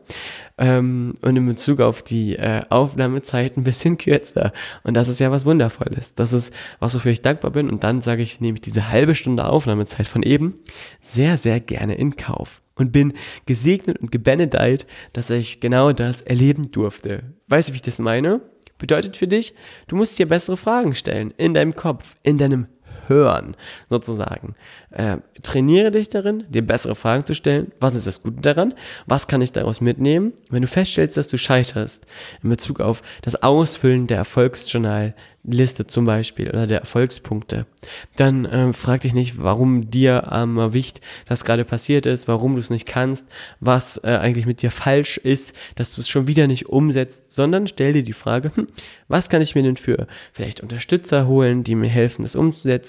ähm, 0.58 1.16
und 1.22 1.36
in 1.36 1.46
Bezug 1.46 1.80
auf 1.80 2.02
die 2.02 2.36
äh, 2.36 2.62
Aufnahmezeit 2.70 3.58
ein 3.58 3.64
bisschen 3.64 3.98
kürzer. 4.00 4.52
Und 4.84 4.96
das 4.96 5.08
ist 5.08 5.20
ja 5.20 5.32
was 5.32 5.46
Wundervolles. 5.46 6.16
Das 6.16 6.34
ist 6.34 6.54
was, 6.80 6.96
wofür 6.96 7.12
ich 7.12 7.22
dankbar 7.22 7.52
bin. 7.52 7.70
Und 7.70 7.84
dann 7.84 8.02
sage 8.02 8.22
ich, 8.22 8.42
nehme 8.42 8.56
ich 8.58 8.62
diese 8.62 8.90
halbe 8.90 9.16
Stunde 9.16 9.46
Aufnahmezeit 9.46 10.08
von 10.08 10.24
eben 10.24 10.56
sehr, 11.02 11.38
sehr 11.38 11.60
gerne 11.60 11.96
in 11.96 12.16
Kauf 12.16 12.62
und 12.76 12.92
bin 12.92 13.14
gesegnet 13.46 13.98
und 14.00 14.12
gebenedeit, 14.12 14.88
dass 15.14 15.30
ich 15.30 15.60
genau 15.60 15.92
das 15.92 16.22
erleben 16.22 16.72
durfte. 16.72 17.24
Weißt 17.48 17.70
du, 17.70 17.74
wie 17.74 17.78
ich 17.78 17.82
das 17.82 18.00
meine? 18.00 18.42
Bedeutet 18.78 19.18
für 19.18 19.28
dich, 19.28 19.56
du 19.88 19.96
musst 19.96 20.20
dir 20.20 20.28
bessere 20.28 20.56
Fragen 20.56 20.94
stellen 20.94 21.34
in 21.38 21.56
deinem 21.56 21.74
Kopf, 21.74 22.16
in 22.22 22.38
deinem 22.38 22.68
Hören 23.08 23.56
sozusagen. 23.90 24.56
Äh, 24.92 25.18
trainiere 25.44 25.92
dich 25.92 26.10
darin, 26.10 26.44
dir 26.50 26.66
bessere 26.66 26.96
Fragen 26.96 27.26
zu 27.26 27.36
stellen. 27.36 27.72
Was 27.80 27.96
ist 27.96 28.08
das 28.08 28.24
Gute 28.24 28.42
daran? 28.42 28.74
Was 29.06 29.28
kann 29.28 29.42
ich 29.42 29.52
daraus 29.52 29.82
mitnehmen? 29.82 30.34
Wenn 30.50 30.62
du 30.62 30.68
feststellst, 30.68 31.18
dass 31.18 31.28
du 31.28 31.38
scheiterst 31.38 32.06
in 32.42 32.50
Bezug 32.50 32.80
auf 32.80 33.02
das 33.22 33.42
Ausfüllen 33.44 34.08
der 34.08 34.18
Erfolgsjournal, 34.18 35.14
Liste 35.48 35.88
zum 35.88 36.06
Beispiel 36.06 36.50
oder 36.50 36.68
der 36.68 36.82
Erfolgspunkte, 36.82 37.66
dann 38.18 38.46
äh, 38.46 38.74
frag 38.74 39.02
dich 39.02 39.14
nicht, 39.14 39.42
warum 39.42 39.90
dir 39.90 40.32
am 40.32 40.74
Wicht 40.74 41.00
das 41.26 41.46
gerade 41.46 41.64
passiert 41.64 42.06
ist, 42.06 42.28
warum 42.28 42.56
du 42.56 42.60
es 42.60 42.70
nicht 42.70 42.86
kannst, 42.86 43.26
was 43.62 43.98
äh, 44.04 44.18
eigentlich 44.18 44.46
mit 44.46 44.62
dir 44.62 44.72
falsch 44.72 45.18
ist, 45.18 45.54
dass 45.76 45.96
du 45.96 46.02
es 46.02 46.10
schon 46.10 46.28
wieder 46.28 46.48
nicht 46.48 46.68
umsetzt, 46.68 47.34
sondern 47.34 47.68
stell 47.68 47.94
dir 47.94 48.04
die 48.04 48.14
Frage, 48.14 48.52
hm, 48.54 48.68
was 49.08 49.30
kann 49.30 49.42
ich 49.42 49.56
mir 49.56 49.64
denn 49.64 49.78
für 49.78 50.08
vielleicht 50.34 50.62
Unterstützer 50.62 51.28
holen, 51.28 51.64
die 51.64 51.76
mir 51.76 51.90
helfen, 51.90 52.24
das 52.24 52.36
umzusetzen? 52.36 52.87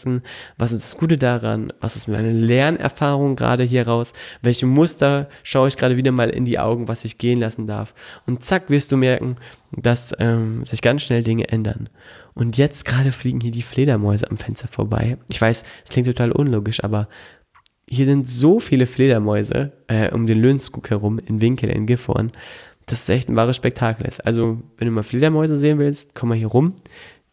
Was 0.56 0.72
ist 0.72 0.84
das 0.84 0.96
Gute 0.96 1.16
daran? 1.16 1.72
Was 1.80 1.96
ist 1.96 2.08
meine 2.08 2.32
Lernerfahrung 2.32 3.36
gerade 3.36 3.64
hier 3.64 3.86
raus? 3.86 4.12
Welche 4.42 4.66
Muster 4.66 5.28
schaue 5.42 5.68
ich 5.68 5.76
gerade 5.76 5.96
wieder 5.96 6.12
mal 6.12 6.30
in 6.30 6.44
die 6.44 6.58
Augen, 6.58 6.88
was 6.88 7.04
ich 7.04 7.18
gehen 7.18 7.40
lassen 7.40 7.66
darf? 7.66 7.94
Und 8.26 8.44
zack, 8.44 8.70
wirst 8.70 8.92
du 8.92 8.96
merken, 8.96 9.36
dass 9.72 10.14
ähm, 10.18 10.64
sich 10.64 10.82
ganz 10.82 11.02
schnell 11.02 11.22
Dinge 11.22 11.48
ändern. 11.48 11.88
Und 12.34 12.56
jetzt 12.56 12.84
gerade 12.84 13.12
fliegen 13.12 13.40
hier 13.40 13.50
die 13.50 13.62
Fledermäuse 13.62 14.30
am 14.30 14.36
Fenster 14.36 14.68
vorbei. 14.68 15.16
Ich 15.28 15.40
weiß, 15.40 15.64
es 15.84 15.90
klingt 15.90 16.06
total 16.06 16.30
unlogisch, 16.30 16.84
aber 16.84 17.08
hier 17.90 18.04
sind 18.04 18.28
so 18.28 18.60
viele 18.60 18.86
Fledermäuse 18.86 19.72
äh, 19.88 20.12
um 20.12 20.26
den 20.26 20.40
Löhnskug 20.40 20.90
herum 20.90 21.18
in 21.18 21.40
Winkel 21.40 21.70
in 21.70 21.86
Gifhorn, 21.86 22.30
dass 22.86 23.02
es 23.02 23.08
echt 23.08 23.28
ein 23.28 23.36
wahres 23.36 23.56
Spektakel 23.56 24.06
ist. 24.06 24.24
Also, 24.24 24.62
wenn 24.76 24.86
du 24.86 24.92
mal 24.92 25.02
Fledermäuse 25.02 25.56
sehen 25.56 25.78
willst, 25.78 26.14
komm 26.14 26.30
mal 26.30 26.38
hier 26.38 26.48
rum. 26.48 26.74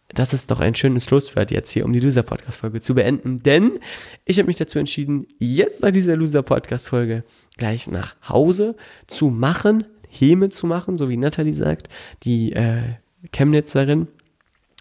Das 0.10 0.34
ist 0.34 0.52
doch 0.52 0.60
ein 0.60 0.76
schönes 0.76 1.06
Schlusswort 1.06 1.52
jetzt 1.52 1.72
hier, 1.72 1.84
um 1.86 1.92
die 1.92 2.00
Loser-Podcast-Folge 2.00 2.80
zu 2.80 2.96
beenden. 2.96 3.42
Denn 3.44 3.80
ich 4.24 4.38
habe 4.38 4.48
mich 4.48 4.58
dazu 4.58 4.80
entschieden, 4.80 5.28
jetzt 5.40 5.82
nach 5.82 5.92
dieser 5.92 6.16
Loser-Podcast-Folge 6.16 7.24
gleich 7.58 7.88
nach 7.88 8.16
Hause 8.30 8.76
zu 9.08 9.30
machen, 9.30 9.84
Heme 10.08 10.50
zu 10.50 10.68
machen, 10.68 10.98
so 10.98 11.10
wie 11.10 11.18
Natalie 11.18 11.54
sagt, 11.54 11.90
die 12.24 12.54
äh, 12.54 12.84
Chemnitzerin 13.32 14.08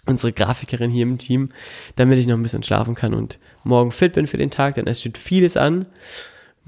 unsere 0.05 0.33
Grafikerin 0.33 0.91
hier 0.91 1.03
im 1.03 1.17
Team, 1.17 1.49
damit 1.95 2.19
ich 2.19 2.27
noch 2.27 2.35
ein 2.35 2.43
bisschen 2.43 2.63
schlafen 2.63 2.95
kann 2.95 3.13
und 3.13 3.39
morgen 3.63 3.91
fit 3.91 4.13
bin 4.13 4.27
für 4.27 4.37
den 4.37 4.51
Tag, 4.51 4.75
denn 4.75 4.87
es 4.87 4.99
steht 4.99 5.17
vieles 5.17 5.57
an. 5.57 5.85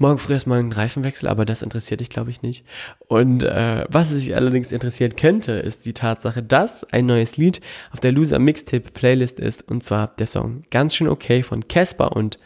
Morgen 0.00 0.18
früh 0.18 0.32
erstmal 0.32 0.60
ein 0.60 0.70
Reifenwechsel, 0.70 1.28
aber 1.28 1.44
das 1.44 1.60
interessiert 1.60 1.98
dich, 2.00 2.08
glaube 2.08 2.30
ich, 2.30 2.40
nicht. 2.40 2.64
Und 3.08 3.42
äh, 3.42 3.84
was 3.88 4.10
sich 4.10 4.36
allerdings 4.36 4.70
interessieren 4.70 5.16
könnte, 5.16 5.52
ist 5.52 5.86
die 5.86 5.92
Tatsache, 5.92 6.40
dass 6.40 6.84
ein 6.92 7.06
neues 7.06 7.36
Lied 7.36 7.60
auf 7.90 7.98
der 7.98 8.12
Loser 8.12 8.38
Mixtape 8.38 8.92
Playlist 8.92 9.40
ist, 9.40 9.68
und 9.68 9.82
zwar 9.82 10.14
der 10.18 10.28
Song 10.28 10.62
Ganz 10.70 10.94
schön 10.94 11.08
okay 11.08 11.42
von 11.42 11.66
Casper 11.66 12.14
und 12.14 12.38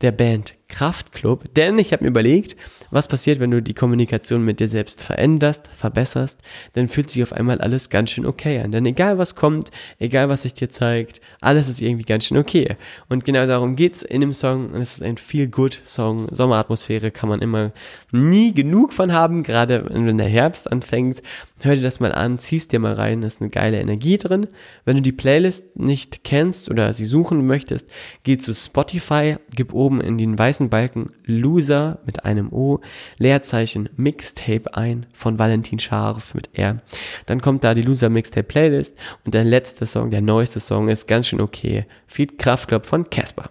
der 0.00 0.12
Band 0.12 0.54
Kraftclub. 0.68 1.52
Denn 1.54 1.78
ich 1.80 1.92
habe 1.92 2.04
mir 2.04 2.10
überlegt, 2.10 2.56
was 2.96 3.08
passiert, 3.08 3.38
wenn 3.38 3.50
du 3.50 3.62
die 3.62 3.74
Kommunikation 3.74 4.44
mit 4.44 4.58
dir 4.58 4.68
selbst 4.68 5.02
veränderst, 5.02 5.68
verbesserst, 5.70 6.38
dann 6.72 6.88
fühlt 6.88 7.10
sich 7.10 7.22
auf 7.22 7.32
einmal 7.32 7.60
alles 7.60 7.90
ganz 7.90 8.10
schön 8.10 8.26
okay 8.26 8.58
an. 8.60 8.72
Denn 8.72 8.86
egal 8.86 9.18
was 9.18 9.34
kommt, 9.34 9.70
egal 9.98 10.28
was 10.28 10.42
sich 10.42 10.54
dir 10.54 10.70
zeigt, 10.70 11.20
alles 11.40 11.68
ist 11.68 11.80
irgendwie 11.82 12.04
ganz 12.04 12.24
schön 12.24 12.38
okay. 12.38 12.76
Und 13.08 13.24
genau 13.24 13.46
darum 13.46 13.76
geht's 13.76 14.02
in 14.02 14.22
dem 14.22 14.32
Song. 14.32 14.70
Und 14.70 14.80
es 14.80 14.94
ist 14.94 15.02
ein 15.02 15.18
Feel-Good-Song. 15.18 16.28
Sommeratmosphäre 16.32 17.10
kann 17.10 17.28
man 17.28 17.42
immer 17.42 17.72
nie 18.12 18.54
genug 18.54 18.94
von 18.94 19.12
haben, 19.12 19.42
gerade 19.42 19.86
wenn 19.90 20.18
der 20.18 20.28
Herbst 20.28 20.72
anfängt. 20.72 21.22
Hör 21.60 21.74
dir 21.74 21.82
das 21.82 22.00
mal 22.00 22.12
an, 22.12 22.38
ziehst 22.38 22.72
dir 22.72 22.80
mal 22.80 22.94
rein, 22.94 23.20
da 23.20 23.26
ist 23.26 23.40
eine 23.40 23.50
geile 23.50 23.78
Energie 23.78 24.18
drin. 24.18 24.46
Wenn 24.84 24.96
du 24.96 25.02
die 25.02 25.12
Playlist 25.12 25.76
nicht 25.78 26.24
kennst 26.24 26.70
oder 26.70 26.92
sie 26.94 27.06
suchen 27.06 27.46
möchtest, 27.46 27.88
geh 28.24 28.38
zu 28.38 28.54
Spotify, 28.54 29.36
gib 29.54 29.74
oben 29.74 30.00
in 30.00 30.16
den 30.16 30.38
weißen 30.38 30.70
Balken 30.70 31.06
Loser 31.24 31.98
mit 32.06 32.24
einem 32.24 32.52
O 32.52 32.80
Leerzeichen 33.18 33.88
Mixtape 33.96 34.74
ein 34.74 35.06
von 35.12 35.38
Valentin 35.38 35.78
Scharf 35.78 36.34
mit 36.34 36.50
R. 36.54 36.78
Dann 37.26 37.40
kommt 37.40 37.64
da 37.64 37.74
die 37.74 37.82
Loser 37.82 38.08
Mixtape 38.08 38.44
Playlist 38.44 38.98
und 39.24 39.34
der 39.34 39.44
letzte 39.44 39.86
Song, 39.86 40.10
der 40.10 40.22
neueste 40.22 40.60
Song 40.60 40.88
ist 40.88 41.06
ganz 41.06 41.28
schön 41.28 41.40
okay. 41.40 41.86
Feed 42.06 42.38
Kraftclub 42.38 42.86
von 42.86 43.08
Casper. 43.10 43.50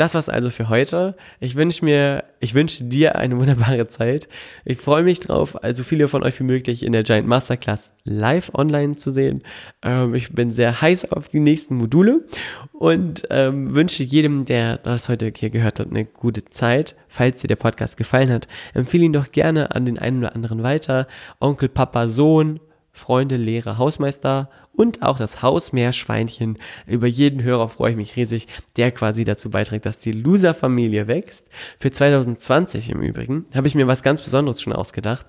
Das 0.00 0.14
war's 0.14 0.30
also 0.30 0.48
für 0.48 0.70
heute. 0.70 1.14
Ich 1.40 1.56
wünsche 1.56 1.84
mir, 1.84 2.24
ich 2.38 2.54
wünsche 2.54 2.84
dir 2.84 3.16
eine 3.16 3.38
wunderbare 3.38 3.86
Zeit. 3.88 4.30
Ich 4.64 4.78
freue 4.78 5.02
mich 5.02 5.20
drauf, 5.20 5.62
also 5.62 5.82
viele 5.82 6.08
von 6.08 6.22
euch 6.22 6.40
wie 6.40 6.44
möglich 6.44 6.84
in 6.84 6.92
der 6.92 7.02
Giant 7.02 7.28
Masterclass 7.28 7.92
live 8.04 8.50
online 8.54 8.94
zu 8.94 9.10
sehen. 9.10 9.42
Ähm, 9.82 10.14
ich 10.14 10.32
bin 10.32 10.52
sehr 10.52 10.80
heiß 10.80 11.12
auf 11.12 11.28
die 11.28 11.40
nächsten 11.40 11.74
Module 11.74 12.24
und 12.72 13.26
ähm, 13.28 13.74
wünsche 13.74 14.02
jedem, 14.02 14.46
der 14.46 14.78
das 14.78 15.10
heute 15.10 15.34
hier 15.36 15.50
gehört 15.50 15.80
hat, 15.80 15.90
eine 15.90 16.06
gute 16.06 16.46
Zeit. 16.46 16.96
Falls 17.08 17.42
dir 17.42 17.48
der 17.48 17.56
Podcast 17.56 17.98
gefallen 17.98 18.30
hat, 18.30 18.48
empfehle 18.72 19.04
ihn 19.04 19.12
doch 19.12 19.32
gerne 19.32 19.72
an 19.72 19.84
den 19.84 19.98
einen 19.98 20.20
oder 20.20 20.34
anderen 20.34 20.62
weiter. 20.62 21.08
Onkel, 21.40 21.68
Papa, 21.68 22.08
Sohn, 22.08 22.58
Freunde, 22.90 23.36
Lehrer, 23.36 23.76
Hausmeister 23.76 24.48
und 24.80 25.02
auch 25.02 25.18
das 25.18 25.42
Hausmeerschweinchen. 25.42 26.56
Über 26.86 27.06
jeden 27.06 27.42
Hörer 27.42 27.68
freue 27.68 27.90
ich 27.90 27.98
mich 27.98 28.16
riesig, 28.16 28.46
der 28.78 28.90
quasi 28.90 29.24
dazu 29.24 29.50
beiträgt, 29.50 29.84
dass 29.84 29.98
die 29.98 30.12
Loser-Familie 30.12 31.06
wächst. 31.06 31.48
Für 31.78 31.90
2020 31.90 32.88
im 32.88 33.02
Übrigen 33.02 33.44
habe 33.54 33.68
ich 33.68 33.74
mir 33.74 33.86
was 33.86 34.02
ganz 34.02 34.22
Besonderes 34.22 34.62
schon 34.62 34.72
ausgedacht. 34.72 35.26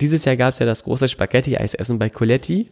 Dieses 0.00 0.24
Jahr 0.24 0.36
gab 0.36 0.52
es 0.52 0.60
ja 0.60 0.66
das 0.66 0.84
große 0.84 1.08
Spaghetti-Eisessen 1.08 1.98
bei 1.98 2.08
Coletti 2.08 2.70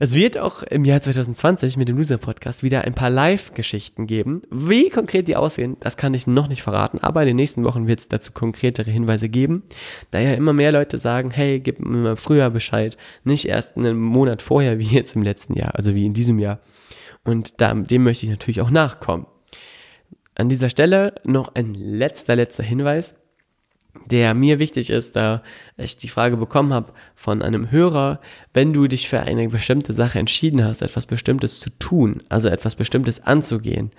es 0.00 0.14
wird 0.14 0.38
auch 0.38 0.62
im 0.62 0.84
Jahr 0.84 1.00
2020 1.00 1.76
mit 1.76 1.88
dem 1.88 1.96
Loser 1.96 2.18
Podcast 2.18 2.62
wieder 2.62 2.82
ein 2.82 2.94
paar 2.94 3.10
Live-Geschichten 3.10 4.06
geben. 4.06 4.42
Wie 4.48 4.90
konkret 4.90 5.26
die 5.26 5.34
aussehen, 5.34 5.76
das 5.80 5.96
kann 5.96 6.14
ich 6.14 6.28
noch 6.28 6.46
nicht 6.46 6.62
verraten, 6.62 7.00
aber 7.00 7.22
in 7.22 7.28
den 7.28 7.36
nächsten 7.36 7.64
Wochen 7.64 7.88
wird 7.88 7.98
es 7.98 8.08
dazu 8.08 8.30
konkretere 8.30 8.92
Hinweise 8.92 9.28
geben. 9.28 9.64
Da 10.12 10.20
ja 10.20 10.34
immer 10.34 10.52
mehr 10.52 10.70
Leute 10.70 10.98
sagen, 10.98 11.32
hey, 11.32 11.58
gib 11.58 11.80
mir 11.80 11.96
mal 11.96 12.16
früher 12.16 12.50
Bescheid, 12.50 12.96
nicht 13.24 13.46
erst 13.46 13.76
einen 13.76 13.98
Monat 13.98 14.40
vorher 14.40 14.78
wie 14.78 14.86
jetzt 14.86 15.16
im 15.16 15.22
letzten 15.22 15.54
Jahr, 15.54 15.74
also 15.74 15.96
wie 15.96 16.06
in 16.06 16.14
diesem 16.14 16.38
Jahr. 16.38 16.60
Und 17.24 17.60
dem 17.60 18.04
möchte 18.04 18.24
ich 18.24 18.30
natürlich 18.30 18.60
auch 18.60 18.70
nachkommen. 18.70 19.26
An 20.36 20.48
dieser 20.48 20.70
Stelle 20.70 21.16
noch 21.24 21.56
ein 21.56 21.74
letzter, 21.74 22.36
letzter 22.36 22.62
Hinweis 22.62 23.16
der 24.06 24.34
mir 24.34 24.58
wichtig 24.58 24.90
ist, 24.90 25.16
da 25.16 25.42
ich 25.76 25.96
die 25.96 26.08
Frage 26.08 26.36
bekommen 26.36 26.72
habe 26.72 26.92
von 27.14 27.42
einem 27.42 27.70
Hörer, 27.70 28.20
wenn 28.52 28.72
du 28.72 28.86
dich 28.86 29.08
für 29.08 29.20
eine 29.20 29.48
bestimmte 29.48 29.92
Sache 29.92 30.18
entschieden 30.18 30.64
hast, 30.64 30.82
etwas 30.82 31.06
Bestimmtes 31.06 31.60
zu 31.60 31.70
tun, 31.78 32.22
also 32.28 32.48
etwas 32.48 32.74
Bestimmtes 32.74 33.22
anzugehen, 33.24 33.90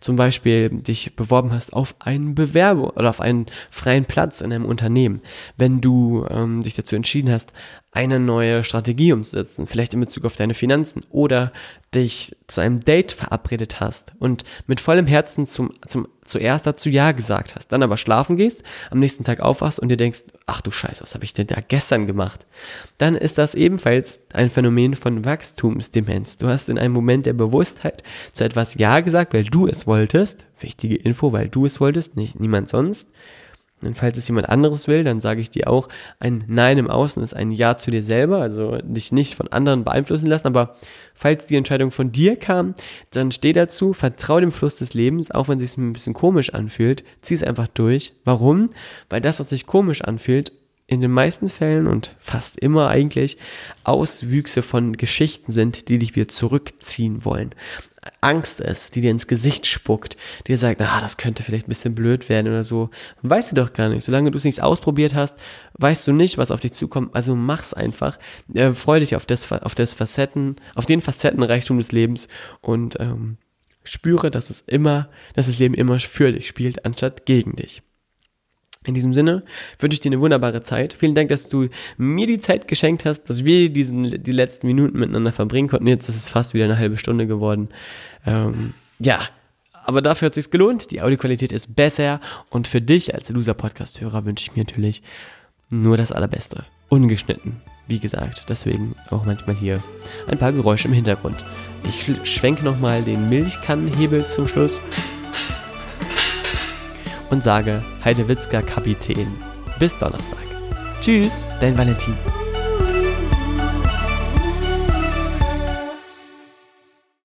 zum 0.00 0.16
Beispiel 0.16 0.70
dich 0.70 1.14
beworben 1.16 1.52
hast 1.52 1.72
auf 1.72 1.94
einen 2.00 2.34
Bewerbung 2.34 2.90
oder 2.90 3.10
auf 3.10 3.20
einen 3.20 3.46
freien 3.70 4.04
Platz 4.04 4.40
in 4.40 4.52
einem 4.52 4.64
Unternehmen, 4.64 5.22
wenn 5.56 5.80
du 5.80 6.26
ähm, 6.28 6.60
dich 6.60 6.74
dazu 6.74 6.96
entschieden 6.96 7.30
hast, 7.30 7.52
eine 7.90 8.20
neue 8.20 8.64
Strategie 8.64 9.12
umzusetzen, 9.12 9.66
vielleicht 9.66 9.94
in 9.94 10.00
Bezug 10.00 10.26
auf 10.26 10.36
deine 10.36 10.52
Finanzen 10.52 11.00
oder 11.10 11.52
dich 11.94 12.36
zu 12.46 12.60
einem 12.60 12.80
Date 12.80 13.12
verabredet 13.12 13.80
hast 13.80 14.12
und 14.18 14.44
mit 14.66 14.78
vollem 14.80 15.06
Herzen 15.06 15.46
zum, 15.46 15.72
zum, 15.86 16.06
zuerst 16.22 16.66
dazu 16.66 16.90
Ja 16.90 17.12
gesagt 17.12 17.56
hast, 17.56 17.68
dann 17.68 17.82
aber 17.82 17.96
schlafen 17.96 18.36
gehst, 18.36 18.62
am 18.90 18.98
nächsten 18.98 19.24
Tag 19.24 19.40
aufwachst 19.40 19.80
und 19.80 19.88
dir 19.88 19.96
denkst, 19.96 20.24
ach 20.46 20.60
du 20.60 20.70
Scheiße, 20.70 21.02
was 21.02 21.14
habe 21.14 21.24
ich 21.24 21.32
denn 21.32 21.46
da 21.46 21.56
gestern 21.66 22.06
gemacht? 22.06 22.46
Dann 22.98 23.14
ist 23.14 23.38
das 23.38 23.54
ebenfalls 23.54 24.20
ein 24.34 24.50
Phänomen 24.50 24.94
von 24.94 25.24
Wachstumsdemenz. 25.24 26.36
Du 26.36 26.48
hast 26.48 26.68
in 26.68 26.78
einem 26.78 26.92
Moment 26.92 27.24
der 27.24 27.32
Bewusstheit 27.32 28.02
zu 28.32 28.44
etwas 28.44 28.74
Ja 28.74 29.00
gesagt, 29.00 29.32
weil 29.32 29.44
du 29.44 29.66
es 29.66 29.86
wolltest, 29.86 30.44
wichtige 30.60 30.96
Info, 30.96 31.32
weil 31.32 31.48
du 31.48 31.64
es 31.64 31.80
wolltest, 31.80 32.16
nicht 32.16 32.38
niemand 32.38 32.68
sonst, 32.68 33.08
und 33.82 33.96
falls 33.96 34.18
es 34.18 34.28
jemand 34.28 34.48
anderes 34.48 34.88
will, 34.88 35.04
dann 35.04 35.20
sage 35.20 35.40
ich 35.40 35.50
dir 35.50 35.68
auch, 35.68 35.88
ein 36.18 36.44
Nein 36.48 36.78
im 36.78 36.90
Außen 36.90 37.22
ist 37.22 37.34
ein 37.34 37.52
Ja 37.52 37.76
zu 37.76 37.90
dir 37.90 38.02
selber, 38.02 38.40
also 38.40 38.78
dich 38.82 39.12
nicht 39.12 39.34
von 39.34 39.48
anderen 39.48 39.84
beeinflussen 39.84 40.26
lassen, 40.26 40.46
aber 40.46 40.76
falls 41.14 41.46
die 41.46 41.56
Entscheidung 41.56 41.90
von 41.90 42.10
dir 42.12 42.36
kam, 42.36 42.74
dann 43.10 43.30
steh 43.30 43.52
dazu, 43.52 43.92
vertrau 43.92 44.40
dem 44.40 44.52
Fluss 44.52 44.74
des 44.74 44.94
Lebens, 44.94 45.30
auch 45.30 45.48
wenn 45.48 45.58
es 45.58 45.72
sich 45.72 45.78
ein 45.78 45.92
bisschen 45.92 46.14
komisch 46.14 46.54
anfühlt, 46.54 47.04
zieh 47.22 47.34
es 47.34 47.42
einfach 47.42 47.68
durch. 47.68 48.14
Warum? 48.24 48.70
Weil 49.08 49.20
das, 49.20 49.38
was 49.38 49.50
sich 49.50 49.66
komisch 49.66 50.02
anfühlt, 50.02 50.52
in 50.88 51.00
den 51.00 51.12
meisten 51.12 51.48
Fällen 51.48 51.86
und 51.86 52.16
fast 52.18 52.58
immer 52.58 52.88
eigentlich 52.88 53.36
Auswüchse 53.84 54.62
von 54.62 54.96
Geschichten 54.96 55.52
sind, 55.52 55.88
die 55.88 55.98
dich 55.98 56.16
wieder 56.16 56.28
zurückziehen 56.28 57.26
wollen. 57.26 57.54
Angst 58.22 58.60
ist, 58.60 58.96
die 58.96 59.02
dir 59.02 59.10
ins 59.10 59.26
Gesicht 59.26 59.66
spuckt, 59.66 60.16
die 60.46 60.52
dir 60.52 60.58
sagt, 60.58 60.80
ah, 60.80 60.98
das 60.98 61.18
könnte 61.18 61.42
vielleicht 61.42 61.66
ein 61.66 61.68
bisschen 61.68 61.94
blöd 61.94 62.30
werden 62.30 62.48
oder 62.48 62.64
so. 62.64 62.88
Weißt 63.20 63.52
du 63.52 63.54
doch 63.54 63.74
gar 63.74 63.90
nicht. 63.90 64.02
Solange 64.02 64.30
du 64.30 64.38
es 64.38 64.44
nicht 64.44 64.62
ausprobiert 64.62 65.14
hast, 65.14 65.34
weißt 65.74 66.06
du 66.06 66.12
nicht, 66.12 66.38
was 66.38 66.50
auf 66.50 66.60
dich 66.60 66.72
zukommt. 66.72 67.14
Also 67.14 67.34
mach's 67.34 67.74
einfach. 67.74 68.18
Äh, 68.54 68.72
freu 68.72 68.98
dich 68.98 69.14
auf 69.14 69.26
das, 69.26 69.52
auf 69.52 69.74
das 69.74 69.92
Facetten, 69.92 70.56
auf 70.74 70.86
den 70.86 71.02
Facettenreichtum 71.02 71.76
des 71.76 71.92
Lebens 71.92 72.28
und 72.62 72.98
ähm, 72.98 73.36
spüre, 73.84 74.30
dass 74.30 74.48
es 74.48 74.62
immer, 74.62 75.10
dass 75.34 75.46
das 75.46 75.58
Leben 75.58 75.74
immer 75.74 76.00
für 76.00 76.32
dich 76.32 76.48
spielt, 76.48 76.86
anstatt 76.86 77.26
gegen 77.26 77.56
dich. 77.56 77.82
In 78.84 78.94
diesem 78.94 79.12
Sinne 79.12 79.42
wünsche 79.78 79.94
ich 79.94 80.00
dir 80.00 80.10
eine 80.10 80.20
wunderbare 80.20 80.62
Zeit. 80.62 80.92
Vielen 80.94 81.14
Dank, 81.14 81.28
dass 81.28 81.48
du 81.48 81.68
mir 81.96 82.26
die 82.26 82.38
Zeit 82.38 82.68
geschenkt 82.68 83.04
hast, 83.04 83.24
dass 83.24 83.44
wir 83.44 83.70
diesen, 83.70 84.22
die 84.22 84.32
letzten 84.32 84.66
Minuten 84.66 84.98
miteinander 84.98 85.32
verbringen 85.32 85.68
konnten. 85.68 85.88
Jetzt 85.88 86.08
ist 86.08 86.16
es 86.16 86.28
fast 86.28 86.54
wieder 86.54 86.64
eine 86.64 86.78
halbe 86.78 86.96
Stunde 86.96 87.26
geworden. 87.26 87.68
Ähm, 88.24 88.72
ja, 88.98 89.20
aber 89.84 90.00
dafür 90.00 90.26
hat 90.26 90.36
es 90.36 90.44
sich 90.44 90.50
gelohnt. 90.50 90.90
Die 90.90 91.02
Audioqualität 91.02 91.50
ist 91.50 91.74
besser. 91.74 92.20
Und 92.50 92.68
für 92.68 92.80
dich 92.80 93.14
als 93.14 93.30
Loser-Podcast-Hörer 93.30 94.24
wünsche 94.24 94.48
ich 94.48 94.56
mir 94.56 94.64
natürlich 94.64 95.02
nur 95.70 95.96
das 95.96 96.12
Allerbeste. 96.12 96.64
Ungeschnitten, 96.88 97.60
wie 97.86 97.98
gesagt. 97.98 98.46
Deswegen 98.48 98.94
auch 99.10 99.24
manchmal 99.24 99.56
hier 99.56 99.82
ein 100.28 100.38
paar 100.38 100.52
Geräusche 100.52 100.88
im 100.88 100.94
Hintergrund. 100.94 101.44
Ich 101.86 102.06
schwenke 102.24 102.64
nochmal 102.64 103.02
den 103.02 103.28
Milchkannenhebel 103.28 104.26
zum 104.26 104.46
Schluss 104.46 104.80
und 107.30 107.44
sage 107.44 107.82
Heidewitzka 108.04 108.62
Kapitän. 108.62 109.28
Bis 109.78 109.96
Donnerstag. 109.98 110.38
Tschüss, 111.00 111.44
dein 111.60 111.76
Valentin. 111.76 112.14